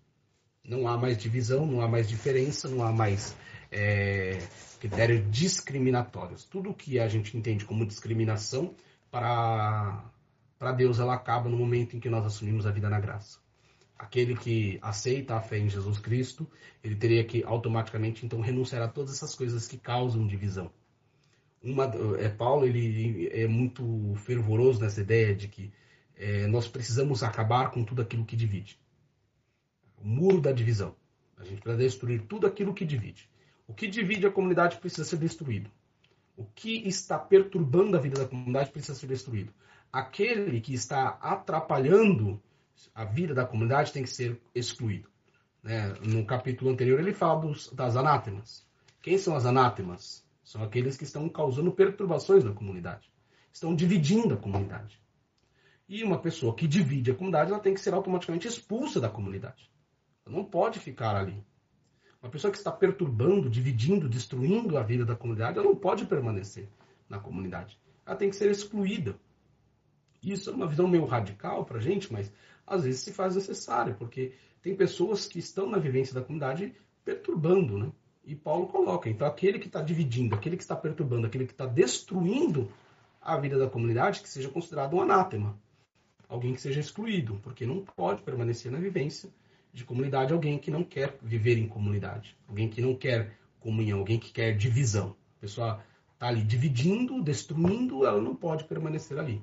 Não 0.64 0.88
há 0.88 0.98
mais 0.98 1.18
divisão, 1.18 1.66
não 1.66 1.82
há 1.82 1.88
mais 1.88 2.08
diferença, 2.08 2.70
não 2.70 2.84
há 2.84 2.91
mais 2.91 3.36
é, 3.72 4.39
critérios 4.80 5.30
discriminatórios. 5.30 6.46
Tudo 6.46 6.74
que 6.74 7.00
a 7.00 7.08
gente 7.08 7.36
entende 7.36 7.66
como 7.66 7.86
discriminação 7.86 8.74
para 9.12 10.04
para 10.58 10.72
Deus 10.72 10.99
ela 10.99 11.14
acaba 11.14 11.49
no 11.49 11.58
momento 11.58 11.95
em 11.95 11.99
que 11.99 12.10
nós 12.10 12.26
assumimos 12.26 12.66
a 12.66 12.72
vida 12.72 12.89
na 12.89 12.99
graça. 12.99 13.39
Aquele 13.97 14.36
que 14.36 14.78
aceita 14.82 15.36
a 15.36 15.41
fé 15.41 15.58
em 15.58 15.70
Jesus 15.70 15.99
Cristo, 15.99 16.49
ele 16.84 16.95
teria 16.95 17.24
que 17.24 17.43
automaticamente 17.43 18.26
então 18.26 18.41
renunciar 18.41 18.82
a 18.82 18.88
todas 18.88 19.14
essas 19.14 19.36
coisas 19.36 19.68
que 19.68 19.78
causam 19.78 20.28
divisão. 20.28 20.72
Uma, 21.64 21.86
é, 22.20 22.30
Paulo 22.30 22.66
ele 22.66 23.30
é 23.32 23.47
muito 23.47 24.14
fervoroso 24.18 24.82
nessa 24.82 25.01
ideia 25.01 25.34
de 25.34 25.47
que 25.47 25.74
é, 26.16 26.45
nós 26.47 26.68
precisamos 26.68 27.24
acabar 27.24 27.72
com 27.72 27.84
tudo 27.84 28.01
aquilo 28.01 28.26
que 28.26 28.36
divide. 28.36 28.80
O 29.97 30.08
muro 30.08 30.41
da 30.41 30.51
divisão. 30.51 30.95
A 31.38 31.43
gente 31.43 31.62
precisa 31.62 31.84
destruir 31.84 32.22
tudo 32.28 32.47
aquilo 32.47 32.74
que 32.74 32.86
divide. 32.86 33.30
O 33.68 33.74
que 33.74 33.88
divide 33.88 34.26
a 34.28 34.32
comunidade 34.32 34.78
precisa 34.78 35.03
ser 35.03 35.18
destruído. 35.18 35.70
O 36.38 36.45
que 36.45 36.88
está 36.88 37.18
perturbando 37.18 37.97
a 37.97 37.99
vida 37.99 38.22
da 38.22 38.28
comunidade 38.28 38.72
precisa 38.72 38.93
ser 38.97 39.08
destruído. 39.08 39.53
Aquele 39.96 40.60
que 40.60 40.74
está 40.74 41.18
atrapalhando 41.22 42.43
a 42.93 43.06
vida 43.06 43.34
da 43.34 43.46
comunidade 43.46 43.93
tem 43.93 44.04
que 44.04 44.10
ser 44.10 44.41
excluído. 44.54 45.08
Né? 45.64 45.93
No 46.04 46.26
capítulo 46.26 46.70
anterior 46.70 47.00
ele 47.00 47.14
fala 47.14 47.39
dos, 47.39 47.72
das 47.72 47.96
anátemas. 47.96 48.68
Quem 49.02 49.18
são 49.18 49.38
as 49.38 49.46
anátemas? 49.46 50.22
São 50.43 50.62
aqueles 50.62 50.98
que 50.98 51.06
estão 51.06 51.30
causando 51.30 51.72
perturbações 51.72 52.43
na 52.43 52.52
comunidade. 52.52 53.10
Estão 53.54 53.74
dividindo 53.74 54.34
a 54.34 54.38
comunidade. 54.38 55.02
E 55.88 56.04
uma 56.04 56.20
pessoa 56.20 56.54
que 56.54 56.68
divide 56.68 57.12
a 57.12 57.16
comunidade, 57.16 57.54
ela 57.54 57.62
tem 57.62 57.74
que 57.74 57.80
ser 57.80 57.93
automaticamente 57.93 58.50
expulsa 58.50 59.00
da 59.00 59.08
comunidade. 59.08 59.72
Ela 60.26 60.36
não 60.36 60.43
pode 60.43 60.78
ficar 60.78 61.16
ali. 61.16 61.41
Uma 62.22 62.30
pessoa 62.30 62.52
que 62.52 62.58
está 62.58 62.70
perturbando, 62.70 63.50
dividindo, 63.50 64.10
destruindo 64.10 64.78
a 64.78 64.84
vida 64.84 65.06
da 65.06 65.16
comunidade, 65.16 65.58
ela 65.58 65.70
não 65.70 65.76
pode 65.78 66.06
permanecer 66.06 66.68
na 67.08 67.18
comunidade. 67.18 67.80
Ela 68.06 68.18
tem 68.18 68.30
que 68.30 68.36
ser 68.36 68.52
excluída. 68.52 69.18
Isso 70.32 70.50
é 70.50 70.54
uma 70.54 70.68
visão 70.68 70.88
meio 70.88 71.06
radical 71.06 71.64
para 71.66 71.78
a 71.78 71.82
gente, 71.82 72.12
mas 72.12 72.34
às 72.66 72.84
vezes 72.84 73.02
se 73.02 73.14
faz 73.14 73.36
necessário, 73.36 73.96
porque 73.96 74.34
tem 74.62 74.76
pessoas 74.76 75.28
que 75.28 75.38
estão 75.38 75.70
na 75.70 75.78
vivência 75.78 76.16
da 76.16 76.22
comunidade 76.22 76.74
perturbando, 77.04 77.78
né? 77.78 77.92
E 78.26 78.36
Paulo 78.36 78.66
coloca, 78.66 79.08
então 79.08 79.28
aquele 79.28 79.60
que 79.60 79.68
está 79.68 79.84
dividindo, 79.84 80.34
aquele 80.34 80.58
que 80.58 80.64
está 80.64 80.76
perturbando, 80.76 81.28
aquele 81.28 81.46
que 81.46 81.52
está 81.52 81.68
destruindo 81.68 82.72
a 83.22 83.38
vida 83.38 83.60
da 83.60 83.70
comunidade, 83.70 84.22
que 84.22 84.28
seja 84.28 84.50
considerado 84.50 84.96
um 84.96 85.02
anátema. 85.02 85.56
Alguém 86.28 86.56
que 86.56 86.62
seja 86.62 86.80
excluído, 86.80 87.40
porque 87.44 87.68
não 87.68 87.86
pode 87.86 88.24
permanecer 88.24 88.72
na 88.72 88.80
vivência 88.80 89.30
de 89.72 89.84
comunidade 89.84 90.34
alguém 90.34 90.58
que 90.58 90.72
não 90.72 90.84
quer 90.84 91.16
viver 91.22 91.60
em 91.60 91.68
comunidade, 91.68 92.36
alguém 92.48 92.68
que 92.68 92.82
não 92.82 92.96
quer 92.96 93.38
comunhão, 93.60 94.00
alguém 94.00 94.18
que 94.18 94.32
quer 94.32 94.58
divisão. 94.58 95.16
A 95.38 95.42
pessoa 95.42 95.84
está 96.14 96.28
ali 96.28 96.42
dividindo, 96.42 97.22
destruindo, 97.22 98.08
ela 98.08 98.20
não 98.20 98.36
pode 98.36 98.64
permanecer 98.64 99.20
ali. 99.20 99.40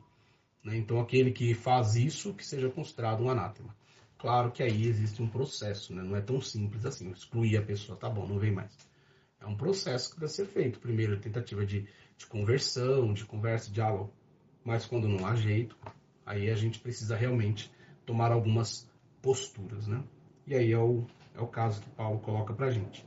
Né? 0.65 0.77
Então, 0.77 1.01
aquele 1.01 1.33
que 1.33 1.55
faz 1.55 1.97
isso, 1.97 2.35
que 2.35 2.45
seja 2.45 2.69
considerado 2.71 3.23
um 3.23 3.31
anátema. 3.31 3.75
Claro 4.19 4.53
que 4.53 4.63
aí 4.63 4.87
existe 4.87 5.21
um 5.21 5.29
processo, 5.29 5.93
né? 5.95 6.03
não 6.03 6.17
é 6.17 6.21
tão 6.21 6.41
simples 6.41 6.87
assim, 6.87 7.11
excluir 7.11 7.57
a 7.57 7.63
pessoa, 7.63 7.99
tá 7.99 8.09
bom, 8.09 8.27
não 8.27 8.39
vem 8.39 8.53
mais. 8.53 8.77
É 9.41 9.47
um 9.47 9.57
processo 9.57 10.15
que 10.15 10.21
deve 10.21 10.31
ser 10.31 10.47
feito. 10.47 10.79
Primeiro, 10.79 11.19
tentativa 11.19 11.67
de, 11.67 11.89
de 12.17 12.27
conversão, 12.27 13.13
de 13.13 13.25
conversa, 13.25 13.73
diálogo. 13.73 14.13
Mas 14.65 14.87
quando 14.87 15.09
não 15.09 15.27
há 15.27 15.35
jeito, 15.35 15.77
aí 16.25 16.49
a 16.49 16.55
gente 16.55 16.79
precisa 16.79 17.17
realmente 17.17 17.69
tomar 18.07 18.31
algumas 18.31 18.89
posturas, 19.21 19.89
né? 19.89 20.05
E 20.47 20.55
aí 20.55 20.73
é 20.73 20.79
o, 20.79 21.05
é 21.35 21.41
o 21.41 21.49
caso 21.49 21.83
que 21.83 21.91
Paulo 21.91 22.21
coloca 22.21 22.55
para 22.55 22.71
gente. 22.71 23.05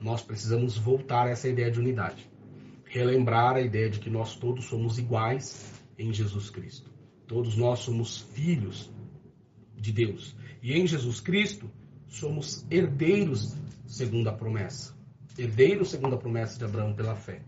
Nós 0.00 0.22
precisamos 0.22 0.78
voltar 0.78 1.26
a 1.26 1.30
essa 1.30 1.48
ideia 1.48 1.70
de 1.70 1.78
unidade. 1.78 2.30
Relembrar 2.86 3.56
a 3.56 3.60
ideia 3.60 3.90
de 3.90 4.00
que 4.00 4.08
nós 4.08 4.36
todos 4.36 4.64
somos 4.64 4.98
iguais 4.98 5.82
em 5.98 6.12
Jesus 6.12 6.48
Cristo. 6.48 6.93
Todos 7.26 7.56
nós 7.56 7.80
somos 7.80 8.20
filhos 8.34 8.90
de 9.76 9.92
Deus. 9.92 10.36
E 10.62 10.72
em 10.72 10.86
Jesus 10.86 11.20
Cristo 11.20 11.70
somos 12.08 12.66
herdeiros 12.70 13.54
segundo 13.86 14.28
a 14.28 14.32
promessa. 14.32 14.94
Herdeiros 15.36 15.90
segundo 15.90 16.14
a 16.14 16.18
promessa 16.18 16.58
de 16.58 16.64
Abraão 16.64 16.94
pela 16.94 17.14
fé. 17.14 17.42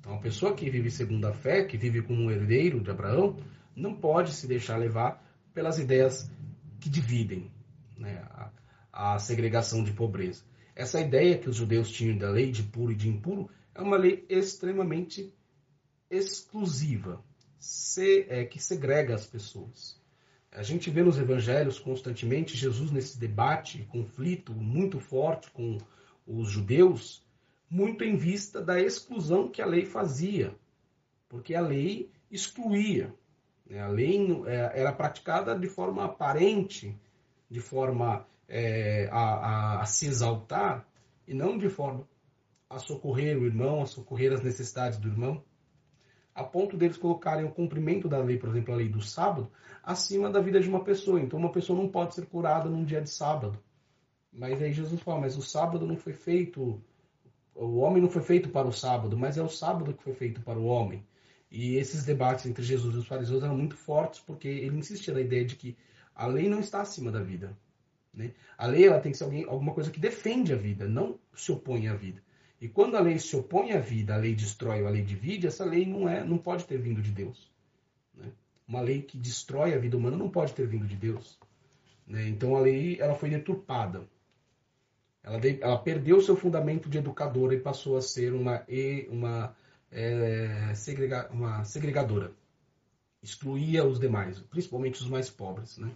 Então, 0.00 0.14
a 0.14 0.18
pessoa 0.20 0.54
que 0.54 0.70
vive 0.70 0.90
segundo 0.90 1.26
a 1.26 1.32
fé, 1.32 1.64
que 1.64 1.76
vive 1.76 2.02
como 2.02 2.22
um 2.22 2.30
herdeiro 2.30 2.80
de 2.80 2.90
Abraão, 2.90 3.36
não 3.76 3.94
pode 3.94 4.32
se 4.32 4.46
deixar 4.46 4.76
levar 4.78 5.22
pelas 5.52 5.78
ideias 5.78 6.30
que 6.80 6.88
dividem, 6.88 7.50
né? 7.96 8.24
a 8.92 9.18
segregação 9.18 9.84
de 9.84 9.92
pobreza. 9.92 10.42
Essa 10.74 11.00
ideia 11.00 11.38
que 11.38 11.48
os 11.48 11.56
judeus 11.56 11.90
tinham 11.90 12.16
da 12.16 12.30
lei 12.30 12.50
de 12.50 12.62
puro 12.62 12.92
e 12.92 12.96
de 12.96 13.08
impuro 13.08 13.50
é 13.74 13.82
uma 13.82 13.96
lei 13.96 14.24
extremamente 14.28 15.32
exclusiva, 16.10 17.22
se, 17.58 18.26
é, 18.28 18.44
que 18.44 18.60
segrega 18.60 19.14
as 19.14 19.26
pessoas. 19.26 20.00
A 20.50 20.62
gente 20.62 20.90
vê 20.90 21.02
nos 21.02 21.18
evangelhos 21.18 21.78
constantemente 21.78 22.56
Jesus 22.56 22.90
nesse 22.90 23.18
debate, 23.18 23.84
conflito 23.90 24.52
muito 24.52 24.98
forte 24.98 25.50
com 25.50 25.78
os 26.26 26.50
judeus, 26.50 27.24
muito 27.70 28.02
em 28.02 28.16
vista 28.16 28.62
da 28.62 28.80
exclusão 28.80 29.48
que 29.48 29.60
a 29.60 29.66
lei 29.66 29.84
fazia, 29.84 30.54
porque 31.28 31.54
a 31.54 31.60
lei 31.60 32.10
excluía. 32.30 33.14
Né? 33.68 33.80
A 33.80 33.88
lei 33.88 34.26
é, 34.46 34.80
era 34.80 34.92
praticada 34.92 35.58
de 35.58 35.68
forma 35.68 36.04
aparente, 36.04 36.98
de 37.50 37.60
forma 37.60 38.26
é, 38.48 39.08
a, 39.12 39.18
a, 39.18 39.82
a 39.82 39.84
se 39.86 40.06
exaltar 40.06 40.86
e 41.26 41.34
não 41.34 41.58
de 41.58 41.68
forma 41.68 42.08
a 42.70 42.78
socorrer 42.78 43.38
o 43.38 43.46
irmão, 43.46 43.82
a 43.82 43.86
socorrer 43.86 44.32
as 44.32 44.42
necessidades 44.42 44.98
do 44.98 45.08
irmão, 45.08 45.42
a 46.38 46.44
ponto 46.44 46.76
deles 46.76 46.96
colocarem 46.96 47.44
o 47.44 47.50
cumprimento 47.50 48.08
da 48.08 48.18
lei, 48.18 48.38
por 48.38 48.48
exemplo, 48.50 48.72
a 48.72 48.76
lei 48.76 48.88
do 48.88 49.02
sábado, 49.02 49.50
acima 49.82 50.30
da 50.30 50.40
vida 50.40 50.60
de 50.60 50.68
uma 50.68 50.84
pessoa. 50.84 51.20
Então, 51.20 51.36
uma 51.36 51.50
pessoa 51.50 51.76
não 51.76 51.88
pode 51.88 52.14
ser 52.14 52.26
curada 52.26 52.70
num 52.70 52.84
dia 52.84 53.00
de 53.00 53.10
sábado. 53.10 53.58
Mas 54.32 54.62
aí 54.62 54.72
Jesus 54.72 55.00
fala, 55.00 55.22
mas 55.22 55.36
o 55.36 55.42
sábado 55.42 55.84
não 55.84 55.96
foi 55.96 56.12
feito, 56.12 56.80
o 57.56 57.78
homem 57.78 58.00
não 58.00 58.08
foi 58.08 58.22
feito 58.22 58.50
para 58.50 58.68
o 58.68 58.72
sábado, 58.72 59.18
mas 59.18 59.36
é 59.36 59.42
o 59.42 59.48
sábado 59.48 59.92
que 59.92 60.02
foi 60.04 60.14
feito 60.14 60.40
para 60.40 60.60
o 60.60 60.66
homem. 60.66 61.04
E 61.50 61.74
esses 61.74 62.04
debates 62.04 62.46
entre 62.46 62.62
Jesus 62.62 62.94
e 62.94 62.98
os 62.98 63.08
fariseus 63.08 63.42
eram 63.42 63.56
muito 63.56 63.76
fortes, 63.76 64.20
porque 64.20 64.46
ele 64.46 64.78
insistia 64.78 65.14
na 65.14 65.20
ideia 65.20 65.44
de 65.44 65.56
que 65.56 65.76
a 66.14 66.28
lei 66.28 66.48
não 66.48 66.60
está 66.60 66.82
acima 66.82 67.10
da 67.10 67.20
vida. 67.20 67.58
Né? 68.14 68.32
A 68.56 68.68
lei 68.68 68.86
ela 68.86 69.00
tem 69.00 69.10
que 69.10 69.18
ser 69.18 69.24
alguém, 69.24 69.44
alguma 69.44 69.74
coisa 69.74 69.90
que 69.90 69.98
defende 69.98 70.52
a 70.52 70.56
vida, 70.56 70.86
não 70.86 71.18
se 71.34 71.50
opõe 71.50 71.88
à 71.88 71.96
vida. 71.96 72.22
E 72.60 72.68
quando 72.68 72.96
a 72.96 73.00
lei 73.00 73.18
se 73.18 73.36
opõe 73.36 73.72
à 73.72 73.78
vida, 73.78 74.14
a 74.14 74.18
lei 74.18 74.34
destrói 74.34 74.82
ou 74.82 74.88
a 74.88 74.90
lei 74.90 75.02
divide, 75.02 75.46
essa 75.46 75.64
lei 75.64 75.86
não, 75.86 76.08
é, 76.08 76.24
não 76.24 76.38
pode 76.38 76.64
ter 76.64 76.78
vindo 76.78 77.00
de 77.00 77.12
Deus. 77.12 77.50
Né? 78.14 78.32
Uma 78.66 78.80
lei 78.80 79.02
que 79.02 79.16
destrói 79.16 79.74
a 79.74 79.78
vida 79.78 79.96
humana 79.96 80.16
não 80.16 80.28
pode 80.28 80.52
ter 80.52 80.66
vindo 80.66 80.86
de 80.86 80.96
Deus. 80.96 81.38
Né? 82.06 82.28
Então 82.28 82.56
a 82.56 82.60
lei 82.60 83.00
ela 83.00 83.14
foi 83.14 83.30
deturpada. 83.30 84.08
Ela, 85.22 85.38
de, 85.38 85.58
ela 85.62 85.78
perdeu 85.78 86.20
seu 86.20 86.34
fundamento 86.36 86.88
de 86.88 86.98
educadora 86.98 87.54
e 87.54 87.60
passou 87.60 87.96
a 87.96 88.02
ser 88.02 88.32
uma, 88.32 88.64
uma, 89.08 89.54
é, 89.92 90.72
segrega, 90.74 91.28
uma 91.30 91.64
segregadora. 91.64 92.32
Excluía 93.22 93.84
os 93.84 94.00
demais, 94.00 94.40
principalmente 94.40 95.00
os 95.00 95.08
mais 95.08 95.30
pobres. 95.30 95.78
Né? 95.78 95.90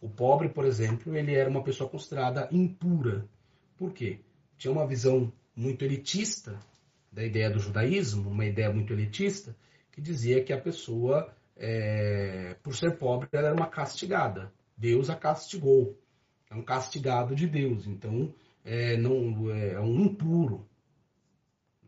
O 0.00 0.08
pobre, 0.08 0.48
por 0.48 0.64
exemplo, 0.64 1.14
ele 1.14 1.34
era 1.34 1.50
uma 1.50 1.62
pessoa 1.62 1.90
considerada 1.90 2.48
impura. 2.50 3.28
Por 3.76 3.92
quê? 3.92 4.20
Tinha 4.56 4.72
uma 4.72 4.86
visão 4.86 5.32
muito 5.58 5.84
elitista 5.84 6.56
da 7.10 7.24
ideia 7.24 7.50
do 7.50 7.58
judaísmo, 7.58 8.30
uma 8.30 8.46
ideia 8.46 8.72
muito 8.72 8.92
elitista, 8.92 9.56
que 9.90 10.00
dizia 10.00 10.42
que 10.44 10.52
a 10.52 10.60
pessoa, 10.60 11.34
é, 11.56 12.54
por 12.62 12.76
ser 12.76 12.96
pobre, 12.96 13.28
ela 13.32 13.48
era 13.48 13.56
uma 13.56 13.66
castigada. 13.66 14.52
Deus 14.76 15.10
a 15.10 15.16
castigou. 15.16 15.98
É 16.48 16.54
um 16.54 16.62
castigado 16.62 17.34
de 17.34 17.48
Deus. 17.48 17.88
Então, 17.88 18.32
é, 18.64 18.96
não, 18.96 19.50
é, 19.50 19.72
é 19.72 19.80
um 19.80 20.00
impuro. 20.00 20.64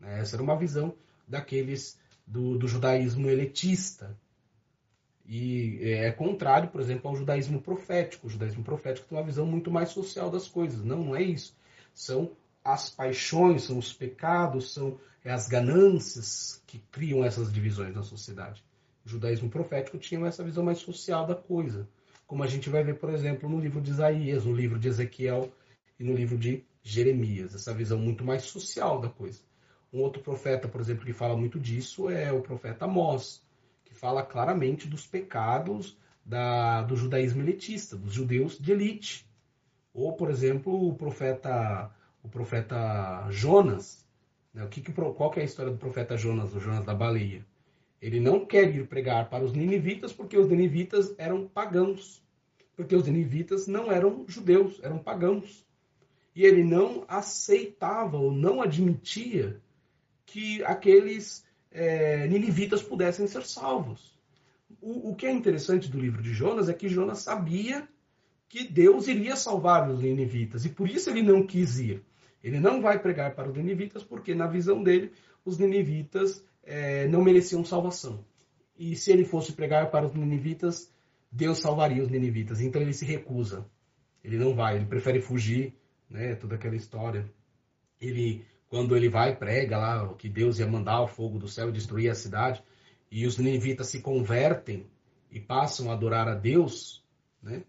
Essa 0.01 0.35
era 0.35 0.43
uma 0.43 0.57
visão 0.57 0.93
daqueles 1.25 1.97
do, 2.27 2.57
do 2.57 2.67
judaísmo 2.67 3.29
elitista. 3.29 4.19
E 5.25 5.79
é 5.81 6.11
contrário, 6.11 6.69
por 6.69 6.81
exemplo, 6.81 7.09
ao 7.09 7.15
judaísmo 7.15 7.61
profético. 7.61 8.27
O 8.27 8.29
judaísmo 8.29 8.65
profético 8.65 9.07
tem 9.07 9.17
uma 9.17 9.23
visão 9.23 9.45
muito 9.45 9.71
mais 9.71 9.89
social 9.89 10.29
das 10.29 10.49
coisas. 10.49 10.83
Não, 10.83 11.05
não 11.05 11.15
é 11.15 11.23
isso. 11.23 11.55
São 11.93 12.35
as 12.63 12.89
paixões, 12.89 13.63
são 13.63 13.77
os 13.77 13.91
pecados, 13.91 14.73
são 14.73 14.99
as 15.25 15.47
ganâncias 15.47 16.61
que 16.65 16.79
criam 16.91 17.23
essas 17.23 17.51
divisões 17.51 17.95
na 17.95 18.03
sociedade. 18.03 18.63
O 19.05 19.09
judaísmo 19.09 19.49
profético 19.49 19.97
tinha 19.97 20.25
essa 20.27 20.43
visão 20.43 20.63
mais 20.63 20.79
social 20.79 21.25
da 21.25 21.35
coisa, 21.35 21.87
como 22.27 22.43
a 22.43 22.47
gente 22.47 22.69
vai 22.69 22.83
ver, 22.83 22.97
por 22.97 23.09
exemplo, 23.09 23.49
no 23.49 23.59
livro 23.59 23.81
de 23.81 23.91
Isaías, 23.91 24.45
no 24.45 24.55
livro 24.55 24.79
de 24.79 24.87
Ezequiel 24.87 25.51
e 25.99 26.03
no 26.03 26.13
livro 26.13 26.37
de 26.37 26.63
Jeremias, 26.81 27.53
essa 27.53 27.73
visão 27.73 27.99
muito 27.99 28.23
mais 28.23 28.43
social 28.43 29.01
da 29.01 29.09
coisa. 29.09 29.41
Um 29.91 29.99
outro 29.99 30.21
profeta, 30.21 30.67
por 30.67 30.79
exemplo, 30.79 31.05
que 31.05 31.11
fala 31.13 31.35
muito 31.35 31.59
disso 31.59 32.09
é 32.09 32.31
o 32.31 32.41
profeta 32.41 32.85
Amós, 32.85 33.41
que 33.83 33.93
fala 33.93 34.23
claramente 34.23 34.87
dos 34.87 35.05
pecados 35.05 35.97
da, 36.25 36.81
do 36.83 36.95
judaísmo 36.95 37.41
elitista, 37.41 37.97
dos 37.97 38.13
judeus 38.13 38.57
de 38.57 38.71
elite. 38.71 39.25
Ou, 39.93 40.13
por 40.13 40.29
exemplo, 40.29 40.87
o 40.87 40.95
profeta, 40.95 41.91
o 42.23 42.29
profeta 42.29 43.27
Jonas. 43.29 44.05
Né? 44.53 44.63
O 44.63 44.69
que, 44.69 44.81
que, 44.81 44.91
qual 44.91 45.31
que 45.31 45.39
é 45.39 45.43
a 45.43 45.45
história 45.45 45.71
do 45.71 45.77
profeta 45.77 46.17
Jonas, 46.17 46.53
o 46.53 46.59
Jonas 46.59 46.85
da 46.85 46.93
baleia? 46.93 47.45
Ele 48.01 48.19
não 48.19 48.45
quer 48.45 48.73
ir 48.75 48.87
pregar 48.87 49.29
para 49.29 49.43
os 49.43 49.53
ninivitas 49.53 50.11
porque 50.11 50.37
os 50.37 50.49
ninivitas 50.49 51.13
eram 51.17 51.47
pagãos. 51.47 52.23
Porque 52.75 52.95
os 52.95 53.05
ninivitas 53.05 53.67
não 53.67 53.91
eram 53.91 54.25
judeus, 54.27 54.79
eram 54.81 54.97
pagãos. 54.97 55.65
E 56.35 56.43
ele 56.43 56.63
não 56.63 57.05
aceitava 57.07 58.17
ou 58.17 58.31
não 58.31 58.61
admitia 58.61 59.61
que 60.25 60.63
aqueles 60.63 61.45
é, 61.69 62.27
ninivitas 62.27 62.81
pudessem 62.81 63.27
ser 63.27 63.45
salvos. 63.45 64.19
O, 64.81 65.11
o 65.11 65.15
que 65.15 65.25
é 65.25 65.31
interessante 65.31 65.89
do 65.89 65.99
livro 65.99 66.23
de 66.23 66.33
Jonas 66.33 66.69
é 66.69 66.73
que 66.73 66.89
Jonas 66.89 67.19
sabia 67.19 67.87
que 68.47 68.63
Deus 68.63 69.07
iria 69.07 69.35
salvar 69.35 69.89
os 69.89 70.01
ninivitas 70.01 70.65
e 70.65 70.69
por 70.69 70.89
isso 70.89 71.09
ele 71.09 71.21
não 71.21 71.45
quis 71.45 71.79
ir. 71.79 72.03
Ele 72.43 72.59
não 72.59 72.81
vai 72.81 72.99
pregar 72.99 73.35
para 73.35 73.49
os 73.49 73.55
ninivitas 73.55 74.03
porque, 74.03 74.33
na 74.33 74.47
visão 74.47 74.83
dele, 74.83 75.11
os 75.45 75.57
ninivitas 75.57 76.43
é, 76.63 77.07
não 77.07 77.23
mereciam 77.23 77.63
salvação. 77.63 78.23
E 78.77 78.95
se 78.95 79.11
ele 79.11 79.23
fosse 79.23 79.53
pregar 79.53 79.91
para 79.91 80.05
os 80.05 80.13
ninivitas, 80.13 80.91
Deus 81.31 81.59
salvaria 81.59 82.01
os 82.01 82.09
ninivitas. 82.09 82.61
Então 82.61 82.81
ele 82.81 82.93
se 82.93 83.05
recusa. 83.05 83.65
Ele 84.23 84.37
não 84.37 84.53
vai, 84.55 84.75
ele 84.75 84.85
prefere 84.85 85.21
fugir, 85.21 85.73
né? 86.09 86.35
Toda 86.35 86.55
aquela 86.55 86.75
história. 86.75 87.31
Ele 87.99 88.43
quando 88.71 88.95
ele 88.95 89.09
vai 89.09 89.35
prega 89.35 89.77
lá 89.77 90.13
que 90.13 90.29
Deus 90.29 90.59
ia 90.59 90.65
mandar 90.65 91.01
o 91.01 91.07
fogo 91.07 91.37
do 91.37 91.47
céu 91.47 91.71
destruir 91.73 92.09
a 92.09 92.15
cidade, 92.15 92.63
e 93.11 93.27
os 93.27 93.37
ninivitas 93.37 93.87
se 93.87 93.99
convertem 93.99 94.87
e 95.29 95.41
passam 95.41 95.91
a 95.91 95.93
adorar 95.93 96.25
a 96.29 96.35
Deus, 96.35 97.03
né? 97.43 97.63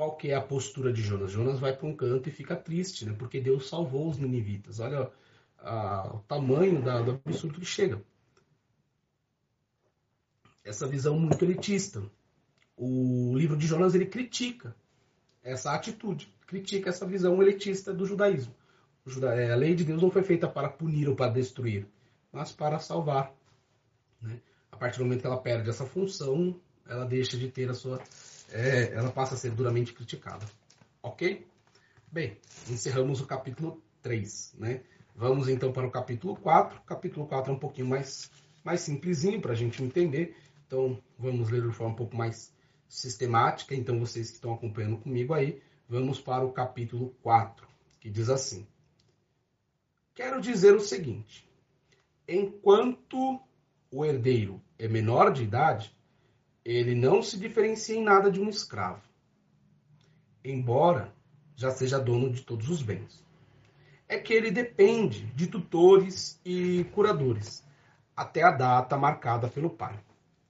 Qual 0.00 0.16
que 0.16 0.30
é 0.30 0.34
a 0.34 0.40
postura 0.40 0.90
de 0.90 1.02
Jonas? 1.02 1.30
Jonas 1.30 1.60
vai 1.60 1.76
para 1.76 1.86
um 1.86 1.94
canto 1.94 2.26
e 2.26 2.32
fica 2.32 2.56
triste, 2.56 3.04
né? 3.04 3.14
Porque 3.18 3.38
Deus 3.38 3.68
salvou 3.68 4.08
os 4.08 4.16
ninivitas. 4.16 4.80
Olha 4.80 5.10
a, 5.58 6.14
o 6.14 6.20
tamanho 6.20 6.82
da, 6.82 7.02
do 7.02 7.20
absurdo 7.22 7.60
que 7.60 7.66
chega. 7.66 8.02
Essa 10.64 10.86
visão 10.86 11.20
muito 11.20 11.44
elitista. 11.44 12.02
O 12.78 13.36
livro 13.36 13.58
de 13.58 13.66
Jonas 13.66 13.94
ele 13.94 14.06
critica 14.06 14.74
essa 15.42 15.74
atitude, 15.74 16.34
critica 16.46 16.88
essa 16.88 17.04
visão 17.04 17.42
elitista 17.42 17.92
do 17.92 18.06
judaísmo. 18.06 18.54
É, 19.36 19.52
a 19.52 19.56
lei 19.56 19.74
de 19.74 19.84
Deus 19.84 20.00
não 20.00 20.10
foi 20.10 20.22
feita 20.22 20.48
para 20.48 20.70
punir 20.70 21.10
ou 21.10 21.14
para 21.14 21.30
destruir, 21.30 21.86
mas 22.32 22.50
para 22.50 22.78
salvar. 22.78 23.34
Né? 24.18 24.40
A 24.72 24.78
partir 24.78 24.96
do 24.96 25.04
momento 25.04 25.20
que 25.20 25.26
ela 25.26 25.42
perde 25.42 25.68
essa 25.68 25.84
função, 25.84 26.58
ela 26.88 27.04
deixa 27.04 27.36
de 27.36 27.50
ter 27.50 27.68
a 27.68 27.74
sua. 27.74 28.02
É, 28.52 28.92
ela 28.94 29.10
passa 29.10 29.34
a 29.34 29.38
ser 29.38 29.50
duramente 29.52 29.92
criticada. 29.92 30.44
Ok? 31.02 31.46
Bem, 32.10 32.38
encerramos 32.68 33.20
o 33.20 33.26
capítulo 33.26 33.82
3. 34.02 34.54
Né? 34.58 34.82
Vamos 35.14 35.48
então 35.48 35.72
para 35.72 35.86
o 35.86 35.90
capítulo 35.90 36.36
4. 36.36 36.78
O 36.78 36.82
capítulo 36.82 37.26
4 37.26 37.52
é 37.52 37.54
um 37.54 37.58
pouquinho 37.58 37.88
mais, 37.88 38.30
mais 38.64 38.80
simplesinho 38.80 39.40
para 39.40 39.52
a 39.52 39.56
gente 39.56 39.82
entender. 39.82 40.36
Então, 40.66 41.02
vamos 41.18 41.50
ler 41.50 41.62
de 41.62 41.72
forma 41.72 41.92
um 41.92 41.96
pouco 41.96 42.16
mais 42.16 42.52
sistemática. 42.88 43.74
Então, 43.74 43.98
vocês 43.98 44.30
que 44.30 44.36
estão 44.36 44.52
acompanhando 44.52 44.98
comigo 44.98 45.34
aí, 45.34 45.62
vamos 45.88 46.20
para 46.20 46.44
o 46.44 46.52
capítulo 46.52 47.14
4, 47.22 47.66
que 48.00 48.10
diz 48.10 48.28
assim. 48.28 48.66
Quero 50.14 50.40
dizer 50.40 50.74
o 50.74 50.80
seguinte: 50.80 51.48
enquanto 52.28 53.40
o 53.90 54.04
herdeiro 54.04 54.60
é 54.78 54.86
menor 54.86 55.32
de 55.32 55.42
idade, 55.42 55.96
ele 56.64 56.94
não 56.94 57.22
se 57.22 57.38
diferencia 57.38 57.96
em 57.96 58.02
nada 58.02 58.30
de 58.30 58.40
um 58.40 58.48
escravo, 58.48 59.02
embora 60.44 61.12
já 61.56 61.70
seja 61.70 61.98
dono 61.98 62.30
de 62.30 62.42
todos 62.42 62.68
os 62.68 62.82
bens. 62.82 63.24
É 64.08 64.18
que 64.18 64.32
ele 64.32 64.50
depende 64.50 65.26
de 65.26 65.46
tutores 65.46 66.40
e 66.44 66.84
curadores, 66.92 67.64
até 68.16 68.42
a 68.42 68.50
data 68.50 68.96
marcada 68.96 69.48
pelo 69.48 69.70
pai. 69.70 69.98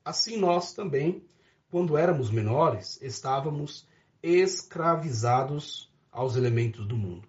Assim 0.04 0.36
nós 0.36 0.72
também, 0.72 1.22
quando 1.70 1.96
éramos 1.96 2.30
menores, 2.30 3.00
estávamos 3.02 3.86
escravizados 4.22 5.92
aos 6.10 6.36
elementos 6.36 6.86
do 6.86 6.96
mundo. 6.96 7.28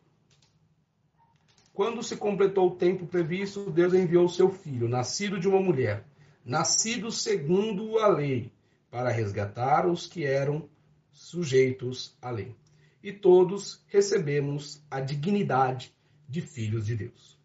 Quando 1.74 2.04
se 2.04 2.18
completou 2.18 2.68
o 2.68 2.76
tempo 2.76 3.06
previsto, 3.06 3.70
Deus 3.70 3.94
enviou 3.94 4.28
seu 4.28 4.50
filho, 4.50 4.90
nascido 4.90 5.40
de 5.40 5.48
uma 5.48 5.60
mulher, 5.60 6.06
nascido 6.44 7.12
segundo 7.12 7.98
a 8.00 8.08
lei, 8.08 8.52
para 8.92 9.10
resgatar 9.10 9.88
os 9.88 10.06
que 10.06 10.26
eram 10.26 10.70
sujeitos 11.12 12.16
à 12.22 12.30
lei. 12.30 12.56
E 13.02 13.12
todos 13.12 13.84
recebemos 13.88 14.86
a 14.92 15.00
dignidade 15.00 15.92
de 16.28 16.42
filhos 16.42 16.86
de 16.86 16.96
Deus. 16.96 17.40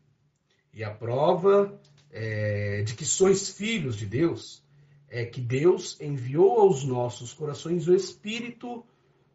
E 0.75 0.85
a 0.85 0.91
prova 0.91 1.81
é, 2.11 2.83
de 2.83 2.95
que 2.95 3.05
sois 3.05 3.49
filhos 3.51 3.97
de 3.97 4.05
Deus 4.05 4.63
é 5.09 5.25
que 5.25 5.41
Deus 5.41 5.99
enviou 6.01 6.61
aos 6.61 6.85
nossos 6.85 7.33
corações 7.33 7.87
o 7.89 7.95
Espírito 7.95 8.85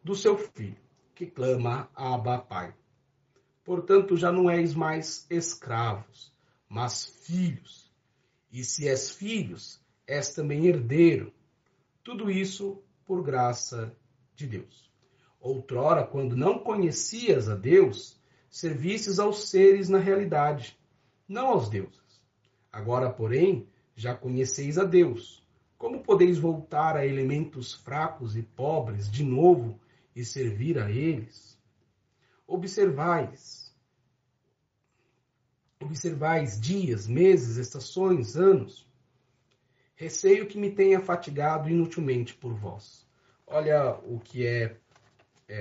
do 0.04 0.14
seu 0.14 0.36
Filho, 0.36 0.76
que 1.14 1.26
clama 1.26 1.90
Abba 1.94 2.38
Pai. 2.38 2.74
Portanto, 3.64 4.16
já 4.16 4.30
não 4.30 4.50
és 4.50 4.74
mais 4.74 5.26
escravos, 5.30 6.32
mas 6.68 7.06
filhos. 7.24 7.90
E 8.50 8.64
se 8.64 8.88
és 8.88 9.10
filhos, 9.10 9.80
és 10.06 10.30
também 10.30 10.66
herdeiro. 10.66 11.32
Tudo 12.02 12.30
isso 12.30 12.82
por 13.04 13.22
graça 13.22 13.96
de 14.34 14.46
Deus. 14.46 14.90
Outrora, 15.40 16.04
quando 16.04 16.36
não 16.36 16.58
conhecias 16.58 17.48
a 17.48 17.54
Deus, 17.54 18.20
servistes 18.50 19.18
aos 19.18 19.48
seres 19.48 19.88
na 19.88 19.98
realidade, 19.98 20.78
não 21.28 21.48
aos 21.48 21.68
deuses. 21.68 22.22
Agora, 22.70 23.10
porém, 23.10 23.68
já 23.94 24.14
conheceis 24.14 24.78
a 24.78 24.84
Deus. 24.84 25.46
Como 25.76 26.02
podeis 26.02 26.38
voltar 26.38 26.96
a 26.96 27.06
elementos 27.06 27.74
fracos 27.74 28.36
e 28.36 28.42
pobres 28.42 29.10
de 29.10 29.24
novo 29.24 29.80
e 30.14 30.24
servir 30.24 30.78
a 30.78 30.90
eles? 30.90 31.52
observais. 32.52 33.72
Observais 35.80 36.60
dias, 36.60 37.06
meses, 37.06 37.56
estações, 37.56 38.36
anos. 38.36 38.86
Receio 39.94 40.46
que 40.46 40.58
me 40.58 40.70
tenha 40.70 41.00
fatigado 41.00 41.68
inutilmente 41.68 42.34
por 42.34 42.54
vós. 42.54 43.06
Olha 43.46 43.94
o 44.04 44.18
que 44.18 44.46
é, 44.46 44.76
é, 45.48 45.56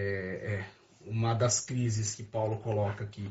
é 0.56 0.66
uma 1.02 1.34
das 1.34 1.60
crises 1.60 2.16
que 2.16 2.24
Paulo 2.24 2.58
coloca 2.58 3.04
aqui. 3.04 3.30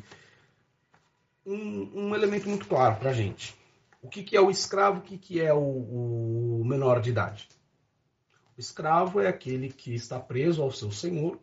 Um, 1.45 2.09
um 2.09 2.15
elemento 2.15 2.49
muito 2.49 2.67
claro 2.67 2.97
para 2.97 3.11
a 3.11 3.15
gente. 3.15 3.57
O 4.03 4.09
que, 4.09 4.23
que, 4.23 4.37
é 4.37 4.41
o 4.41 4.51
escravo, 4.51 4.99
o 4.99 5.03
que, 5.03 5.19
que 5.19 5.41
é 5.41 5.53
o, 5.53 6.61
o 6.61 6.65
menor 6.65 7.01
de 7.01 7.11
idade? 7.11 7.49
O 8.57 8.61
escravo 8.61 9.21
é 9.21 9.29
aquele 9.29 9.71
que 9.71 9.95
está 9.95 10.21
preso 10.21 10.63
ao 10.63 10.71
seu 10.71 10.91
senhor 10.91 11.41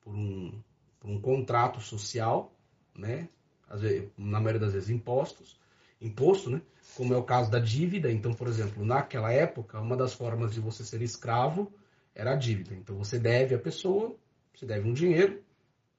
por 0.00 0.14
um 0.14 0.62
por 1.00 1.10
um 1.10 1.20
contrato 1.20 1.80
social, 1.80 2.54
né? 2.94 3.28
Vezes, 3.74 4.10
na 4.16 4.38
maioria 4.38 4.60
das 4.60 4.74
vezes 4.74 4.90
impostos, 4.90 5.58
imposto, 6.00 6.50
né? 6.50 6.62
Como 6.96 7.14
é 7.14 7.16
o 7.16 7.22
caso 7.22 7.50
da 7.50 7.58
dívida. 7.58 8.10
Então, 8.10 8.32
por 8.32 8.48
exemplo, 8.48 8.84
naquela 8.84 9.32
época, 9.32 9.80
uma 9.80 9.96
das 9.96 10.12
formas 10.12 10.54
de 10.54 10.60
você 10.60 10.84
ser 10.84 11.02
escravo 11.02 11.72
era 12.14 12.32
a 12.32 12.36
dívida. 12.36 12.74
Então, 12.74 12.96
você 12.96 13.18
deve 13.18 13.54
à 13.54 13.58
pessoa, 13.58 14.16
você 14.54 14.66
deve 14.66 14.88
um 14.88 14.92
dinheiro. 14.92 15.42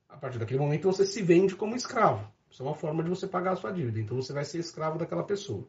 A 0.10 0.18
partir 0.18 0.40
daquele 0.40 0.60
momento, 0.60 0.92
você 0.92 1.06
se 1.06 1.22
vende 1.22 1.56
como 1.56 1.76
escravo. 1.76 2.30
Isso 2.50 2.62
é 2.62 2.66
uma 2.66 2.76
forma 2.76 3.04
de 3.04 3.10
você 3.10 3.28
pagar 3.28 3.54
a 3.54 3.56
sua 3.56 3.72
dívida. 3.72 4.00
Então, 4.00 4.18
você 4.18 4.34
vai 4.34 4.44
ser 4.44 4.60
escravo 4.60 4.98
daquela 4.98 5.24
pessoa. 5.24 5.66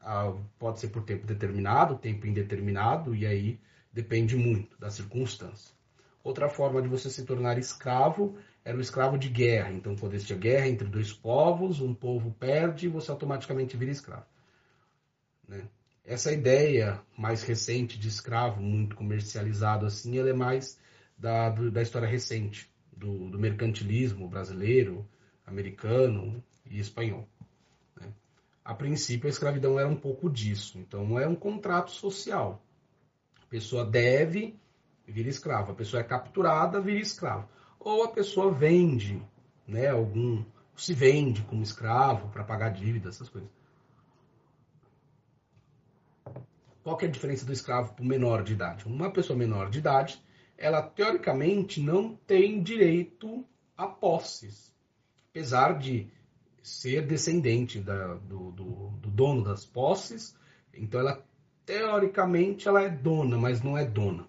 Ah, 0.00 0.34
pode 0.58 0.80
ser 0.80 0.88
por 0.88 1.02
tempo 1.02 1.26
determinado, 1.26 1.96
tempo 1.96 2.26
indeterminado, 2.26 3.14
e 3.14 3.26
aí 3.26 3.58
depende 3.90 4.36
muito 4.36 4.78
da 4.78 4.90
circunstância. 4.90 5.74
Outra 6.22 6.48
forma 6.48 6.82
de 6.82 6.88
você 6.88 7.08
se 7.08 7.24
tornar 7.24 7.58
escravo 7.58 8.36
era 8.64 8.76
o 8.76 8.80
escravo 8.80 9.18
de 9.18 9.28
guerra. 9.28 9.72
Então, 9.72 9.94
quando 9.94 10.14
existia 10.14 10.36
guerra 10.36 10.66
entre 10.66 10.88
dois 10.88 11.12
povos, 11.12 11.80
um 11.80 11.94
povo 11.94 12.32
perde, 12.32 12.88
você 12.88 13.10
automaticamente 13.10 13.76
vira 13.76 13.90
escravo. 13.90 14.24
Né? 15.46 15.68
Essa 16.04 16.32
ideia 16.32 17.00
mais 17.16 17.42
recente 17.42 17.98
de 17.98 18.08
escravo, 18.08 18.62
muito 18.62 18.96
comercializado 18.96 19.86
assim, 19.86 20.18
ela 20.18 20.30
é 20.30 20.34
mais 20.34 20.78
da, 21.16 21.50
da 21.50 21.82
história 21.82 22.08
recente, 22.08 22.70
do, 22.96 23.28
do 23.30 23.38
mercantilismo 23.38 24.28
brasileiro, 24.28 25.06
americano 25.46 26.42
e 26.64 26.78
espanhol. 26.78 27.28
Né? 28.00 28.08
A 28.64 28.74
princípio, 28.74 29.26
a 29.26 29.30
escravidão 29.30 29.78
era 29.78 29.88
um 29.88 29.96
pouco 29.96 30.30
disso. 30.30 30.78
Então, 30.78 31.18
é 31.18 31.26
um 31.26 31.34
contrato 31.34 31.90
social. 31.90 32.62
A 33.42 33.46
pessoa 33.46 33.84
deve 33.84 34.58
vira 35.06 35.28
escravo. 35.28 35.72
A 35.72 35.74
pessoa 35.74 36.00
é 36.00 36.04
capturada, 36.04 36.80
vira 36.80 37.00
escravo. 37.00 37.48
Ou 37.84 38.02
a 38.02 38.08
pessoa 38.08 38.50
vende, 38.50 39.22
né, 39.68 39.88
algum 39.88 40.42
se 40.74 40.94
vende 40.94 41.42
como 41.42 41.62
escravo 41.62 42.30
para 42.30 42.42
pagar 42.42 42.70
dívidas, 42.70 43.16
essas 43.16 43.28
coisas. 43.28 43.50
Qual 46.82 46.96
que 46.96 47.04
é 47.04 47.08
a 47.08 47.10
diferença 47.10 47.44
do 47.44 47.52
escravo 47.52 47.92
para 47.92 48.02
o 48.02 48.06
menor 48.06 48.42
de 48.42 48.54
idade? 48.54 48.86
Uma 48.86 49.10
pessoa 49.10 49.38
menor 49.38 49.68
de 49.68 49.80
idade, 49.80 50.18
ela 50.56 50.80
teoricamente 50.80 51.78
não 51.78 52.16
tem 52.26 52.62
direito 52.62 53.44
a 53.76 53.86
posses, 53.86 54.74
apesar 55.30 55.78
de 55.78 56.10
ser 56.62 57.06
descendente 57.06 57.80
da, 57.80 58.14
do, 58.14 58.50
do, 58.50 58.88
do 58.98 59.10
dono 59.10 59.44
das 59.44 59.66
posses. 59.66 60.34
Então, 60.72 61.00
ela 61.00 61.22
teoricamente 61.66 62.66
ela 62.66 62.82
é 62.82 62.88
dona, 62.88 63.36
mas 63.36 63.62
não 63.62 63.76
é 63.76 63.84
dona. 63.84 64.26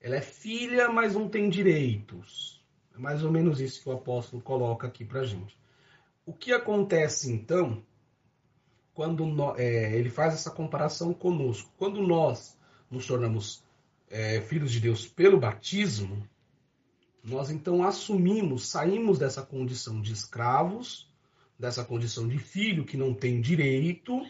Ela 0.00 0.16
é 0.16 0.20
filha, 0.22 0.88
mas 0.88 1.14
não 1.14 1.28
tem 1.28 1.50
direitos. 1.50 2.64
É 2.94 2.98
mais 2.98 3.22
ou 3.22 3.30
menos 3.30 3.60
isso 3.60 3.82
que 3.82 3.88
o 3.88 3.92
apóstolo 3.92 4.42
coloca 4.42 4.86
aqui 4.86 5.04
para 5.04 5.24
gente. 5.24 5.58
O 6.24 6.32
que 6.32 6.52
acontece 6.52 7.30
então 7.30 7.82
quando 8.94 9.24
é, 9.56 9.96
ele 9.96 10.10
faz 10.10 10.34
essa 10.34 10.50
comparação 10.50 11.12
conosco? 11.12 11.70
Quando 11.76 12.02
nós 12.02 12.58
nos 12.90 13.06
tornamos 13.06 13.62
é, 14.08 14.40
filhos 14.40 14.72
de 14.72 14.80
Deus 14.80 15.06
pelo 15.06 15.38
batismo, 15.38 16.26
nós 17.22 17.50
então 17.50 17.84
assumimos, 17.84 18.68
saímos 18.68 19.18
dessa 19.18 19.42
condição 19.42 20.00
de 20.00 20.12
escravos, 20.12 21.08
dessa 21.58 21.84
condição 21.84 22.26
de 22.26 22.38
filho 22.38 22.84
que 22.84 22.96
não 22.96 23.12
tem 23.12 23.40
direito, 23.40 24.26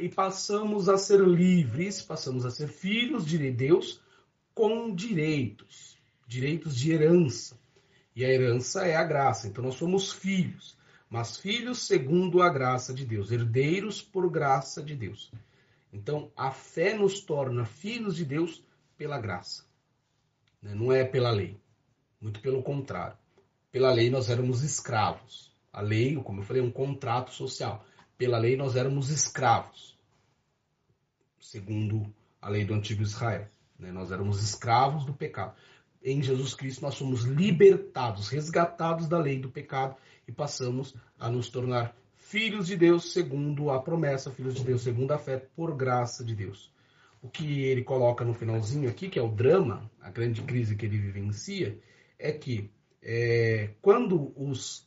e 0.00 0.08
passamos 0.08 0.88
a 0.88 0.98
ser 0.98 1.20
livres, 1.20 2.02
passamos 2.02 2.44
a 2.44 2.50
ser 2.50 2.68
filhos 2.68 3.24
de 3.24 3.50
Deus 3.50 4.00
com 4.58 4.92
direitos, 4.92 5.96
direitos 6.26 6.74
de 6.74 6.90
herança. 6.90 7.56
E 8.16 8.24
a 8.24 8.28
herança 8.28 8.84
é 8.84 8.96
a 8.96 9.04
graça. 9.04 9.46
Então 9.46 9.62
nós 9.62 9.76
somos 9.76 10.12
filhos, 10.12 10.76
mas 11.08 11.36
filhos 11.36 11.86
segundo 11.86 12.42
a 12.42 12.50
graça 12.50 12.92
de 12.92 13.06
Deus, 13.06 13.30
herdeiros 13.30 14.02
por 14.02 14.28
graça 14.28 14.82
de 14.82 14.96
Deus. 14.96 15.30
Então 15.92 16.32
a 16.36 16.50
fé 16.50 16.92
nos 16.98 17.20
torna 17.20 17.64
filhos 17.64 18.16
de 18.16 18.24
Deus 18.24 18.60
pela 18.96 19.16
graça, 19.20 19.64
né? 20.60 20.74
não 20.74 20.92
é 20.92 21.04
pela 21.04 21.30
lei. 21.30 21.56
Muito 22.20 22.40
pelo 22.40 22.60
contrário. 22.60 23.16
Pela 23.70 23.92
lei 23.92 24.10
nós 24.10 24.28
éramos 24.28 24.64
escravos. 24.64 25.54
A 25.72 25.80
lei, 25.80 26.16
como 26.16 26.40
eu 26.40 26.44
falei, 26.44 26.60
é 26.60 26.64
um 26.64 26.72
contrato 26.72 27.30
social. 27.32 27.86
Pela 28.16 28.38
lei 28.38 28.56
nós 28.56 28.74
éramos 28.74 29.08
escravos, 29.08 29.96
segundo 31.38 32.12
a 32.42 32.48
lei 32.48 32.64
do 32.64 32.74
antigo 32.74 33.02
Israel. 33.02 33.46
Né? 33.78 33.92
Nós 33.92 34.10
éramos 34.10 34.42
escravos 34.42 35.04
do 35.04 35.14
pecado. 35.14 35.54
Em 36.02 36.22
Jesus 36.22 36.54
Cristo 36.54 36.82
nós 36.82 36.94
somos 36.94 37.24
libertados, 37.24 38.28
resgatados 38.28 39.08
da 39.08 39.18
lei 39.18 39.38
do 39.38 39.50
pecado 39.50 39.96
e 40.26 40.32
passamos 40.32 40.94
a 41.18 41.28
nos 41.28 41.48
tornar 41.48 41.94
filhos 42.14 42.66
de 42.66 42.76
Deus 42.76 43.12
segundo 43.12 43.70
a 43.70 43.80
promessa, 43.80 44.30
filhos 44.30 44.54
de 44.54 44.64
Deus 44.64 44.82
segundo 44.82 45.12
a 45.12 45.18
fé, 45.18 45.38
por 45.56 45.74
graça 45.74 46.24
de 46.24 46.34
Deus. 46.34 46.72
O 47.20 47.28
que 47.28 47.62
ele 47.62 47.82
coloca 47.82 48.24
no 48.24 48.34
finalzinho 48.34 48.88
aqui, 48.88 49.08
que 49.08 49.18
é 49.18 49.22
o 49.22 49.28
drama, 49.28 49.90
a 50.00 50.10
grande 50.10 50.42
crise 50.42 50.76
que 50.76 50.86
ele 50.86 50.98
vivencia, 50.98 51.78
é 52.18 52.30
que 52.30 52.70
é, 53.02 53.70
quando 53.80 54.32
os, 54.36 54.86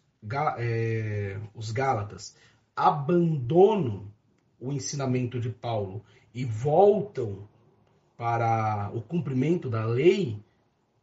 é, 0.58 1.40
os 1.54 1.72
Gálatas 1.72 2.36
abandonam 2.76 4.12
o 4.60 4.72
ensinamento 4.72 5.40
de 5.40 5.50
Paulo 5.50 6.06
e 6.34 6.46
voltam 6.46 7.50
para 8.22 8.92
o 8.94 9.02
cumprimento 9.02 9.68
da 9.68 9.84
lei, 9.84 10.38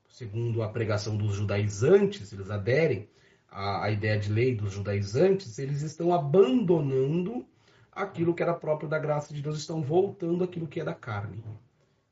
segundo 0.09 0.63
a 0.63 0.69
pregação 0.69 1.17
dos 1.17 1.35
judaizantes, 1.35 2.33
eles 2.33 2.49
aderem 2.49 3.09
à, 3.51 3.87
à 3.87 3.91
ideia 3.91 4.17
de 4.17 4.33
lei 4.33 4.55
dos 4.55 4.73
judaizantes, 4.73 5.59
eles 5.59 5.83
estão 5.83 6.15
abandonando 6.15 7.45
aquilo 7.91 8.33
que 8.33 8.41
era 8.41 8.55
próprio 8.55 8.89
da 8.89 9.01
graça 9.01 9.35
de 9.35 9.43
Deus, 9.43 9.59
estão 9.59 9.83
voltando 9.83 10.45
aquilo 10.45 10.69
que 10.69 10.79
é 10.79 10.85
da 10.85 10.95
carne. 10.95 11.43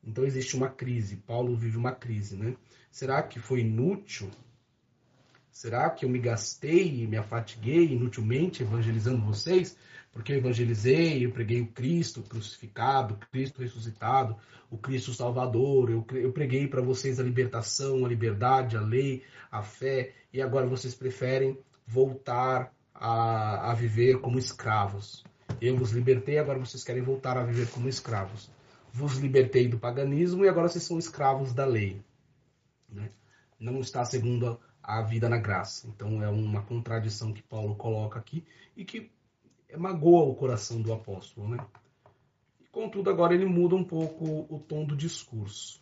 Então 0.03 0.25
existe 0.25 0.57
uma 0.57 0.67
crise, 0.67 1.15
Paulo 1.15 1.55
vive 1.55 1.77
uma 1.77 1.93
crise, 1.93 2.35
né? 2.35 2.57
Será 2.91 3.23
que 3.23 3.39
foi 3.39 3.61
inútil? 3.61 4.29
Será 5.49 5.89
que 5.89 6.03
eu 6.03 6.09
me 6.09 6.19
gastei 6.19 7.07
me 7.07 7.15
afatiguei 7.15 7.93
inutilmente 7.93 8.61
evangelizando 8.61 9.25
vocês? 9.25 9.77
Porque 10.11 10.33
eu 10.33 10.37
evangelizei, 10.37 11.25
eu 11.25 11.31
preguei 11.31 11.61
o 11.61 11.67
Cristo 11.67 12.23
crucificado, 12.23 13.13
o 13.13 13.17
Cristo 13.17 13.61
ressuscitado, 13.61 14.35
o 14.69 14.77
Cristo 14.77 15.13
Salvador, 15.13 15.89
eu, 15.89 16.05
eu 16.13 16.31
preguei 16.31 16.67
para 16.67 16.81
vocês 16.81 17.19
a 17.19 17.23
libertação, 17.23 18.05
a 18.05 18.09
liberdade, 18.09 18.75
a 18.75 18.81
lei, 18.81 19.23
a 19.51 19.61
fé, 19.61 20.13
e 20.33 20.41
agora 20.41 20.65
vocês 20.65 20.93
preferem 20.93 21.57
voltar 21.85 22.73
a, 22.93 23.71
a 23.71 23.73
viver 23.73 24.19
como 24.19 24.37
escravos. 24.37 25.23
Eu 25.61 25.77
vos 25.77 25.91
libertei, 25.91 26.37
agora 26.37 26.59
vocês 26.59 26.83
querem 26.83 27.01
voltar 27.01 27.37
a 27.37 27.43
viver 27.43 27.69
como 27.69 27.87
escravos. 27.87 28.49
Vos 28.91 29.17
libertei 29.17 29.67
do 29.67 29.79
paganismo 29.79 30.43
e 30.43 30.49
agora 30.49 30.67
vocês 30.67 30.83
são 30.83 30.97
escravos 30.97 31.53
da 31.53 31.65
lei. 31.65 32.01
Né? 32.89 33.09
Não 33.59 33.79
está 33.79 34.03
segundo 34.03 34.59
a, 34.83 34.99
a 34.99 35.01
vida 35.01 35.29
na 35.29 35.37
graça. 35.37 35.87
Então 35.87 36.21
é 36.23 36.29
uma 36.29 36.61
contradição 36.63 37.31
que 37.31 37.41
Paulo 37.41 37.75
coloca 37.75 38.19
aqui 38.19 38.43
e 38.75 38.83
que 38.83 39.11
magoa 39.75 40.23
o 40.23 40.35
coração 40.35 40.81
do 40.81 40.93
apóstolo, 40.93 41.49
né? 41.49 41.57
Contudo, 42.71 43.09
agora 43.09 43.33
ele 43.33 43.45
muda 43.45 43.75
um 43.75 43.83
pouco 43.83 44.45
o 44.53 44.59
tom 44.59 44.85
do 44.85 44.95
discurso. 44.95 45.81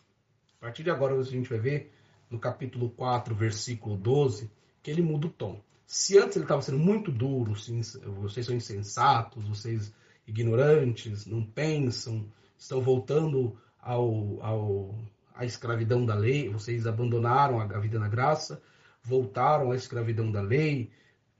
A 0.56 0.60
partir 0.60 0.82
de 0.82 0.90
agora 0.90 1.14
a 1.14 1.22
gente 1.22 1.50
vai 1.50 1.58
ver 1.58 1.92
no 2.30 2.38
capítulo 2.38 2.90
4, 2.90 3.34
versículo 3.34 3.96
12, 3.96 4.50
que 4.82 4.90
ele 4.90 5.02
muda 5.02 5.26
o 5.26 5.30
tom. 5.30 5.60
Se 5.86 6.18
antes 6.18 6.36
ele 6.36 6.46
estava 6.46 6.62
sendo 6.62 6.78
muito 6.78 7.12
duro, 7.12 7.54
vocês 7.54 8.46
são 8.46 8.56
insensatos, 8.56 9.46
vocês 9.46 9.94
ignorantes, 10.26 11.26
não 11.26 11.44
pensam, 11.44 12.26
estão 12.58 12.80
voltando 12.80 13.56
ao, 13.78 14.42
ao, 14.42 14.98
à 15.34 15.44
escravidão 15.44 16.04
da 16.04 16.14
lei, 16.14 16.48
vocês 16.48 16.86
abandonaram 16.86 17.60
a 17.60 17.78
vida 17.78 17.98
na 18.00 18.08
graça, 18.08 18.60
voltaram 19.02 19.70
à 19.70 19.76
escravidão 19.76 20.32
da 20.32 20.40
lei, 20.40 20.90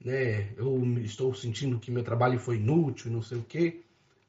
né? 0.03 0.53
Eu 0.55 0.81
estou 0.99 1.33
sentindo 1.33 1.79
que 1.79 1.91
meu 1.91 2.03
trabalho 2.03 2.39
foi 2.39 2.57
inútil, 2.57 3.11
não 3.11 3.21
sei 3.21 3.37
o 3.37 3.43
quê. 3.43 3.83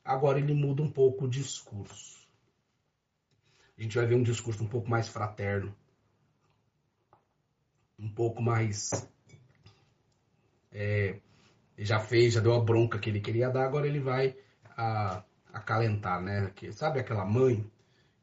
Agora 0.05 0.39
ele 0.39 0.55
muda 0.55 0.83
um 0.83 0.91
pouco 0.91 1.25
o 1.25 1.29
discurso. 1.29 2.19
A 3.79 3.83
gente 3.83 3.97
vai 3.97 4.07
ver 4.07 4.17
um 4.17 4.23
discurso 4.23 4.65
um 4.65 4.69
pouco 4.69 4.91
mais 4.91 5.09
fraterno, 5.09 5.75
um 7.99 8.09
pouco 8.09 8.43
mais 8.43 8.91
é, 10.73 11.21
já 11.77 12.01
fez, 12.01 12.35
já 12.35 12.41
deu 12.41 12.55
a 12.55 12.61
bronca 12.61 12.99
que 12.99 13.09
ele 13.09 13.21
queria 13.21 13.51
dar, 13.51 13.65
agora 13.65 13.87
ele 13.87 14.01
vai 14.01 14.37
a, 14.77 15.23
acalentar, 15.53 16.21
né? 16.21 16.51
Que, 16.55 16.73
sabe 16.73 17.01
aquela 17.01 17.25
mãe 17.25 17.71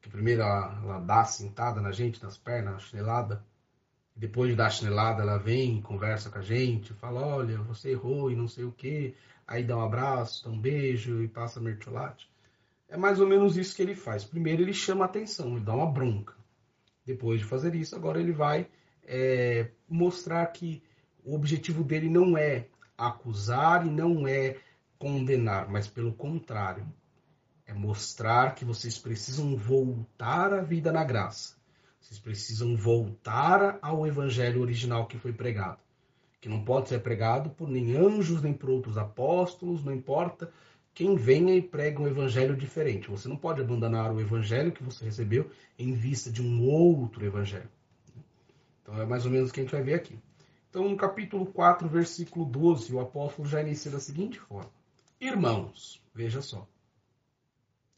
que 0.00 0.10
primeiro 0.10 0.42
ela, 0.42 0.80
ela 0.82 1.00
dá 1.00 1.24
sentada 1.24 1.80
na 1.80 1.90
gente, 1.90 2.22
nas 2.22 2.36
pernas, 2.36 2.82
chinelada, 2.82 3.44
depois 4.16 4.50
de 4.50 4.56
dar 4.56 4.66
a 4.66 4.70
chinelada, 4.70 5.22
ela 5.22 5.36
vem, 5.36 5.82
conversa 5.82 6.30
com 6.30 6.38
a 6.38 6.42
gente, 6.42 6.94
fala, 6.94 7.20
olha, 7.20 7.58
você 7.58 7.90
errou 7.90 8.30
e 8.30 8.34
não 8.34 8.48
sei 8.48 8.64
o 8.64 8.72
quê. 8.72 9.14
Aí 9.46 9.62
dá 9.62 9.76
um 9.76 9.82
abraço, 9.82 10.44
dá 10.44 10.50
um 10.50 10.58
beijo 10.58 11.22
e 11.22 11.28
passa 11.28 11.60
mertiolate. 11.60 12.28
É 12.88 12.96
mais 12.96 13.20
ou 13.20 13.26
menos 13.26 13.56
isso 13.56 13.76
que 13.76 13.82
ele 13.82 13.94
faz. 13.94 14.24
Primeiro 14.24 14.62
ele 14.62 14.72
chama 14.72 15.04
a 15.04 15.08
atenção, 15.08 15.52
ele 15.52 15.64
dá 15.64 15.74
uma 15.74 15.90
bronca. 15.90 16.34
Depois 17.04 17.40
de 17.40 17.46
fazer 17.46 17.74
isso, 17.74 17.94
agora 17.94 18.18
ele 18.18 18.32
vai 18.32 18.66
é, 19.04 19.70
mostrar 19.88 20.46
que 20.46 20.82
o 21.22 21.34
objetivo 21.34 21.84
dele 21.84 22.08
não 22.08 22.38
é 22.38 22.68
acusar 22.96 23.86
e 23.86 23.90
não 23.90 24.26
é 24.26 24.56
condenar, 24.98 25.68
mas 25.68 25.86
pelo 25.86 26.14
contrário, 26.14 26.86
é 27.66 27.74
mostrar 27.74 28.54
que 28.54 28.64
vocês 28.64 28.96
precisam 28.96 29.56
voltar 29.56 30.54
à 30.54 30.62
vida 30.62 30.90
na 30.90 31.04
graça. 31.04 31.55
Vocês 32.06 32.20
precisam 32.20 32.76
voltar 32.76 33.80
ao 33.82 34.06
evangelho 34.06 34.60
original 34.60 35.08
que 35.08 35.18
foi 35.18 35.32
pregado, 35.32 35.80
que 36.40 36.48
não 36.48 36.64
pode 36.64 36.88
ser 36.88 37.00
pregado 37.00 37.50
por 37.50 37.68
nem 37.68 37.96
anjos 37.96 38.40
nem 38.40 38.52
por 38.52 38.70
outros 38.70 38.96
apóstolos, 38.96 39.82
não 39.82 39.92
importa 39.92 40.48
quem 40.94 41.16
venha 41.16 41.52
e 41.52 41.60
prega 41.60 42.00
um 42.00 42.06
evangelho 42.06 42.56
diferente. 42.56 43.10
Você 43.10 43.26
não 43.26 43.36
pode 43.36 43.60
abandonar 43.60 44.12
o 44.12 44.20
evangelho 44.20 44.70
que 44.70 44.84
você 44.84 45.04
recebeu 45.04 45.50
em 45.76 45.94
vista 45.94 46.30
de 46.30 46.40
um 46.40 46.62
outro 46.62 47.26
evangelho. 47.26 47.68
Então 48.82 49.02
é 49.02 49.04
mais 49.04 49.24
ou 49.24 49.32
menos 49.32 49.50
o 49.50 49.52
que 49.52 49.58
a 49.58 49.62
gente 49.64 49.72
vai 49.72 49.82
ver 49.82 49.94
aqui. 49.94 50.16
Então, 50.70 50.88
no 50.88 50.96
capítulo 50.96 51.44
4, 51.46 51.88
versículo 51.88 52.44
12, 52.44 52.94
o 52.94 53.00
apóstolo 53.00 53.48
já 53.48 53.60
inicia 53.60 53.90
da 53.90 53.98
seguinte 53.98 54.38
forma: 54.38 54.70
Irmãos, 55.20 56.00
veja 56.14 56.40
só. 56.40 56.68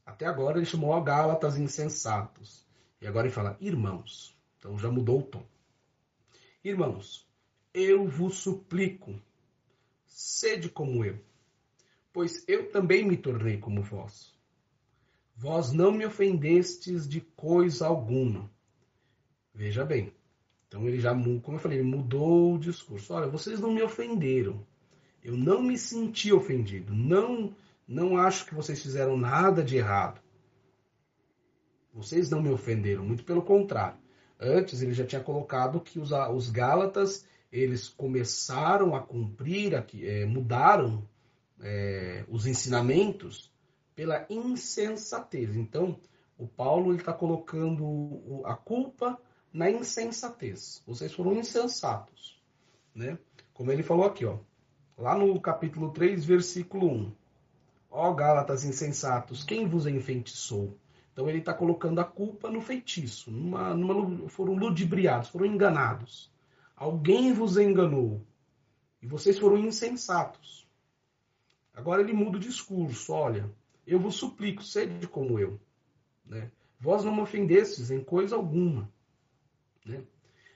Até 0.06 0.24
agora 0.24 0.56
ele 0.56 0.64
chamou 0.64 0.94
a 0.94 1.00
Gálatas 1.00 1.58
insensatos. 1.58 2.67
E 3.00 3.06
agora 3.06 3.26
ele 3.26 3.34
fala 3.34 3.56
irmãos. 3.60 4.36
Então 4.58 4.78
já 4.78 4.90
mudou 4.90 5.20
o 5.20 5.24
tom. 5.24 5.44
Irmãos, 6.64 7.26
eu 7.72 8.06
vos 8.06 8.36
suplico, 8.36 9.14
sede 10.06 10.68
como 10.68 11.04
eu 11.04 11.18
pois 12.18 12.42
eu 12.48 12.68
também 12.70 13.06
me 13.06 13.16
tornei 13.16 13.58
como 13.58 13.80
vós. 13.80 14.34
Vós 15.36 15.72
não 15.72 15.92
me 15.92 16.04
ofendestes 16.04 17.08
de 17.08 17.20
coisa 17.20 17.86
alguma. 17.86 18.50
Veja 19.54 19.84
bem. 19.84 20.12
Então 20.66 20.86
ele 20.88 20.98
já, 20.98 21.12
como 21.14 21.56
eu 21.56 21.60
falei, 21.60 21.78
ele 21.78 21.88
mudou 21.88 22.54
o 22.54 22.58
discurso. 22.58 23.14
Olha, 23.14 23.28
vocês 23.28 23.60
não 23.60 23.72
me 23.72 23.82
ofenderam. 23.82 24.66
Eu 25.22 25.36
não 25.36 25.62
me 25.62 25.78
senti 25.78 26.32
ofendido. 26.32 26.92
Não, 26.92 27.54
não 27.86 28.16
acho 28.16 28.46
que 28.46 28.54
vocês 28.54 28.82
fizeram 28.82 29.16
nada 29.16 29.62
de 29.62 29.76
errado. 29.76 30.20
Vocês 31.92 32.30
não 32.30 32.42
me 32.42 32.50
ofenderam, 32.50 33.04
muito 33.04 33.24
pelo 33.24 33.42
contrário. 33.42 33.98
Antes 34.40 34.82
ele 34.82 34.92
já 34.92 35.04
tinha 35.04 35.22
colocado 35.22 35.80
que 35.80 35.98
os, 35.98 36.12
os 36.12 36.50
Gálatas 36.50 37.26
eles 37.50 37.88
começaram 37.88 38.94
a 38.94 39.00
cumprir, 39.00 39.74
a, 39.74 39.84
é, 40.00 40.24
mudaram 40.26 41.08
é, 41.60 42.24
os 42.28 42.46
ensinamentos 42.46 43.52
pela 43.94 44.26
insensatez. 44.30 45.56
Então, 45.56 45.98
o 46.36 46.46
Paulo 46.46 46.94
está 46.94 47.12
colocando 47.12 48.42
a 48.44 48.54
culpa 48.54 49.20
na 49.52 49.70
insensatez. 49.70 50.82
Vocês 50.86 51.12
foram 51.12 51.32
insensatos. 51.34 52.40
Né? 52.94 53.18
Como 53.52 53.72
ele 53.72 53.82
falou 53.82 54.06
aqui, 54.06 54.24
ó, 54.24 54.38
lá 54.96 55.16
no 55.16 55.40
capítulo 55.40 55.90
3, 55.90 56.24
versículo 56.24 56.88
1. 56.88 57.12
Ó 57.90 58.12
Gálatas 58.12 58.64
insensatos, 58.64 59.42
quem 59.42 59.66
vos 59.66 59.86
enfeitiçou? 59.86 60.76
Então 61.18 61.28
ele 61.28 61.40
está 61.40 61.52
colocando 61.52 61.98
a 61.98 62.04
culpa 62.04 62.48
no 62.48 62.60
feitiço. 62.60 63.28
Numa, 63.28 63.74
numa, 63.74 64.28
foram 64.28 64.54
ludibriados, 64.54 65.30
foram 65.30 65.46
enganados. 65.46 66.30
Alguém 66.76 67.32
vos 67.32 67.56
enganou. 67.56 68.24
E 69.02 69.06
vocês 69.08 69.36
foram 69.36 69.58
insensatos. 69.58 70.64
Agora 71.74 72.02
ele 72.02 72.12
muda 72.12 72.36
o 72.36 72.40
discurso. 72.40 73.12
Olha, 73.12 73.50
eu 73.84 73.98
vos 73.98 74.14
suplico, 74.14 74.62
sede 74.62 75.08
como 75.08 75.40
eu. 75.40 75.58
Né? 76.24 76.52
Vós 76.78 77.04
não 77.04 77.12
me 77.12 77.22
ofendestes 77.22 77.90
em 77.90 78.00
coisa 78.00 78.36
alguma. 78.36 78.88
Né? 79.84 80.04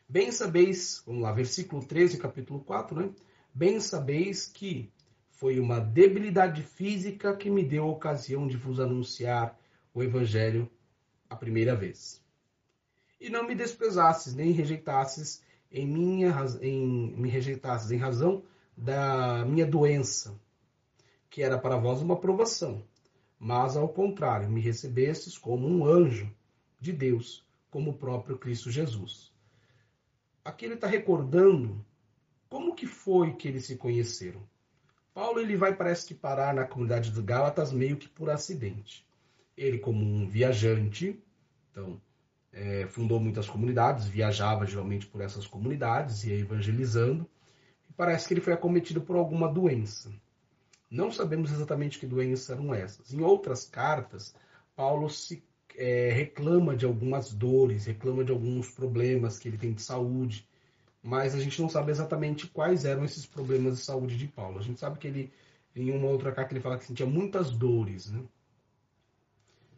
Bem 0.08 0.30
sabeis, 0.30 1.02
vamos 1.04 1.22
lá, 1.22 1.32
versículo 1.32 1.84
13, 1.84 2.18
capítulo 2.18 2.60
4, 2.60 3.00
né? 3.00 3.10
Bem 3.52 3.80
sabeis 3.80 4.46
que 4.46 4.88
foi 5.28 5.58
uma 5.58 5.80
debilidade 5.80 6.62
física 6.62 7.36
que 7.36 7.50
me 7.50 7.64
deu 7.64 7.88
ocasião 7.88 8.46
de 8.46 8.56
vos 8.56 8.78
anunciar 8.78 9.60
o 9.94 10.02
evangelho 10.02 10.70
a 11.28 11.36
primeira 11.36 11.74
vez. 11.74 12.22
E 13.20 13.30
não 13.30 13.46
me 13.46 13.54
desprezastes, 13.54 14.34
nem 14.34 14.52
rejeitastes 14.52 15.42
em 15.70 15.86
minha 15.86 16.34
em 16.60 17.14
me 17.16 17.28
rejeitastes 17.28 17.90
em 17.90 17.96
razão 17.96 18.44
da 18.76 19.44
minha 19.44 19.66
doença, 19.66 20.38
que 21.30 21.42
era 21.42 21.58
para 21.58 21.76
vós 21.76 22.02
uma 22.02 22.18
provação, 22.18 22.84
mas 23.38 23.76
ao 23.76 23.88
contrário, 23.88 24.50
me 24.50 24.60
recebestes 24.60 25.38
como 25.38 25.66
um 25.66 25.86
anjo 25.86 26.32
de 26.80 26.92
Deus, 26.92 27.46
como 27.70 27.90
o 27.90 27.96
próprio 27.96 28.38
Cristo 28.38 28.70
Jesus. 28.70 29.32
Aqui 30.44 30.64
ele 30.64 30.74
está 30.74 30.86
recordando 30.86 31.84
como 32.48 32.74
que 32.74 32.86
foi 32.86 33.34
que 33.34 33.48
eles 33.48 33.64
se 33.64 33.76
conheceram. 33.76 34.42
Paulo 35.14 35.40
ele 35.40 35.56
vai 35.56 35.74
parece 35.74 36.06
que 36.06 36.14
parar 36.14 36.52
na 36.54 36.66
comunidade 36.66 37.10
dos 37.10 37.24
Gálatas 37.24 37.72
meio 37.72 37.96
que 37.96 38.08
por 38.08 38.28
acidente. 38.28 39.06
Ele 39.56 39.78
como 39.78 40.04
um 40.04 40.26
viajante, 40.26 41.22
então 41.70 42.00
é, 42.52 42.86
fundou 42.86 43.18
muitas 43.18 43.48
comunidades, 43.48 44.06
viajava 44.06 44.66
geralmente 44.66 45.06
por 45.06 45.20
essas 45.20 45.46
comunidades, 45.46 46.24
ia 46.24 46.38
evangelizando, 46.38 47.28
e 47.88 47.92
parece 47.92 48.28
que 48.28 48.34
ele 48.34 48.40
foi 48.40 48.52
acometido 48.52 49.00
por 49.00 49.16
alguma 49.16 49.52
doença. 49.52 50.12
Não 50.90 51.10
sabemos 51.10 51.50
exatamente 51.50 51.98
que 51.98 52.06
doenças 52.06 52.50
eram 52.50 52.74
essas. 52.74 53.12
Em 53.12 53.22
outras 53.22 53.64
cartas, 53.64 54.34
Paulo 54.76 55.08
se 55.08 55.42
é, 55.76 56.10
reclama 56.12 56.76
de 56.76 56.84
algumas 56.84 57.32
dores, 57.32 57.86
reclama 57.86 58.24
de 58.24 58.32
alguns 58.32 58.70
problemas 58.70 59.38
que 59.38 59.48
ele 59.48 59.56
tem 59.56 59.72
de 59.72 59.82
saúde, 59.82 60.46
mas 61.02 61.34
a 61.34 61.40
gente 61.40 61.60
não 61.60 61.68
sabe 61.68 61.90
exatamente 61.90 62.46
quais 62.46 62.84
eram 62.84 63.04
esses 63.04 63.26
problemas 63.26 63.78
de 63.78 63.84
saúde 63.84 64.16
de 64.16 64.28
Paulo. 64.28 64.58
A 64.58 64.62
gente 64.62 64.78
sabe 64.78 64.98
que 64.98 65.08
ele, 65.08 65.32
em 65.74 65.90
uma 65.90 66.08
outra 66.08 66.30
carta, 66.30 66.52
ele 66.52 66.60
fala 66.60 66.78
que 66.78 66.84
sentia 66.84 67.06
muitas 67.06 67.50
dores, 67.50 68.10
né? 68.10 68.22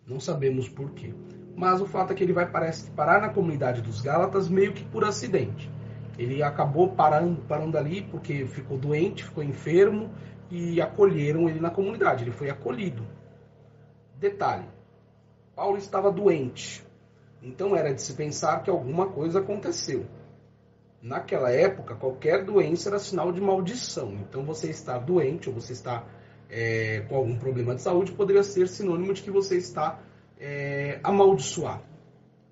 Não 0.06 0.20
sabemos 0.20 0.68
por 0.68 0.90
quê. 0.90 1.14
Mas 1.56 1.80
o 1.80 1.86
fato 1.86 2.12
é 2.12 2.16
que 2.16 2.22
ele 2.22 2.32
vai 2.32 2.50
parece, 2.50 2.90
parar 2.90 3.20
na 3.20 3.28
comunidade 3.28 3.80
dos 3.80 4.00
Gálatas 4.00 4.48
meio 4.48 4.72
que 4.72 4.84
por 4.84 5.04
acidente. 5.04 5.70
Ele 6.18 6.42
acabou 6.42 6.90
parando, 6.92 7.40
parando 7.42 7.78
ali 7.78 8.02
porque 8.02 8.46
ficou 8.46 8.76
doente, 8.76 9.24
ficou 9.24 9.42
enfermo 9.42 10.10
e 10.50 10.80
acolheram 10.80 11.48
ele 11.48 11.60
na 11.60 11.70
comunidade. 11.70 12.24
Ele 12.24 12.30
foi 12.30 12.50
acolhido. 12.50 13.04
Detalhe: 14.18 14.66
Paulo 15.54 15.76
estava 15.76 16.10
doente, 16.10 16.84
então 17.42 17.74
era 17.74 17.92
de 17.92 18.02
se 18.02 18.14
pensar 18.14 18.62
que 18.62 18.70
alguma 18.70 19.06
coisa 19.06 19.40
aconteceu. 19.40 20.06
Naquela 21.02 21.50
época, 21.50 21.94
qualquer 21.94 22.44
doença 22.44 22.88
era 22.88 22.98
sinal 22.98 23.30
de 23.30 23.40
maldição. 23.40 24.12
Então, 24.14 24.42
você 24.42 24.70
estar 24.70 24.98
doente 24.98 25.50
ou 25.50 25.54
você 25.54 25.74
está 25.74 26.02
é, 26.48 27.00
com 27.08 27.16
algum 27.16 27.36
problema 27.36 27.74
de 27.74 27.82
saúde 27.82 28.12
poderia 28.12 28.42
ser 28.42 28.68
sinônimo 28.68 29.12
de 29.12 29.22
que 29.22 29.30
você 29.30 29.56
está 29.56 30.00
é, 30.38 31.00
amaldiçoado 31.02 31.82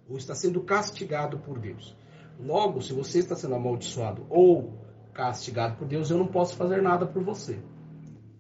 ou 0.08 0.16
está 0.16 0.34
sendo 0.34 0.60
castigado 0.60 1.38
por 1.38 1.58
Deus. 1.58 1.96
Logo, 2.38 2.80
se 2.80 2.92
você 2.92 3.18
está 3.18 3.36
sendo 3.36 3.54
amaldiçoado 3.54 4.26
ou 4.28 4.72
castigado 5.12 5.76
por 5.76 5.86
Deus, 5.86 6.10
eu 6.10 6.18
não 6.18 6.26
posso 6.26 6.56
fazer 6.56 6.82
nada 6.82 7.06
por 7.06 7.22
você. 7.22 7.58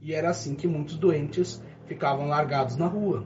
E 0.00 0.12
era 0.12 0.30
assim 0.30 0.54
que 0.54 0.66
muitos 0.66 0.98
doentes 0.98 1.62
ficavam 1.86 2.26
largados 2.26 2.76
na 2.76 2.86
rua. 2.86 3.24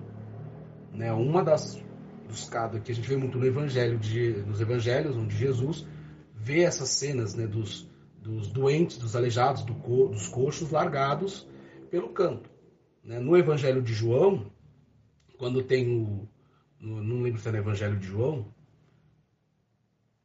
Né? 0.92 1.12
Uma 1.12 1.42
das 1.42 1.82
dos 2.28 2.48
casos 2.48 2.80
que 2.82 2.90
a 2.90 2.94
gente 2.94 3.08
vê 3.08 3.16
muito 3.16 3.38
no 3.38 3.46
evangelho 3.46 3.98
de, 3.98 4.32
nos 4.46 4.60
evangelhos, 4.60 5.16
onde 5.16 5.36
Jesus 5.36 5.86
vê 6.34 6.62
essas 6.62 6.88
cenas 6.88 7.34
né, 7.34 7.46
dos, 7.46 7.88
dos 8.20 8.48
doentes, 8.48 8.98
dos 8.98 9.14
aleijados, 9.14 9.62
do 9.62 9.74
dos 10.08 10.28
coxos 10.28 10.70
largados 10.70 11.46
pelo 11.86 12.10
canto. 12.10 12.50
Né? 13.02 13.18
No 13.18 13.36
evangelho 13.36 13.82
de 13.82 13.94
João, 13.94 14.50
quando 15.38 15.62
tem 15.62 15.88
o. 15.88 16.28
No, 16.78 17.02
não 17.02 17.22
lembro 17.22 17.40
se 17.40 17.48
é 17.48 17.52
no 17.52 17.58
evangelho 17.58 17.98
de 17.98 18.06
João, 18.06 18.52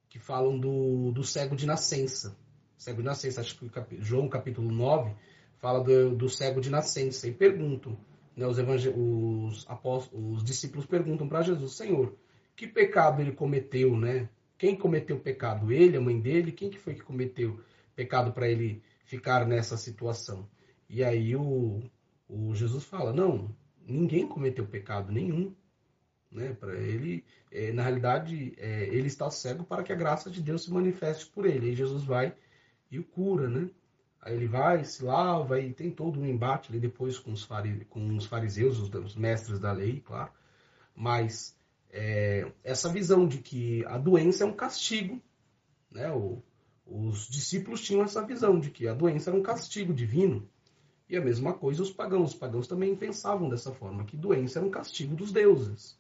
que 0.10 0.20
falam 0.20 0.60
do, 0.60 1.12
do 1.12 1.24
cego 1.24 1.56
de 1.56 1.66
nascença. 1.66 2.38
Cego 2.78 2.98
de 2.98 3.06
nascença, 3.06 3.42
acho 3.42 3.58
que 3.58 4.02
João 4.02 4.28
capítulo 4.28 4.72
9 4.72 5.14
fala 5.60 5.84
do, 5.84 6.16
do 6.16 6.28
cego 6.28 6.60
de 6.60 6.70
nascença 6.70 7.28
e 7.28 7.32
perguntam, 7.32 7.98
né, 8.36 8.46
os, 8.48 8.58
os, 8.58 9.70
apóstolos, 9.70 10.38
os 10.38 10.44
discípulos 10.44 10.86
perguntam 10.86 11.30
para 11.30 11.44
Jesus, 11.44 11.74
Senhor, 11.74 12.18
que 12.56 12.68
pecado 12.68 13.22
ele 13.22 13.32
cometeu, 13.32 13.96
né? 13.96 14.28
Quem 14.58 14.76
cometeu 14.76 15.16
o 15.16 15.20
pecado? 15.20 15.72
Ele, 15.72 15.98
a 15.98 16.02
mãe 16.02 16.20
dele? 16.20 16.52
Quem 16.52 16.70
que 16.70 16.78
foi 16.78 16.94
que 16.94 17.02
cometeu 17.02 17.60
pecado 17.96 18.32
para 18.32 18.50
ele 18.50 18.84
ficar 19.06 19.48
nessa 19.48 19.78
situação? 19.78 20.48
E 20.92 21.06
aí 21.06 21.34
o, 21.38 21.80
o 22.28 22.54
Jesus 22.54 22.84
fala, 22.84 23.14
não, 23.14 23.56
ninguém 23.88 24.28
cometeu 24.28 24.68
pecado 24.68 25.10
nenhum. 25.10 25.56
Né? 26.30 26.54
Para 26.54 26.76
ele, 26.76 27.24
é, 27.50 27.72
na 27.72 27.84
realidade, 27.84 28.54
é, 28.58 28.88
ele 28.88 29.08
está 29.08 29.32
cego 29.32 29.64
para 29.64 29.84
que 29.84 29.94
a 29.94 29.96
graça 29.96 30.30
de 30.30 30.42
Deus 30.42 30.66
se 30.66 30.72
manifeste 30.72 31.28
por 31.28 31.46
ele. 31.46 31.72
E 31.72 31.76
Jesus 31.76 32.04
vai 32.04 32.36
e 32.92 33.00
o 33.00 33.06
cura, 33.06 33.48
né? 33.48 33.70
Aí 34.22 34.36
ele 34.36 34.48
vai, 34.48 34.84
se 34.84 35.02
lava 35.02 35.62
e 35.62 35.74
tem 35.74 35.90
todo 35.90 36.20
um 36.20 36.26
embate 36.26 36.70
ali 36.70 36.80
depois 36.80 37.18
com 37.18 37.32
os, 37.32 37.48
com 37.90 38.16
os 38.18 38.26
fariseus, 38.26 38.78
os, 38.78 38.94
os, 38.94 39.16
mestres 39.16 39.62
da 39.62 39.72
lei, 39.72 40.02
claro. 40.02 40.32
Mas 40.94 41.58
é, 41.90 42.52
essa 42.66 42.90
visão 42.90 43.26
de 43.26 43.38
que 43.38 43.86
a 43.86 43.98
doença 43.98 44.44
é 44.44 44.48
um 44.48 44.54
castigo 44.54 45.22
Né? 45.90 46.12
O, 46.12 46.44
os 46.86 47.30
discípulos 47.30 47.82
tinham 47.82 48.04
essa 48.04 48.22
visão 48.26 48.60
de 48.60 48.70
que 48.70 48.90
a 48.90 48.94
doença 48.94 49.30
era 49.30 49.40
um 49.40 49.44
castigo 49.44 49.94
divino. 49.94 50.48
E 51.12 51.18
a 51.18 51.22
mesma 51.22 51.52
coisa 51.52 51.84
os 51.84 51.92
pagãos. 51.92 52.30
Os 52.30 52.40
pagãos 52.40 52.68
também 52.68 52.96
pensavam 52.96 53.50
dessa 53.50 53.70
forma, 53.74 54.06
que 54.06 54.16
doença 54.16 54.60
era 54.60 54.66
um 54.66 54.72
castigo 54.72 55.14
dos 55.14 55.30
deuses. 55.30 56.00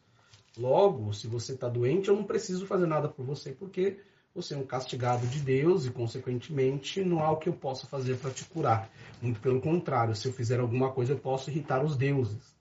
Logo, 0.57 1.11
se 1.11 1.27
você 1.27 1.51
está 1.51 1.67
doente, 1.67 2.07
eu 2.07 2.15
não 2.15 2.23
preciso 2.23 2.65
fazer 2.65 2.87
nada 2.87 3.09
por 3.09 3.25
você, 3.25 3.51
porque 3.51 3.99
você 4.33 4.53
é 4.53 4.57
um 4.57 4.65
castigado 4.65 5.27
de 5.27 5.41
Deus 5.41 5.85
e, 5.85 5.91
consequentemente, 5.91 7.03
não 7.03 7.19
há 7.19 7.29
o 7.29 7.35
que 7.35 7.49
eu 7.49 7.53
possa 7.53 7.85
fazer 7.87 8.15
para 8.19 8.31
te 8.31 8.45
curar. 8.45 8.89
Muito 9.21 9.41
pelo 9.41 9.59
contrário, 9.59 10.15
se 10.15 10.29
eu 10.29 10.31
fizer 10.31 10.61
alguma 10.61 10.93
coisa, 10.93 11.11
eu 11.11 11.19
posso 11.19 11.51
irritar 11.51 11.83
os 11.83 11.97
deuses. 11.97 12.55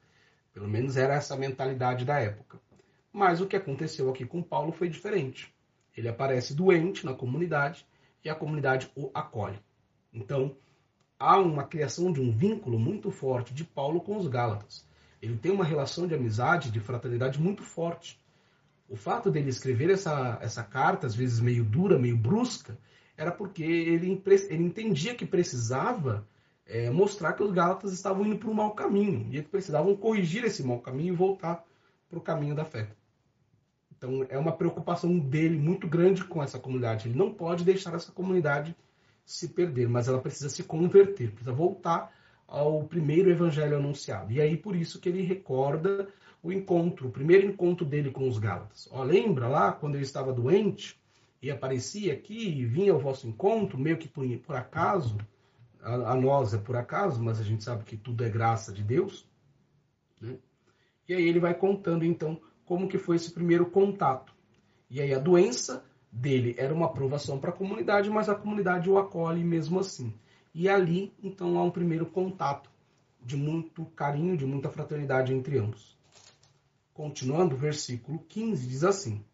Pelo 0.53 0.67
menos 0.67 0.97
era 0.97 1.15
essa 1.15 1.35
a 1.35 1.39
mentalidade 1.39 2.05
da 2.05 2.19
época. 2.19 2.59
Mas 3.13 3.41
o 3.41 3.47
que 3.47 3.55
aconteceu 3.55 4.11
aqui 4.11 4.27
com 4.27 4.43
Paulo 4.43 4.73
foi 4.73 4.89
diferente. 4.89 5.55
Ele 5.97 6.09
aparece 6.09 6.53
doente 6.53 7.07
na 7.07 7.15
comunidade 7.15 7.87
e 8.25 8.29
a 8.29 8.35
comunidade 8.35 8.91
o 8.97 9.09
acolhe. 9.15 9.61
Então, 10.13 10.57
há 11.21 11.39
uma 11.39 11.63
criação 11.63 12.11
de 12.13 12.21
um 12.21 12.33
vínculo 12.33 12.79
muito 12.79 13.13
forte 13.13 13.55
de 13.55 13.63
Paulo 13.63 14.01
com 14.01 14.17
os 14.17 14.27
Gálatas 14.27 14.85
ele 15.21 15.37
tem 15.37 15.53
uma 15.53 15.65
relação 15.65 16.07
de 16.07 16.15
amizade, 16.15 16.71
de 16.71 16.81
fraternidade 16.81 17.41
muito 17.41 17.63
forte. 17.63 18.19
O 18.89 18.97
fato 18.97 19.31
dele 19.31 19.51
escrever 19.51 19.91
essa, 19.91 20.39
essa 20.41 20.63
carta, 20.65 21.07
às 21.07 21.15
vezes 21.15 21.41
meio 21.41 21.65
dura, 21.65 21.99
meio 21.99 22.17
brusca, 22.17 22.79
era 23.17 23.31
porque 23.31 23.63
ele, 23.63 24.23
ele 24.49 24.65
entendia 24.65 25.15
que 25.15 25.27
precisava 25.27 26.27
é, 26.67 26.89
mostrar 26.91 27.35
que 27.35 27.43
os 27.43 27.53
Gálatas 27.53 27.93
estavam 27.93 28.25
indo 28.25 28.39
para 28.39 28.49
um 28.49 28.55
mau 28.55 28.73
caminho 28.73 29.29
e 29.31 29.43
que 29.43 29.49
precisavam 29.49 29.95
corrigir 29.95 30.45
esse 30.45 30.63
mau 30.63 30.81
caminho 30.81 31.13
e 31.13 31.17
voltar 31.17 31.65
para 32.09 32.19
o 32.19 32.23
caminho 32.23 32.55
da 32.55 32.65
fé. 32.65 32.89
Então 33.95 34.27
é 34.31 34.39
uma 34.39 34.53
preocupação 34.53 35.19
dele 35.19 35.59
muito 35.59 35.87
grande 35.87 36.25
com 36.25 36.43
essa 36.43 36.59
comunidade. 36.59 37.09
Ele 37.09 37.19
não 37.19 37.33
pode 37.33 37.63
deixar 37.63 37.95
essa 37.95 38.11
comunidade 38.11 38.75
se 39.33 39.49
perder, 39.49 39.89
mas 39.89 40.09
ela 40.09 40.21
precisa 40.21 40.49
se 40.49 40.63
converter, 40.65 41.31
precisa 41.31 41.53
voltar 41.53 42.13
ao 42.47 42.83
primeiro 42.85 43.31
evangelho 43.31 43.77
anunciado. 43.77 44.33
E 44.33 44.41
aí 44.41 44.57
por 44.57 44.75
isso 44.75 45.01
que 45.01 45.09
ele 45.09 45.23
recorda 45.23 46.09
o 46.43 46.53
encontro, 46.53 47.09
o 47.09 47.13
primeiro 47.13 47.47
encontro 47.47 47.87
dele 47.87 48.11
com 48.11 48.27
os 48.27 48.39
Gálatas. 48.39 48.89
Ó, 48.91 49.03
lembra 49.05 49.47
lá 49.47 49.73
quando 49.73 49.95
ele 49.95 50.05
estava 50.05 50.33
doente 50.33 50.99
e 51.41 51.51
aparecia 51.51 52.13
aqui 52.13 52.61
e 52.61 52.67
vinha 52.67 52.93
ao 52.93 52.99
vosso 52.99 53.29
encontro, 53.29 53.79
meio 53.79 53.99
que 53.99 54.09
por, 54.09 54.27
por 54.39 54.57
acaso, 54.57 55.17
a, 55.81 56.13
a, 56.13 56.15
nós 56.17 56.53
é 56.53 56.59
por 56.59 56.77
acaso, 56.77 57.23
mas 57.23 57.39
a 57.41 57.45
gente 57.45 57.63
sabe 57.63 57.85
que 57.85 57.97
tudo 57.97 58.25
é 58.25 58.29
graça 58.29 58.73
de 58.73 58.83
Deus. 58.83 59.29
Né? 60.21 60.37
E 61.09 61.15
aí 61.15 61.29
ele 61.29 61.39
vai 61.39 61.55
contando 61.55 62.05
então 62.05 62.41
como 62.65 62.89
que 62.89 62.99
foi 62.99 63.17
esse 63.17 63.31
primeiro 63.33 63.67
contato. 63.67 64.35
E 64.89 65.01
aí 65.01 65.15
a 65.15 65.19
doença 65.19 65.85
dele 66.11 66.55
era 66.59 66.75
uma 66.75 66.87
aprovação 66.87 67.39
para 67.39 67.51
a 67.51 67.57
comunidade, 67.57 68.11
mas 68.11 68.29
a 68.29 68.35
comunidade 68.35 68.91
o 68.91 68.99
acolhe 68.99 69.45
mesmo 69.45 69.79
assim. 69.79 70.13
E 70.53 70.69
ali, 70.69 71.15
então, 71.23 71.59
há 71.59 71.63
um 71.63 71.71
primeiro 71.71 72.07
contato 72.07 72.71
de 73.23 73.37
muito 73.37 73.85
carinho, 73.87 74.37
de 74.37 74.45
muita 74.45 74.69
fraternidade 74.69 75.33
entre 75.33 75.59
ambos. 75.59 75.97
Continuando, 76.93 77.55
o 77.55 77.59
versículo 77.59 78.19
15 78.29 78.67
diz 78.67 78.85
assim: 78.85 79.25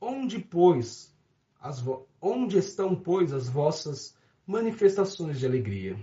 Onde, 0.00 0.38
pois, 0.38 1.12
as 1.60 1.82
onde 2.20 2.58
estão, 2.58 2.94
pois, 2.94 3.32
as 3.32 3.48
vossas 3.48 4.16
manifestações 4.46 5.38
de 5.38 5.46
alegria? 5.46 5.96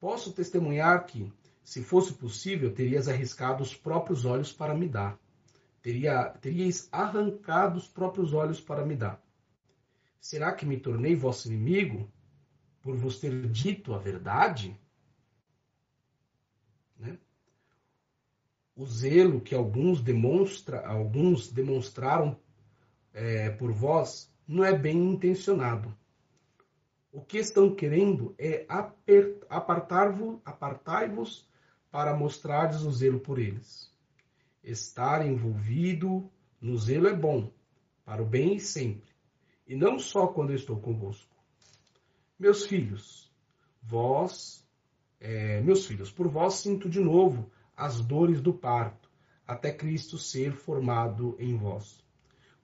Posso 0.00 0.32
testemunhar 0.32 1.04
que, 1.06 1.30
se 1.62 1.82
fosse 1.82 2.14
possível, 2.14 2.72
terias 2.72 3.08
arriscado 3.08 3.62
os 3.62 3.74
próprios 3.74 4.24
olhos 4.24 4.52
para 4.52 4.74
me 4.74 4.88
dar. 4.88 5.18
Teria, 5.88 6.24
teríeis 6.42 6.86
arrancado 6.92 7.78
os 7.78 7.88
próprios 7.88 8.34
olhos 8.34 8.60
para 8.60 8.84
me 8.84 8.94
dar. 8.94 9.24
Será 10.20 10.52
que 10.52 10.66
me 10.66 10.78
tornei 10.78 11.16
vosso 11.16 11.48
inimigo 11.48 12.12
por 12.82 12.94
vos 12.94 13.18
ter 13.18 13.48
dito 13.48 13.94
a 13.94 13.98
verdade? 13.98 14.78
Né? 16.98 17.18
O 18.76 18.84
zelo 18.84 19.40
que 19.40 19.54
alguns, 19.54 20.02
demonstra, 20.02 20.86
alguns 20.86 21.50
demonstraram 21.50 22.38
é, 23.14 23.48
por 23.48 23.72
vós 23.72 24.30
não 24.46 24.62
é 24.62 24.76
bem 24.76 25.12
intencionado. 25.12 25.96
O 27.10 27.22
que 27.22 27.38
estão 27.38 27.74
querendo 27.74 28.34
é 28.36 28.66
apartar-vos 29.48 30.38
apartar 30.44 31.10
para 31.90 32.14
mostrardes 32.14 32.82
o 32.82 32.92
zelo 32.92 33.20
por 33.20 33.38
eles. 33.38 33.87
Estar 34.70 35.26
envolvido 35.26 36.30
no 36.60 36.76
zelo 36.76 37.08
é 37.08 37.14
bom, 37.14 37.50
para 38.04 38.22
o 38.22 38.26
bem 38.26 38.56
e 38.56 38.60
sempre 38.60 39.08
e 39.68 39.76
não 39.76 39.98
só 39.98 40.26
quando 40.26 40.50
eu 40.50 40.56
estou 40.56 40.80
convosco. 40.80 41.36
Meus 42.38 42.64
filhos, 42.64 43.30
vós, 43.82 44.66
é, 45.20 45.60
meus 45.60 45.84
filhos, 45.84 46.10
por 46.10 46.26
vós 46.26 46.54
sinto 46.54 46.88
de 46.88 46.98
novo 46.98 47.50
as 47.76 48.00
dores 48.00 48.40
do 48.40 48.52
parto, 48.52 49.10
até 49.46 49.70
Cristo 49.70 50.16
ser 50.16 50.52
formado 50.52 51.36
em 51.38 51.54
vós. 51.54 52.02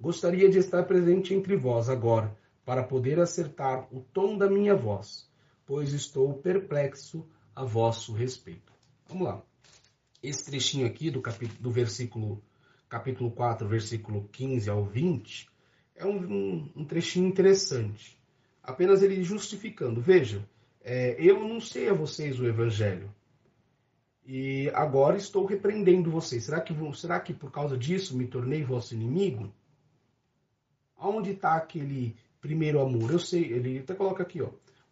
Gostaria 0.00 0.48
de 0.48 0.58
estar 0.58 0.84
presente 0.84 1.34
entre 1.34 1.56
vós 1.56 1.88
agora, 1.88 2.34
para 2.64 2.82
poder 2.82 3.20
acertar 3.20 3.86
o 3.94 4.00
tom 4.00 4.38
da 4.38 4.48
minha 4.48 4.74
voz, 4.74 5.28
pois 5.66 5.92
estou 5.92 6.32
perplexo 6.34 7.28
a 7.54 7.62
vosso 7.62 8.14
respeito. 8.14 8.72
Vamos 9.06 9.26
lá. 9.26 9.53
Esse 10.24 10.46
trechinho 10.46 10.86
aqui 10.86 11.10
do, 11.10 11.20
capítulo, 11.20 11.60
do 11.60 11.70
versículo, 11.70 12.42
capítulo 12.88 13.30
4, 13.30 13.68
versículo 13.68 14.26
15 14.32 14.70
ao 14.70 14.82
20, 14.82 15.46
é 15.94 16.06
um, 16.06 16.16
um, 16.16 16.72
um 16.76 16.84
trechinho 16.86 17.28
interessante. 17.28 18.18
Apenas 18.62 19.02
ele 19.02 19.22
justificando. 19.22 20.00
Veja, 20.00 20.42
é, 20.80 21.14
eu 21.18 21.44
anunciei 21.44 21.90
a 21.90 21.92
vocês 21.92 22.40
o 22.40 22.46
evangelho. 22.46 23.14
E 24.24 24.70
agora 24.70 25.18
estou 25.18 25.44
repreendendo 25.44 26.10
vocês. 26.10 26.44
Será 26.44 26.58
que, 26.62 26.74
será 26.94 27.20
que 27.20 27.34
por 27.34 27.50
causa 27.50 27.76
disso 27.76 28.16
me 28.16 28.26
tornei 28.26 28.64
vosso 28.64 28.94
inimigo? 28.94 29.52
Aonde 30.96 31.32
está 31.32 31.54
aquele 31.54 32.16
primeiro 32.40 32.80
amor? 32.80 33.10
Eu 33.10 33.18
sei, 33.18 33.52
ele 33.52 33.80
até 33.80 33.92
coloca 33.92 34.22
aqui, 34.22 34.40
ó. 34.40 34.48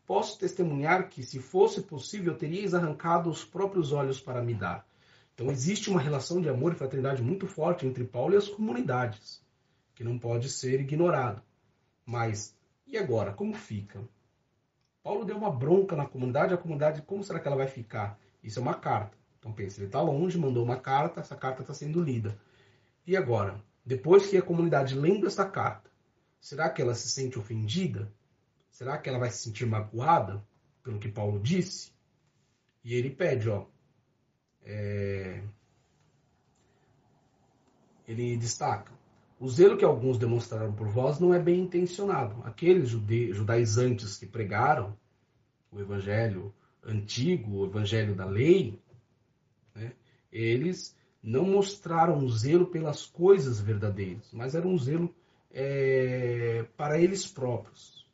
Posso 0.06 0.38
testemunhar 0.38 1.08
que, 1.08 1.22
se 1.22 1.38
fosse 1.38 1.80
possível, 1.80 2.36
teríeis 2.36 2.74
arrancado 2.74 3.30
os 3.30 3.46
próprios 3.46 3.92
olhos 3.92 4.20
para 4.20 4.42
me 4.42 4.52
dar. 4.52 4.91
Então, 5.34 5.50
existe 5.50 5.90
uma 5.90 6.00
relação 6.00 6.40
de 6.40 6.48
amor 6.48 6.72
e 6.72 6.76
fraternidade 6.76 7.22
muito 7.22 7.46
forte 7.46 7.86
entre 7.86 8.04
Paulo 8.04 8.34
e 8.34 8.36
as 8.36 8.48
comunidades 8.48 9.42
que 9.94 10.04
não 10.04 10.18
pode 10.18 10.48
ser 10.48 10.80
ignorado. 10.80 11.42
Mas 12.04 12.56
e 12.92 12.98
agora? 12.98 13.32
Como 13.32 13.54
fica? 13.54 14.06
Paulo 15.02 15.24
deu 15.24 15.36
uma 15.36 15.50
bronca 15.50 15.96
na 15.96 16.04
comunidade, 16.04 16.52
a 16.52 16.58
comunidade, 16.58 17.00
como 17.00 17.24
será 17.24 17.40
que 17.40 17.48
ela 17.48 17.56
vai 17.56 17.66
ficar? 17.66 18.18
Isso 18.42 18.58
é 18.58 18.62
uma 18.62 18.74
carta. 18.74 19.16
Então 19.38 19.50
pensa, 19.50 19.80
ele 19.80 19.86
está 19.86 20.00
longe, 20.00 20.38
mandou 20.38 20.62
uma 20.62 20.76
carta, 20.76 21.20
essa 21.20 21.34
carta 21.34 21.62
está 21.62 21.72
sendo 21.72 22.02
lida. 22.02 22.38
E 23.06 23.16
agora? 23.16 23.58
Depois 23.84 24.26
que 24.26 24.36
a 24.36 24.42
comunidade 24.42 24.94
lembra 24.94 25.28
essa 25.28 25.48
carta, 25.48 25.90
será 26.38 26.68
que 26.68 26.82
ela 26.82 26.94
se 26.94 27.08
sente 27.08 27.38
ofendida? 27.38 28.12
Será 28.70 28.98
que 28.98 29.08
ela 29.08 29.18
vai 29.18 29.30
se 29.30 29.38
sentir 29.38 29.64
magoada 29.64 30.44
pelo 30.82 30.98
que 30.98 31.08
Paulo 31.08 31.40
disse? 31.40 31.92
E 32.84 32.94
ele 32.94 33.08
pede, 33.08 33.48
ó, 33.48 33.64
é... 34.64 35.42
ele 38.06 38.36
destaca, 38.36 38.92
o 39.38 39.48
zelo 39.48 39.76
que 39.76 39.84
alguns 39.84 40.18
demonstraram 40.18 40.72
por 40.72 40.88
vós 40.88 41.18
não 41.18 41.34
é 41.34 41.38
bem 41.38 41.60
intencionado. 41.60 42.40
Aqueles 42.44 42.88
jude... 42.90 43.32
judaizantes 43.32 44.16
que 44.16 44.26
pregaram 44.26 44.96
o 45.72 45.80
evangelho 45.80 46.54
antigo, 46.84 47.58
o 47.58 47.66
evangelho 47.66 48.14
da 48.14 48.24
lei, 48.24 48.78
né, 49.74 49.92
eles 50.30 50.96
não 51.22 51.44
mostraram 51.44 52.18
um 52.18 52.28
zelo 52.28 52.66
pelas 52.66 53.06
coisas 53.06 53.60
verdadeiras, 53.60 54.28
mas 54.32 54.54
era 54.54 54.66
um 54.66 54.78
zelo 54.78 55.14
é, 55.50 56.64
para 56.76 57.00
eles 57.00 57.26
próprios. 57.26 58.06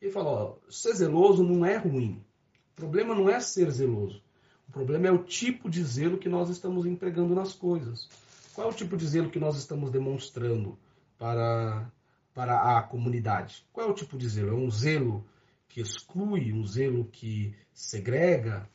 Ele 0.00 0.10
falou: 0.10 0.60
ser 0.68 0.94
zeloso 0.94 1.42
não 1.42 1.64
é 1.64 1.76
ruim. 1.76 2.24
O 2.72 2.76
problema 2.76 3.14
não 3.14 3.28
é 3.28 3.40
ser 3.40 3.70
zeloso. 3.70 4.22
O 4.68 4.72
problema 4.72 5.08
é 5.08 5.10
o 5.10 5.24
tipo 5.24 5.70
de 5.70 5.82
zelo 5.82 6.18
que 6.18 6.28
nós 6.28 6.50
estamos 6.50 6.84
empregando 6.84 7.34
nas 7.34 7.54
coisas. 7.54 8.08
Qual 8.52 8.68
é 8.68 8.70
o 8.70 8.74
tipo 8.74 8.96
de 8.96 9.06
zelo 9.06 9.30
que 9.30 9.38
nós 9.38 9.56
estamos 9.56 9.90
demonstrando 9.90 10.78
para, 11.18 11.90
para 12.34 12.76
a 12.76 12.82
comunidade? 12.82 13.64
Qual 13.72 13.86
é 13.86 13.90
o 13.90 13.94
tipo 13.94 14.18
de 14.18 14.28
zelo? 14.28 14.50
É 14.50 14.54
um 14.54 14.70
zelo 14.70 15.24
que 15.68 15.80
exclui, 15.80 16.52
um 16.52 16.66
zelo 16.66 17.06
que 17.06 17.54
segrega? 17.72 18.68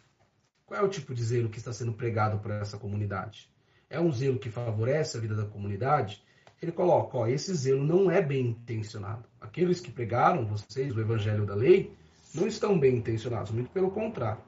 Qual 0.66 0.80
é 0.80 0.84
o 0.84 0.90
tipo 0.90 1.14
de 1.14 1.24
zelo 1.24 1.50
que 1.50 1.60
está 1.60 1.72
sendo 1.72 1.94
pregado 1.94 2.40
para 2.40 2.56
essa 2.56 2.78
comunidade? 2.78 3.48
É 3.88 4.00
um 4.00 4.12
zelo 4.12 4.40
que 4.40 4.50
favorece 4.50 5.18
a 5.18 5.22
vida 5.22 5.36
da 5.36 5.46
comunidade? 5.46 6.24
Ele 6.60 6.72
coloca, 6.72 7.18
ó, 7.18 7.28
esse 7.28 7.54
zelo 7.54 7.84
não 7.84 8.10
é 8.10 8.22
bem 8.22 8.48
intencionado. 8.48 9.28
Aqueles 9.40 9.80
que 9.80 9.92
pregaram, 9.92 10.48
vocês, 10.48 10.96
o 10.96 11.00
evangelho 11.00 11.46
da 11.46 11.54
lei, 11.54 11.94
não 12.34 12.48
estão 12.48 12.80
bem 12.80 12.96
intencionados, 12.96 13.52
muito 13.52 13.70
pelo 13.70 13.92
contrário. 13.92 14.42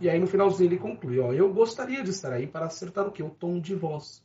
E 0.00 0.08
aí 0.08 0.18
no 0.18 0.26
finalzinho 0.26 0.68
ele 0.68 0.78
conclui, 0.78 1.18
ó, 1.20 1.32
eu 1.32 1.52
gostaria 1.52 2.02
de 2.02 2.10
estar 2.10 2.32
aí 2.32 2.46
para 2.46 2.66
acertar 2.66 3.06
o 3.06 3.12
que? 3.12 3.22
O 3.22 3.30
tom 3.30 3.60
de 3.60 3.74
voz 3.74 4.24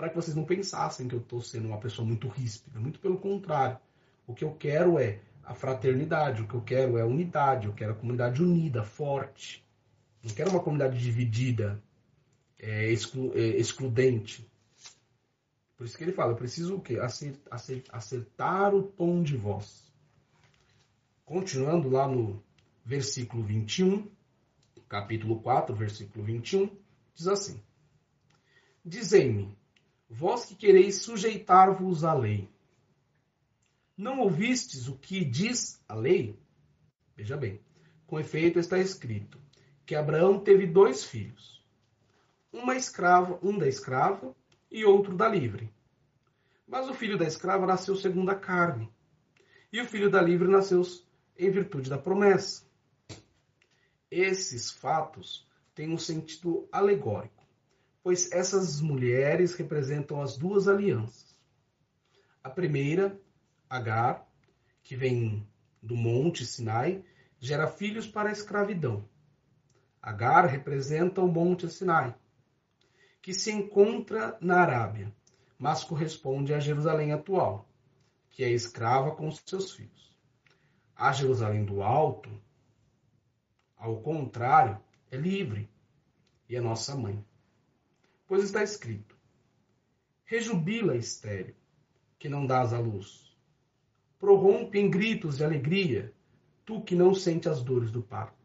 para 0.00 0.08
que 0.08 0.16
vocês 0.16 0.34
não 0.34 0.46
pensassem 0.46 1.06
que 1.06 1.14
eu 1.14 1.20
estou 1.20 1.42
sendo 1.42 1.68
uma 1.68 1.78
pessoa 1.78 2.08
muito 2.08 2.26
ríspida. 2.26 2.80
Muito 2.80 2.98
pelo 2.98 3.18
contrário. 3.18 3.78
O 4.26 4.32
que 4.32 4.42
eu 4.42 4.54
quero 4.54 4.98
é 4.98 5.20
a 5.44 5.52
fraternidade, 5.52 6.40
o 6.40 6.48
que 6.48 6.54
eu 6.54 6.62
quero 6.62 6.96
é 6.96 7.02
a 7.02 7.06
unidade, 7.06 7.66
eu 7.66 7.74
quero 7.74 7.92
a 7.92 7.94
comunidade 7.94 8.42
unida, 8.42 8.82
forte. 8.82 9.62
Não 10.24 10.34
quero 10.34 10.50
uma 10.52 10.62
comunidade 10.62 10.98
dividida, 10.98 11.82
é, 12.58 12.90
exclu, 12.90 13.30
é, 13.34 13.40
excludente. 13.58 14.50
Por 15.76 15.84
isso 15.84 15.98
que 15.98 16.04
ele 16.04 16.12
fala, 16.12 16.32
eu 16.32 16.36
preciso 16.36 16.76
o 16.76 16.80
quê? 16.80 16.98
Acertar, 16.98 17.58
acertar 17.90 18.74
o 18.74 18.82
tom 18.82 19.22
de 19.22 19.36
voz. 19.36 19.92
Continuando 21.26 21.90
lá 21.90 22.08
no 22.08 22.42
versículo 22.86 23.42
21, 23.42 24.08
capítulo 24.90 25.40
4, 25.40 25.72
versículo 25.74 26.24
21, 26.24 26.68
diz 27.14 27.28
assim: 27.28 27.62
Dizei-me, 28.84 29.56
vós 30.08 30.44
que 30.44 30.56
quereis 30.56 30.96
sujeitar-vos 30.96 32.02
à 32.02 32.12
lei, 32.12 32.50
não 33.96 34.18
ouvistes 34.18 34.88
o 34.88 34.98
que 34.98 35.24
diz 35.24 35.80
a 35.88 35.94
lei? 35.94 36.36
Veja 37.16 37.36
bem, 37.36 37.60
com 38.04 38.18
efeito 38.18 38.58
está 38.58 38.78
escrito 38.78 39.40
que 39.86 39.94
Abraão 39.94 40.40
teve 40.40 40.66
dois 40.66 41.04
filhos, 41.04 41.64
uma 42.52 42.74
escrava, 42.74 43.38
um 43.42 43.56
da 43.56 43.68
escrava 43.68 44.34
e 44.70 44.84
outro 44.84 45.16
da 45.16 45.28
livre. 45.28 45.72
Mas 46.66 46.88
o 46.88 46.94
filho 46.94 47.16
da 47.16 47.26
escrava 47.26 47.64
nasceu 47.64 47.94
segundo 47.94 48.30
a 48.30 48.34
carne, 48.34 48.90
e 49.72 49.80
o 49.80 49.86
filho 49.86 50.10
da 50.10 50.20
livre 50.20 50.48
nasceu 50.48 50.82
em 51.38 51.50
virtude 51.50 51.88
da 51.88 51.98
promessa. 51.98 52.69
Esses 54.10 54.72
fatos 54.72 55.46
têm 55.72 55.94
um 55.94 55.98
sentido 55.98 56.68
alegórico, 56.72 57.46
pois 58.02 58.32
essas 58.32 58.80
mulheres 58.80 59.54
representam 59.54 60.20
as 60.20 60.36
duas 60.36 60.66
alianças. 60.66 61.38
A 62.42 62.50
primeira, 62.50 63.20
Agar, 63.68 64.26
que 64.82 64.96
vem 64.96 65.46
do 65.80 65.94
monte 65.94 66.44
Sinai, 66.44 67.04
gera 67.38 67.68
filhos 67.68 68.06
para 68.06 68.30
a 68.30 68.32
escravidão. 68.32 69.08
Agar 70.02 70.46
representa 70.46 71.20
o 71.20 71.28
monte 71.28 71.68
Sinai, 71.68 72.14
que 73.22 73.32
se 73.32 73.52
encontra 73.52 74.36
na 74.40 74.60
Arábia, 74.60 75.14
mas 75.56 75.84
corresponde 75.84 76.52
a 76.52 76.58
Jerusalém 76.58 77.12
atual, 77.12 77.68
que 78.30 78.42
é 78.42 78.50
escrava 78.50 79.14
com 79.14 79.30
seus 79.30 79.70
filhos. 79.70 80.12
A 80.96 81.12
Jerusalém 81.12 81.64
do 81.64 81.82
Alto 81.82 82.30
ao 83.80 84.00
contrário, 84.02 84.78
é 85.10 85.16
livre 85.16 85.68
e 86.48 86.54
é 86.54 86.60
nossa 86.60 86.94
mãe. 86.94 87.24
Pois 88.28 88.44
está 88.44 88.62
escrito: 88.62 89.16
Rejubila, 90.24 90.94
estéreo, 90.94 91.56
que 92.18 92.28
não 92.28 92.46
dás 92.46 92.72
a 92.72 92.78
luz. 92.78 93.36
Prorrompe 94.18 94.78
em 94.78 94.90
gritos 94.90 95.38
de 95.38 95.44
alegria, 95.44 96.14
tu 96.64 96.82
que 96.82 96.94
não 96.94 97.14
sente 97.14 97.48
as 97.48 97.62
dores 97.62 97.90
do 97.90 98.02
parto. 98.02 98.38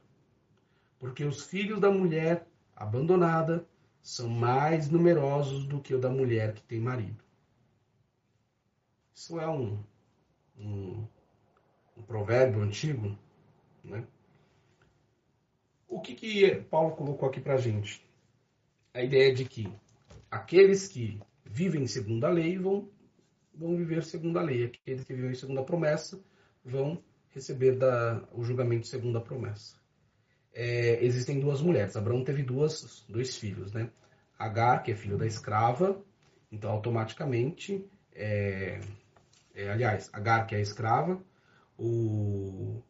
Porque 0.98 1.26
os 1.26 1.44
filhos 1.44 1.82
da 1.82 1.92
mulher 1.92 2.48
abandonada 2.74 3.68
são 4.02 4.30
mais 4.30 4.90
numerosos 4.90 5.66
do 5.68 5.82
que 5.82 5.94
o 5.94 6.00
da 6.00 6.10
mulher 6.10 6.54
que 6.54 6.64
tem 6.64 6.80
marido. 6.80 7.22
Isso 9.14 9.40
é 9.40 9.50
um, 9.50 9.84
um, 10.58 11.06
um 11.98 12.04
provérbio 12.04 12.62
antigo, 12.62 13.18
né? 13.84 14.08
O 15.96 16.02
que, 16.02 16.14
que 16.14 16.56
Paulo 16.70 16.94
colocou 16.94 17.30
aqui 17.30 17.40
para 17.40 17.54
a 17.54 17.58
gente? 17.58 18.06
A 18.94 19.02
ideia 19.02 19.34
de 19.34 19.46
que 19.46 19.72
aqueles 20.30 20.90
que 20.90 21.22
vivem 21.46 21.88
segundo 21.88 22.26
a 22.26 22.30
lei 22.30 22.58
vão, 22.58 22.90
vão 23.54 23.78
viver 23.78 24.04
segundo 24.04 24.38
a 24.38 24.42
lei. 24.42 24.66
Aqueles 24.66 25.06
que 25.06 25.14
vivem 25.14 25.34
segundo 25.34 25.62
a 25.62 25.64
promessa 25.64 26.22
vão 26.66 27.02
receber 27.30 27.78
da, 27.78 28.28
o 28.34 28.44
julgamento 28.44 28.88
segundo 28.88 29.20
a 29.20 29.22
promessa. 29.22 29.78
É, 30.54 31.02
existem 31.02 31.40
duas 31.40 31.62
mulheres. 31.62 31.96
Abraão 31.96 32.26
teve 32.26 32.44
duas, 32.44 33.06
dois 33.08 33.38
filhos, 33.38 33.72
né? 33.72 33.90
Agar, 34.38 34.84
que 34.84 34.92
é 34.92 34.96
filho 34.96 35.18
da 35.18 35.26
escrava, 35.26 36.04
então 36.52 36.72
automaticamente, 36.72 37.90
é, 38.14 38.82
é, 39.54 39.70
aliás, 39.70 40.10
Agar, 40.12 40.46
que 40.46 40.56
é 40.56 40.58
a 40.58 40.62
escrava, 40.62 41.24
o, 41.80 42.84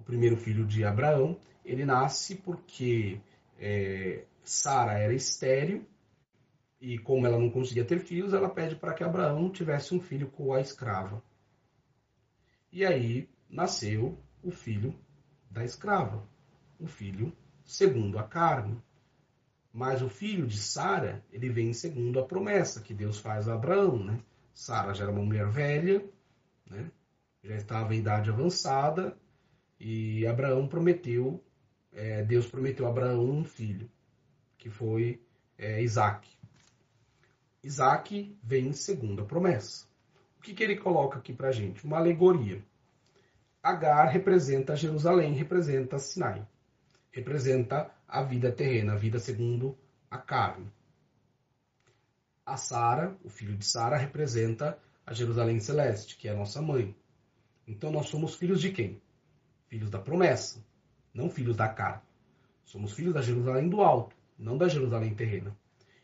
o 0.00 0.02
primeiro 0.02 0.36
filho 0.36 0.66
de 0.66 0.84
Abraão, 0.84 1.38
ele 1.64 1.84
nasce 1.84 2.36
porque 2.36 3.20
é, 3.58 4.24
Sara 4.42 4.98
era 4.98 5.12
estéril 5.12 5.86
e 6.80 6.98
como 6.98 7.26
ela 7.26 7.38
não 7.38 7.50
conseguia 7.50 7.84
ter 7.84 8.00
filhos, 8.00 8.32
ela 8.32 8.48
pede 8.48 8.74
para 8.74 8.94
que 8.94 9.04
Abraão 9.04 9.50
tivesse 9.50 9.94
um 9.94 10.00
filho 10.00 10.28
com 10.30 10.54
a 10.54 10.60
escrava. 10.60 11.22
E 12.72 12.84
aí 12.84 13.28
nasceu 13.48 14.18
o 14.42 14.50
filho 14.50 14.98
da 15.50 15.62
escrava, 15.62 16.26
o 16.78 16.86
filho 16.86 17.36
segundo 17.62 18.18
a 18.18 18.22
carne. 18.22 18.80
Mas 19.72 20.02
o 20.02 20.08
filho 20.08 20.46
de 20.46 20.58
Sara, 20.58 21.22
ele 21.30 21.50
vem 21.50 21.72
segundo 21.72 22.18
a 22.18 22.24
promessa 22.24 22.80
que 22.80 22.94
Deus 22.94 23.18
faz 23.18 23.48
a 23.48 23.54
Abraão, 23.54 24.02
né? 24.02 24.18
Sara 24.54 24.94
já 24.94 25.04
era 25.04 25.12
uma 25.12 25.22
mulher 25.22 25.48
velha, 25.48 26.04
né? 26.66 26.90
Já 27.44 27.54
estava 27.54 27.94
em 27.94 27.98
idade 27.98 28.30
avançada 28.30 29.16
e 29.80 30.26
Abraão 30.26 30.68
prometeu 30.68 31.42
é, 31.92 32.22
Deus 32.22 32.46
prometeu 32.46 32.86
a 32.86 32.90
Abraão 32.90 33.28
um 33.28 33.44
filho, 33.44 33.90
que 34.56 34.70
foi 34.70 35.20
é, 35.58 35.82
Isaac. 35.82 36.28
Isaac 37.62 38.38
vem 38.42 38.72
segundo 38.72 39.22
a 39.22 39.26
promessa. 39.26 39.86
O 40.38 40.42
que, 40.42 40.54
que 40.54 40.62
ele 40.62 40.76
coloca 40.76 41.18
aqui 41.18 41.32
para 41.32 41.52
gente? 41.52 41.84
Uma 41.84 41.98
alegoria. 41.98 42.64
Agar 43.62 44.06
representa 44.06 44.76
Jerusalém, 44.76 45.34
representa 45.34 45.98
Sinai. 45.98 46.46
Representa 47.10 47.90
a 48.08 48.22
vida 48.22 48.50
terrena, 48.50 48.92
a 48.92 48.96
vida 48.96 49.18
segundo 49.18 49.76
a 50.10 50.16
carne. 50.16 50.72
A 52.46 52.56
Sara, 52.56 53.16
o 53.22 53.28
filho 53.28 53.56
de 53.56 53.64
Sara, 53.64 53.96
representa 53.96 54.78
a 55.04 55.12
Jerusalém 55.12 55.60
celeste, 55.60 56.16
que 56.16 56.28
é 56.28 56.30
a 56.30 56.36
nossa 56.36 56.62
mãe. 56.62 56.96
Então 57.66 57.92
nós 57.92 58.06
somos 58.06 58.34
filhos 58.34 58.60
de 58.60 58.72
quem? 58.72 59.00
Filhos 59.70 59.88
da 59.88 59.98
promessa 59.98 60.62
não 61.12 61.28
filhos 61.28 61.56
da 61.56 61.68
carne. 61.68 62.02
Somos 62.64 62.92
filhos 62.92 63.14
da 63.14 63.22
Jerusalém 63.22 63.68
do 63.68 63.80
alto, 63.80 64.14
não 64.38 64.56
da 64.56 64.68
Jerusalém 64.68 65.14
terrena. 65.14 65.56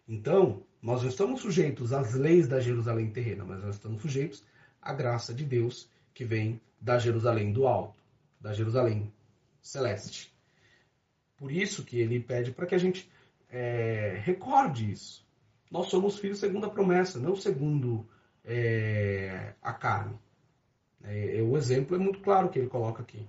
Então, 0.08 0.62
nós 0.82 1.02
não 1.02 1.08
estamos 1.08 1.40
sujeitos 1.40 1.92
às 1.92 2.14
leis 2.14 2.48
da 2.48 2.60
Jerusalém 2.60 3.10
terrena, 3.10 3.44
mas 3.44 3.62
nós 3.62 3.76
estamos 3.76 4.00
sujeitos 4.00 4.44
à 4.80 4.92
graça 4.92 5.34
de 5.34 5.44
Deus 5.44 5.88
que 6.14 6.24
vem 6.24 6.60
da 6.80 6.98
Jerusalém 6.98 7.52
do 7.52 7.66
alto, 7.66 7.98
da 8.40 8.52
Jerusalém 8.52 9.12
celeste. 9.60 10.32
Por 11.36 11.52
isso 11.52 11.84
que 11.84 11.98
ele 11.98 12.20
pede 12.20 12.52
para 12.52 12.66
que 12.66 12.74
a 12.74 12.78
gente 12.78 13.10
é, 13.50 14.20
recorde 14.24 14.90
isso. 14.90 15.26
Nós 15.70 15.88
somos 15.88 16.18
filhos 16.18 16.38
segundo 16.38 16.66
a 16.66 16.70
promessa, 16.70 17.18
não 17.18 17.36
segundo 17.36 18.06
é, 18.44 19.54
a 19.60 19.72
carne. 19.72 20.18
É, 21.02 21.42
o 21.42 21.56
exemplo 21.56 21.94
é 21.94 21.98
muito 21.98 22.20
claro 22.20 22.48
que 22.48 22.58
ele 22.58 22.68
coloca 22.68 23.02
aqui. 23.02 23.26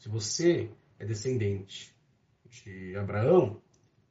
Se 0.00 0.08
você 0.08 0.70
é 0.98 1.04
descendente 1.04 1.94
de 2.48 2.96
Abraão, 2.96 3.60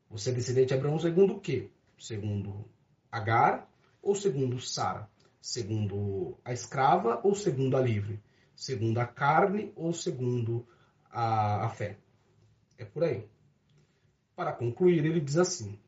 você 0.08 0.30
é 0.30 0.34
descendente 0.34 0.68
de 0.68 0.76
Abraão 0.76 1.00
segundo 1.00 1.34
o 1.34 1.40
quê? 1.40 1.72
Segundo 1.98 2.70
Agar 3.12 3.68
ou 4.00 4.14
segundo 4.14 4.60
Sara? 4.60 5.10
Segundo 5.42 6.38
a 6.46 6.54
escrava 6.54 7.20
ou 7.24 7.34
segundo 7.34 7.76
a 7.76 7.82
livre? 7.82 8.22
Segundo 8.56 9.00
a 9.00 9.08
carne 9.08 9.74
ou 9.76 9.92
segundo 9.92 10.64
a, 11.10 11.66
a 11.66 11.70
fé? 11.70 11.98
É 12.78 12.86
por 12.86 13.04
aí. 13.04 13.28
Para 14.36 14.54
concluir, 14.54 15.04
ele 15.04 15.20
diz 15.20 15.38
assim, 15.38 15.80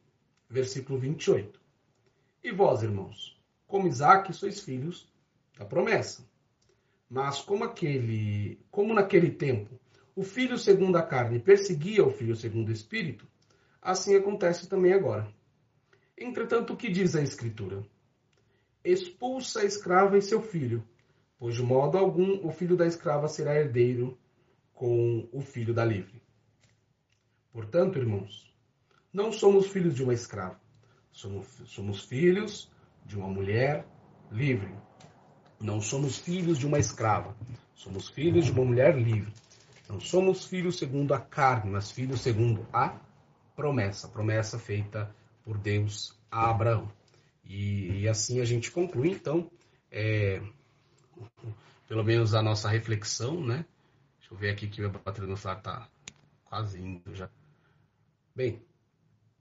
versículo 0.50 0.98
28. 0.98 1.62
E 2.44 2.52
vós, 2.52 2.82
irmãos, 2.82 3.40
como 3.68 3.88
Isaac, 3.88 4.34
sois 4.34 4.62
filhos 4.62 5.08
da 5.60 5.64
promessa. 5.64 6.28
Mas 7.08 7.40
como 7.40 7.64
aquele, 7.64 8.60
como 8.72 8.96
naquele 8.96 9.30
tempo 9.30 9.80
o 10.16 10.24
filho 10.24 10.58
segundo 10.58 10.98
a 10.98 11.04
carne 11.04 11.40
perseguia 11.40 12.06
o 12.06 12.12
filho 12.12 12.36
segundo 12.36 12.70
o 12.70 12.74
espírito, 12.74 13.28
assim 13.82 14.16
acontece 14.16 14.68
também 14.68 14.94
agora. 14.94 15.28
Entretanto, 16.18 16.74
o 16.74 16.78
que 16.78 16.90
diz 16.90 17.16
a 17.16 17.22
Escritura? 17.22 17.84
Expulsa 18.84 19.62
a 19.62 19.66
escrava 19.66 20.18
e 20.18 20.22
seu 20.22 20.42
filho, 20.42 20.84
pois 21.40 21.56
de 21.56 21.64
modo 21.64 21.98
algum 21.98 22.46
o 22.46 22.52
filho 22.52 22.76
da 22.76 22.86
escrava 22.86 23.28
será 23.28 23.56
herdeiro 23.56 24.18
com 24.74 25.28
o 25.32 25.42
filho 25.42 25.74
da 25.74 25.86
livre. 25.86 26.22
Portanto, 27.52 27.98
irmãos, 27.98 28.52
não 29.14 29.32
somos 29.32 29.68
filhos 29.68 29.96
de 29.96 30.04
uma 30.04 30.14
escrava, 30.14 30.60
somos, 31.12 31.48
somos 31.66 32.04
filhos 32.06 32.72
de 33.06 33.18
uma 33.18 33.28
mulher 33.28 33.86
livre. 34.32 34.74
Não 35.60 35.82
somos 35.82 36.18
filhos 36.18 36.58
de 36.58 36.66
uma 36.66 36.80
escrava, 36.80 37.36
somos 37.76 38.10
filhos 38.10 38.46
de 38.46 38.52
uma 38.52 38.66
mulher 38.66 38.98
livre. 38.98 39.32
Não 39.92 40.00
somos 40.00 40.46
filhos 40.46 40.78
segundo 40.78 41.14
a 41.14 41.20
carne, 41.20 41.70
mas 41.70 41.92
filhos 41.92 42.22
segundo 42.22 42.66
a 42.72 42.98
promessa, 43.58 44.08
promessa 44.08 44.58
feita 44.58 45.14
por 45.44 45.58
Deus 45.58 46.18
a 46.32 46.50
Abraão. 46.50 46.90
E, 47.44 48.00
e 48.00 48.08
assim 48.08 48.40
a 48.40 48.46
gente 48.46 48.72
conclui, 48.72 49.10
então, 49.10 49.52
é, 49.92 50.42
pelo 51.90 52.06
menos 52.06 52.34
a 52.34 52.42
nossa 52.42 52.70
reflexão, 52.70 53.46
né? 53.46 53.66
Deixa 54.18 54.34
eu 54.34 54.38
ver 54.38 54.52
aqui 54.52 54.70
que 54.70 54.80
meu 54.80 54.90
bateria 54.92 55.30
no 55.30 55.36
celular 55.36 55.58
está 55.58 55.90
quase 56.46 56.80
indo 56.80 57.14
já. 57.14 57.30
Bem, 58.34 58.62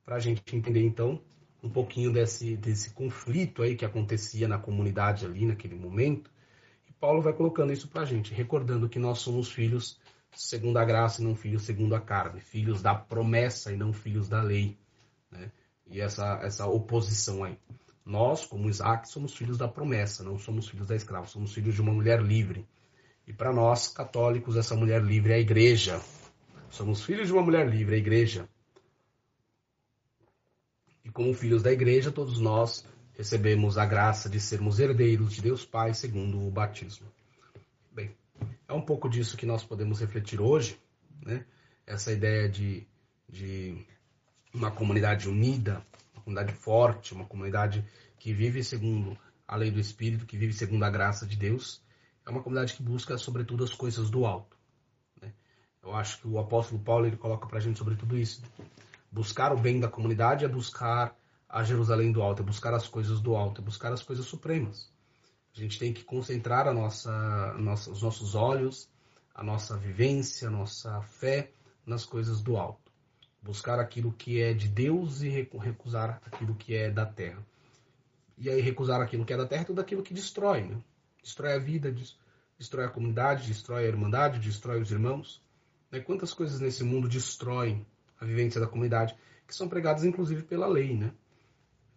para 0.05 0.16
a 0.16 0.20
gente 0.20 0.42
entender 0.57 0.82
então 0.82 1.22
um 1.62 1.70
pouquinho 1.70 2.12
desse, 2.12 2.57
desse 2.57 2.90
conflito 2.90 3.62
aí 3.62 3.76
que 3.76 3.84
acontecia 3.84 4.48
na 4.48 4.59
comunidade 4.59 5.24
ali 5.24 5.46
naquele 5.46 5.76
momento, 5.76 6.28
e 6.88 6.92
Paulo 6.94 7.22
vai 7.22 7.32
colocando 7.32 7.72
isso 7.72 7.86
para 7.86 8.01
a 8.01 8.05
gente, 8.05 8.34
recordando 8.34 8.88
que 8.88 8.98
nós 8.98 9.20
somos 9.20 9.53
filhos 9.53 9.99
segundo 10.33 10.78
a 10.78 10.85
graça 10.85 11.20
e 11.20 11.24
não 11.24 11.35
filhos 11.35 11.64
segundo 11.64 11.95
a 11.95 12.01
carne, 12.01 12.41
filhos 12.41 12.83
da 12.83 12.95
promessa 12.95 13.72
e 13.72 13.76
não 13.76 13.93
filhos 13.93 14.28
da 14.28 14.43
lei, 14.43 14.78
né? 15.31 15.51
E 15.87 16.01
essa, 16.01 16.41
essa 16.43 16.66
oposição 16.66 17.43
aí. 17.43 17.59
Nós, 18.05 18.47
como 18.47 18.68
Isaac, 18.68 19.09
somos 19.09 19.35
filhos 19.35 19.59
da 19.59 19.68
promessa, 19.68 20.22
não 20.22 20.39
somos 20.39 20.68
filhos 20.68 20.87
da 20.87 20.97
escrava, 20.97 21.26
somos 21.26 21.53
filhos 21.53 21.74
de 21.74 21.81
uma 21.81 21.93
mulher 21.93 22.22
livre. 22.22 22.66
E 23.26 23.33
para 23.33 23.53
nós, 23.53 23.89
católicos, 23.89 24.57
essa 24.57 24.74
mulher 24.74 25.03
livre 25.03 25.33
é 25.33 25.37
a 25.37 25.41
igreja. 25.41 26.01
Somos 26.70 27.05
filhos 27.05 27.26
de 27.26 27.33
uma 27.33 27.43
mulher 27.43 27.68
livre, 27.68 27.95
a 27.97 27.99
igreja. 27.99 28.49
E 31.05 31.11
como 31.11 31.35
filhos 31.35 31.62
da 31.62 31.72
igreja, 31.72 32.11
todos 32.11 32.41
nós 32.41 32.85
recebemos 33.16 33.76
a 33.76 33.85
graça 33.85 34.28
de 34.28 34.41
sermos 34.41 34.78
herdeiros 34.78 35.33
de 35.35 35.43
Deus 35.43 35.64
Pai 35.64 35.93
segundo 35.93 36.47
o 36.47 36.51
batismo. 36.51 37.07
Bem, 37.93 38.14
é 38.71 38.73
um 38.73 38.81
pouco 38.81 39.09
disso 39.09 39.37
que 39.37 39.45
nós 39.45 39.64
podemos 39.64 39.99
refletir 39.99 40.41
hoje, 40.41 40.81
né? 41.27 41.45
Essa 41.85 42.12
ideia 42.12 42.49
de, 42.49 42.87
de 43.29 43.85
uma 44.55 44.71
comunidade 44.71 45.29
unida, 45.29 45.85
uma 46.14 46.23
comunidade 46.23 46.53
forte, 46.57 47.12
uma 47.12 47.25
comunidade 47.25 47.85
que 48.16 48.33
vive 48.33 48.62
segundo 48.62 49.18
a 49.47 49.57
lei 49.57 49.73
do 49.73 49.81
Espírito, 49.81 50.25
que 50.25 50.39
vive 50.39 50.53
segundo 50.53 50.85
a 50.85 50.91
graça 50.91 51.27
de 51.27 51.37
Deus, 51.37 51.83
é 52.25 52.31
uma 52.31 52.43
comunidade 52.43 52.75
que 52.75 52.83
busca, 52.83 53.18
sobretudo, 53.18 53.64
as 53.64 53.75
coisas 53.75 54.09
do 54.09 54.25
alto. 54.25 54.57
Né? 55.21 55.33
Eu 55.83 55.93
acho 55.93 56.21
que 56.21 56.29
o 56.29 56.39
apóstolo 56.39 56.81
Paulo 56.81 57.07
ele 57.07 57.16
coloca 57.16 57.49
para 57.49 57.59
a 57.59 57.61
gente 57.61 57.77
sobre 57.77 57.97
tudo 57.97 58.16
isso. 58.16 58.41
Buscar 59.11 59.53
o 59.53 59.59
bem 59.59 59.81
da 59.81 59.89
comunidade 59.89 60.45
é 60.45 60.49
buscar 60.49 61.16
a 61.49 61.64
Jerusalém 61.64 62.12
do 62.12 62.23
alto, 62.23 62.43
é 62.43 62.45
buscar 62.45 62.73
as 62.73 62.87
coisas 62.87 63.21
do 63.21 63.35
alto, 63.35 63.61
é 63.61 63.64
buscar 63.64 63.93
as 63.93 64.03
coisas 64.05 64.27
supremas. 64.27 64.89
A 65.57 65.61
gente 65.61 65.78
tem 65.78 65.92
que 65.92 66.05
concentrar 66.05 66.68
a 66.68 66.72
nossa, 66.72 67.55
nossa, 67.55 67.90
os 67.90 68.03
nossos 68.03 68.34
olhos, 68.34 68.88
a 69.34 69.42
nossa 69.42 69.76
vivência, 69.76 70.48
a 70.48 70.51
nossa 70.51 71.01
fé 71.03 71.51
nas 71.84 72.05
coisas 72.05 72.40
do 72.40 72.57
alto. 72.57 72.90
Buscar 73.42 73.78
aquilo 73.80 74.12
que 74.12 74.40
é 74.40 74.53
de 74.53 74.68
Deus 74.68 75.22
e 75.22 75.28
recusar 75.28 76.20
aquilo 76.24 76.55
que 76.55 76.74
é 76.74 76.90
da 76.90 77.07
terra. 77.07 77.44
E 78.36 78.48
aí 78.48 78.61
recusar 78.61 79.01
aquilo 79.01 79.24
que 79.24 79.32
é 79.32 79.36
da 79.36 79.46
terra 79.46 79.62
é 79.62 79.66
tudo 79.66 79.80
aquilo 79.80 80.03
que 80.03 80.14
destrói, 80.14 80.62
né? 80.62 80.82
Destrói 81.22 81.55
a 81.55 81.59
vida, 81.59 81.94
destrói 82.59 82.86
a 82.86 82.90
comunidade, 82.90 83.46
destrói 83.46 83.84
a 83.84 83.88
irmandade, 83.88 84.38
destrói 84.38 84.80
os 84.80 84.90
irmãos. 84.90 85.42
Né? 85.90 86.01
Quantas 86.01 86.32
coisas 86.32 86.61
nesse 86.61 86.84
mundo 86.84 87.09
destroem 87.09 87.86
a 88.18 88.24
vivência 88.24 88.61
da 88.61 88.66
comunidade, 88.66 89.16
que 89.46 89.55
são 89.55 89.68
pregadas 89.68 90.05
inclusive 90.05 90.42
pela 90.42 90.66
lei, 90.66 90.96
né? 90.96 91.12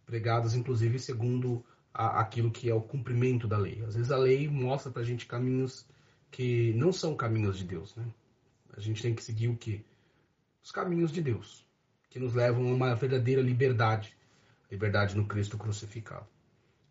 Pregadas 0.06 0.56
inclusive 0.56 1.00
segundo 1.00 1.64
a, 1.94 2.20
aquilo 2.22 2.52
que 2.52 2.70
é 2.70 2.74
o 2.74 2.82
cumprimento 2.82 3.48
da 3.48 3.58
lei. 3.58 3.84
Às 3.86 3.96
vezes 3.96 4.12
a 4.12 4.18
lei 4.18 4.48
mostra 4.48 4.92
para 4.92 5.02
a 5.02 5.06
gente 5.06 5.26
caminhos 5.26 5.86
que 6.32 6.74
não 6.74 6.92
são 6.92 7.16
caminhos 7.16 7.58
de 7.58 7.66
Deus, 7.66 7.96
né? 7.96 8.06
A 8.76 8.80
gente 8.80 9.02
tem 9.02 9.14
que 9.14 9.24
seguir 9.24 9.50
o 9.50 9.56
que? 9.56 9.86
Os 10.64 10.72
caminhos 10.72 11.12
de 11.12 11.22
Deus, 11.22 11.66
que 12.10 12.20
nos 12.20 12.34
levam 12.34 12.68
a 12.70 12.74
uma 12.74 12.96
verdadeira 12.96 13.42
liberdade, 13.42 14.16
liberdade 14.72 15.16
no 15.16 15.28
Cristo 15.28 15.58
crucificado. 15.58 16.26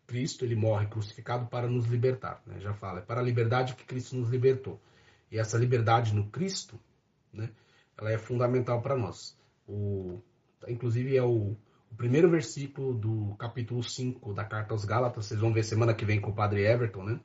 Cristo 0.07 0.44
ele 0.44 0.55
morre 0.55 0.86
crucificado 0.86 1.46
para 1.46 1.66
nos 1.66 1.86
libertar, 1.86 2.40
né? 2.46 2.61
Já 2.61 2.72
fala, 2.74 3.00
é 3.00 3.03
para 3.03 3.20
a 3.20 3.24
liberdade 3.24 3.74
que 3.74 3.84
Cristo 3.84 4.14
nos 4.14 4.30
libertou. 4.30 4.80
E 5.30 5.38
essa 5.38 5.59
liberdade 5.59 6.14
no 6.14 6.28
Cristo, 6.28 6.78
né? 7.32 7.50
ela 7.96 8.12
é 8.12 8.18
fundamental 8.18 8.82
para 8.82 8.96
nós. 8.96 9.36
O, 9.66 10.20
inclusive 10.68 11.16
é 11.16 11.22
o, 11.22 11.57
o, 11.93 11.97
primeiro 11.97 12.30
versículo 12.30 12.95
do 12.95 13.34
capítulo 13.36 13.82
5 13.82 14.32
da 14.32 14.45
carta 14.45 14.72
aos 14.72 14.84
Gálatas, 14.84 15.26
vocês 15.26 15.38
vão 15.38 15.53
ver 15.53 15.62
semana 15.62 15.95
que 15.95 16.05
vem 16.05 16.20
com 16.20 16.30
o 16.30 16.34
padre 16.34 16.64
Everton, 16.64 17.05
né? 17.05 17.20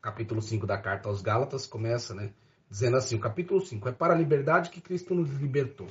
Capítulo 0.00 0.42
5 0.42 0.66
da 0.66 0.76
carta 0.76 1.08
aos 1.08 1.22
Gálatas 1.22 1.66
começa, 1.66 2.14
né? 2.14 2.32
Dizendo 2.68 2.96
assim, 2.96 3.14
o 3.14 3.20
capítulo 3.20 3.64
5 3.64 3.88
é 3.88 3.92
para 3.92 4.14
a 4.14 4.16
liberdade 4.16 4.70
que 4.70 4.80
Cristo 4.80 5.14
nos 5.14 5.30
libertou. 5.30 5.86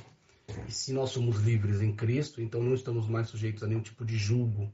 E 0.68 0.72
se 0.72 0.92
nós 0.92 1.10
somos 1.10 1.40
livres 1.40 1.80
em 1.80 1.94
Cristo, 1.94 2.42
então 2.42 2.62
não 2.62 2.74
estamos 2.74 3.08
mais 3.08 3.28
sujeitos 3.28 3.62
a 3.62 3.66
nenhum 3.66 3.80
tipo 3.80 4.04
de 4.04 4.18
julgo, 4.18 4.70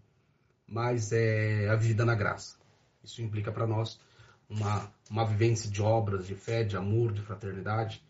mas 0.67 1.13
é 1.13 1.69
a 1.69 1.77
vida 1.77 2.05
na 2.05 2.15
graça. 2.15 2.57
Isso 3.05 3.23
implica 3.23 3.53
para 3.53 3.67
nós 3.67 4.01
uma, 4.49 4.91
uma 5.09 5.25
vivência 5.25 5.71
de 5.71 5.81
obras, 5.81 6.27
de 6.27 6.35
fé, 6.35 6.65
de 6.65 6.77
amor, 6.77 7.13
de 7.13 7.23
fraternidade, 7.23 8.03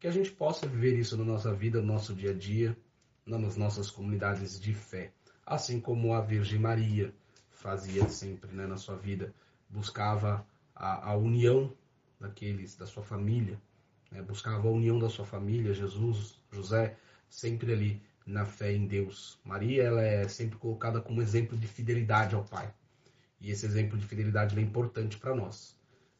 que 0.00 0.08
a 0.08 0.10
gente 0.10 0.32
possa 0.32 0.66
viver 0.66 0.98
isso 0.98 1.16
na 1.16 1.24
nossa 1.24 1.54
vida, 1.54 1.80
no 1.80 1.86
nosso 1.86 2.14
dia 2.14 2.30
a 2.30 2.34
dia, 2.34 2.76
nas 3.26 3.56
nossas 3.56 3.90
comunidades 3.90 4.60
de 4.60 4.72
fé. 4.72 5.10
Assim 5.44 5.80
como 5.80 6.14
a 6.14 6.20
Virgem 6.20 6.58
Maria 6.58 7.12
fazia 7.50 8.08
sempre 8.08 8.52
né, 8.54 8.66
na 8.66 8.76
sua 8.76 8.96
vida, 8.96 9.34
buscava 9.68 10.46
a, 10.74 11.10
a 11.10 11.16
união 11.16 11.72
daqueles, 12.20 12.76
da 12.76 12.86
sua 12.86 13.02
família, 13.02 13.60
né, 14.10 14.22
buscava 14.22 14.68
a 14.68 14.70
união 14.70 14.98
da 14.98 15.08
sua 15.08 15.24
família, 15.24 15.74
Jesus, 15.74 16.40
José, 16.52 16.96
sempre 17.28 17.72
ali 17.72 18.02
na 18.24 18.46
fé 18.46 18.72
em 18.72 18.86
Deus. 18.86 19.38
Maria 19.44 19.82
ela 19.82 20.02
é 20.02 20.28
sempre 20.28 20.56
colocada 20.58 21.00
como 21.00 21.20
exemplo 21.20 21.56
de 21.56 21.66
fidelidade 21.66 22.34
ao 22.34 22.44
Pai. 22.44 22.72
E 23.40 23.50
esse 23.50 23.66
exemplo 23.66 23.98
de 23.98 24.06
fidelidade 24.06 24.56
é 24.58 24.62
importante 24.62 25.18
para 25.18 25.34
nós. 25.34 25.76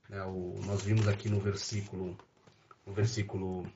Né, 0.09 0.23
o, 0.25 0.61
nós 0.65 0.83
vimos 0.83 1.07
aqui 1.07 1.29
no 1.29 1.41
versículo 1.41 2.17
no 2.85 2.93
versículo 2.93 3.67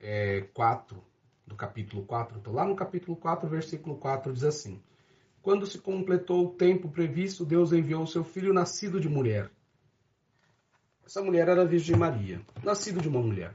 é, 0.00 0.42
4 0.54 1.02
do 1.48 1.56
capítulo 1.56 2.04
4. 2.04 2.38
Então, 2.38 2.52
lá 2.52 2.64
no 2.64 2.76
capítulo 2.76 3.16
4, 3.16 3.48
versículo 3.48 3.96
4 3.96 4.32
diz 4.32 4.44
assim: 4.44 4.80
Quando 5.42 5.66
se 5.66 5.78
completou 5.78 6.46
o 6.46 6.54
tempo 6.54 6.88
previsto, 6.88 7.44
Deus 7.44 7.72
enviou 7.72 8.02
o 8.02 8.06
seu 8.06 8.22
filho 8.22 8.52
nascido 8.52 9.00
de 9.00 9.08
mulher. 9.08 9.50
Essa 11.04 11.22
mulher 11.22 11.48
era 11.48 11.62
a 11.62 11.64
Virgem 11.64 11.96
Maria, 11.96 12.40
nascido 12.62 13.00
de 13.00 13.08
uma 13.08 13.22
mulher. 13.22 13.54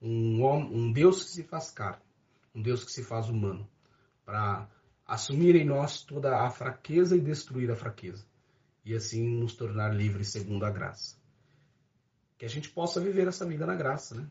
Um, 0.00 0.42
homem, 0.42 0.68
um 0.74 0.92
Deus 0.92 1.24
que 1.24 1.30
se 1.30 1.42
faz 1.44 1.70
carne, 1.70 2.02
um 2.54 2.60
Deus 2.60 2.84
que 2.84 2.90
se 2.90 3.04
faz 3.04 3.28
humano, 3.28 3.68
para 4.24 4.68
assumir 5.06 5.54
em 5.54 5.64
nós 5.64 6.02
toda 6.02 6.44
a 6.44 6.50
fraqueza 6.50 7.16
e 7.16 7.20
destruir 7.20 7.70
a 7.70 7.76
fraqueza, 7.76 8.26
e 8.84 8.94
assim 8.94 9.38
nos 9.38 9.54
tornar 9.54 9.94
livres 9.94 10.28
segundo 10.28 10.64
a 10.64 10.70
graça 10.70 11.22
que 12.42 12.46
a 12.46 12.48
gente 12.48 12.70
possa 12.70 13.00
viver 13.00 13.28
essa 13.28 13.46
vida 13.46 13.64
na 13.64 13.76
graça, 13.76 14.16
né? 14.16 14.26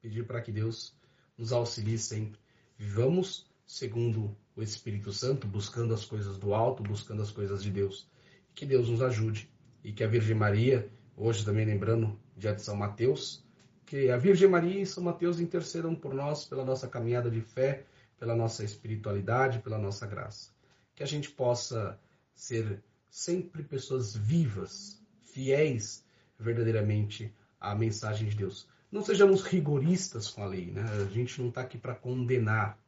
Pedir 0.00 0.26
para 0.26 0.40
que 0.40 0.50
Deus 0.50 0.95
nos 1.36 1.52
auxilie 1.52 1.98
sempre. 1.98 2.38
Vivamos 2.78 3.46
segundo 3.66 4.36
o 4.54 4.62
Espírito 4.62 5.12
Santo, 5.12 5.46
buscando 5.46 5.92
as 5.92 6.04
coisas 6.04 6.38
do 6.38 6.54
alto, 6.54 6.82
buscando 6.82 7.22
as 7.22 7.30
coisas 7.30 7.62
de 7.62 7.70
Deus. 7.70 8.08
Que 8.54 8.64
Deus 8.64 8.88
nos 8.88 9.02
ajude 9.02 9.50
e 9.84 9.92
que 9.92 10.02
a 10.02 10.08
Virgem 10.08 10.34
Maria, 10.34 10.90
hoje 11.16 11.44
também 11.44 11.64
lembrando 11.66 12.18
dia 12.36 12.54
de 12.54 12.62
São 12.62 12.76
Mateus, 12.76 13.44
que 13.84 14.10
a 14.10 14.16
Virgem 14.16 14.48
Maria 14.48 14.80
e 14.80 14.86
São 14.86 15.02
Mateus 15.02 15.38
intercedam 15.38 15.94
por 15.94 16.14
nós 16.14 16.44
pela 16.44 16.64
nossa 16.64 16.88
caminhada 16.88 17.30
de 17.30 17.40
fé, 17.40 17.84
pela 18.18 18.34
nossa 18.34 18.64
espiritualidade, 18.64 19.60
pela 19.60 19.78
nossa 19.78 20.06
graça. 20.06 20.50
Que 20.94 21.02
a 21.02 21.06
gente 21.06 21.30
possa 21.30 21.98
ser 22.34 22.82
sempre 23.08 23.62
pessoas 23.62 24.16
vivas, 24.16 25.00
fiéis 25.22 26.04
verdadeiramente 26.38 27.32
a 27.60 27.74
mensagem 27.74 28.28
de 28.28 28.36
Deus. 28.36 28.68
Não 28.90 29.02
sejamos 29.02 29.42
rigoristas 29.42 30.28
com 30.28 30.42
a 30.42 30.46
lei, 30.46 30.70
né? 30.70 30.82
A 30.82 31.04
gente 31.06 31.40
não 31.40 31.48
está 31.48 31.62
aqui 31.62 31.76
para 31.76 31.94
condenar, 31.94 32.78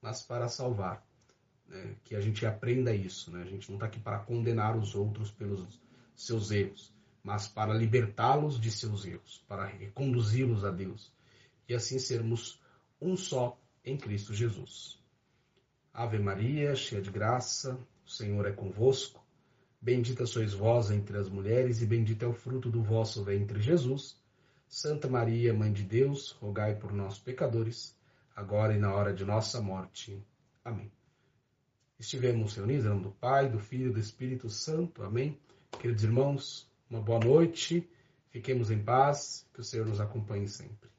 mas 0.00 0.22
para 0.22 0.48
salvar. 0.48 1.04
Né? 1.68 1.96
Que 2.04 2.16
a 2.16 2.20
gente 2.20 2.44
aprenda 2.46 2.94
isso, 2.94 3.30
né? 3.30 3.42
A 3.42 3.46
gente 3.46 3.68
não 3.68 3.76
está 3.76 3.86
aqui 3.86 4.00
para 4.00 4.18
condenar 4.18 4.76
os 4.76 4.94
outros 4.94 5.30
pelos 5.30 5.80
seus 6.16 6.50
erros, 6.50 6.92
mas 7.22 7.46
para 7.46 7.74
libertá-los 7.74 8.60
de 8.60 8.70
seus 8.70 9.04
erros, 9.04 9.44
para 9.46 9.66
reconduzi-los 9.66 10.64
a 10.64 10.70
Deus 10.70 11.12
e 11.68 11.74
assim 11.74 11.98
sermos 11.98 12.60
um 13.00 13.16
só 13.16 13.58
em 13.84 13.96
Cristo 13.96 14.34
Jesus. 14.34 14.98
Ave 15.92 16.18
Maria, 16.18 16.74
cheia 16.74 17.00
de 17.00 17.10
graça, 17.10 17.78
o 18.04 18.10
Senhor 18.10 18.46
é 18.46 18.52
convosco. 18.52 19.24
Bendita 19.80 20.26
sois 20.26 20.52
vós 20.54 20.90
entre 20.90 21.16
as 21.18 21.28
mulheres, 21.28 21.82
e 21.82 21.86
bendito 21.86 22.24
é 22.24 22.28
o 22.28 22.32
fruto 22.32 22.70
do 22.70 22.82
vosso 22.82 23.22
ventre, 23.22 23.60
Jesus. 23.60 24.18
Santa 24.74 25.08
Maria, 25.08 25.54
Mãe 25.54 25.72
de 25.72 25.84
Deus, 25.84 26.32
rogai 26.32 26.74
por 26.74 26.92
nós, 26.92 27.16
pecadores, 27.16 27.96
agora 28.34 28.74
e 28.74 28.76
na 28.76 28.92
hora 28.92 29.14
de 29.14 29.24
nossa 29.24 29.60
morte. 29.60 30.20
Amém. 30.64 30.90
Estivemos 31.96 32.56
reunidos 32.56 32.84
em 32.84 32.88
nome 32.88 33.04
do 33.04 33.12
Pai, 33.12 33.48
do 33.48 33.60
Filho 33.60 33.90
e 33.90 33.92
do 33.92 34.00
Espírito 34.00 34.50
Santo. 34.50 35.04
Amém. 35.04 35.38
Queridos 35.78 36.02
irmãos, 36.02 36.68
uma 36.90 37.00
boa 37.00 37.20
noite. 37.20 37.88
Fiquemos 38.30 38.68
em 38.68 38.82
paz. 38.82 39.46
Que 39.54 39.60
o 39.60 39.64
Senhor 39.64 39.86
nos 39.86 40.00
acompanhe 40.00 40.48
sempre. 40.48 40.90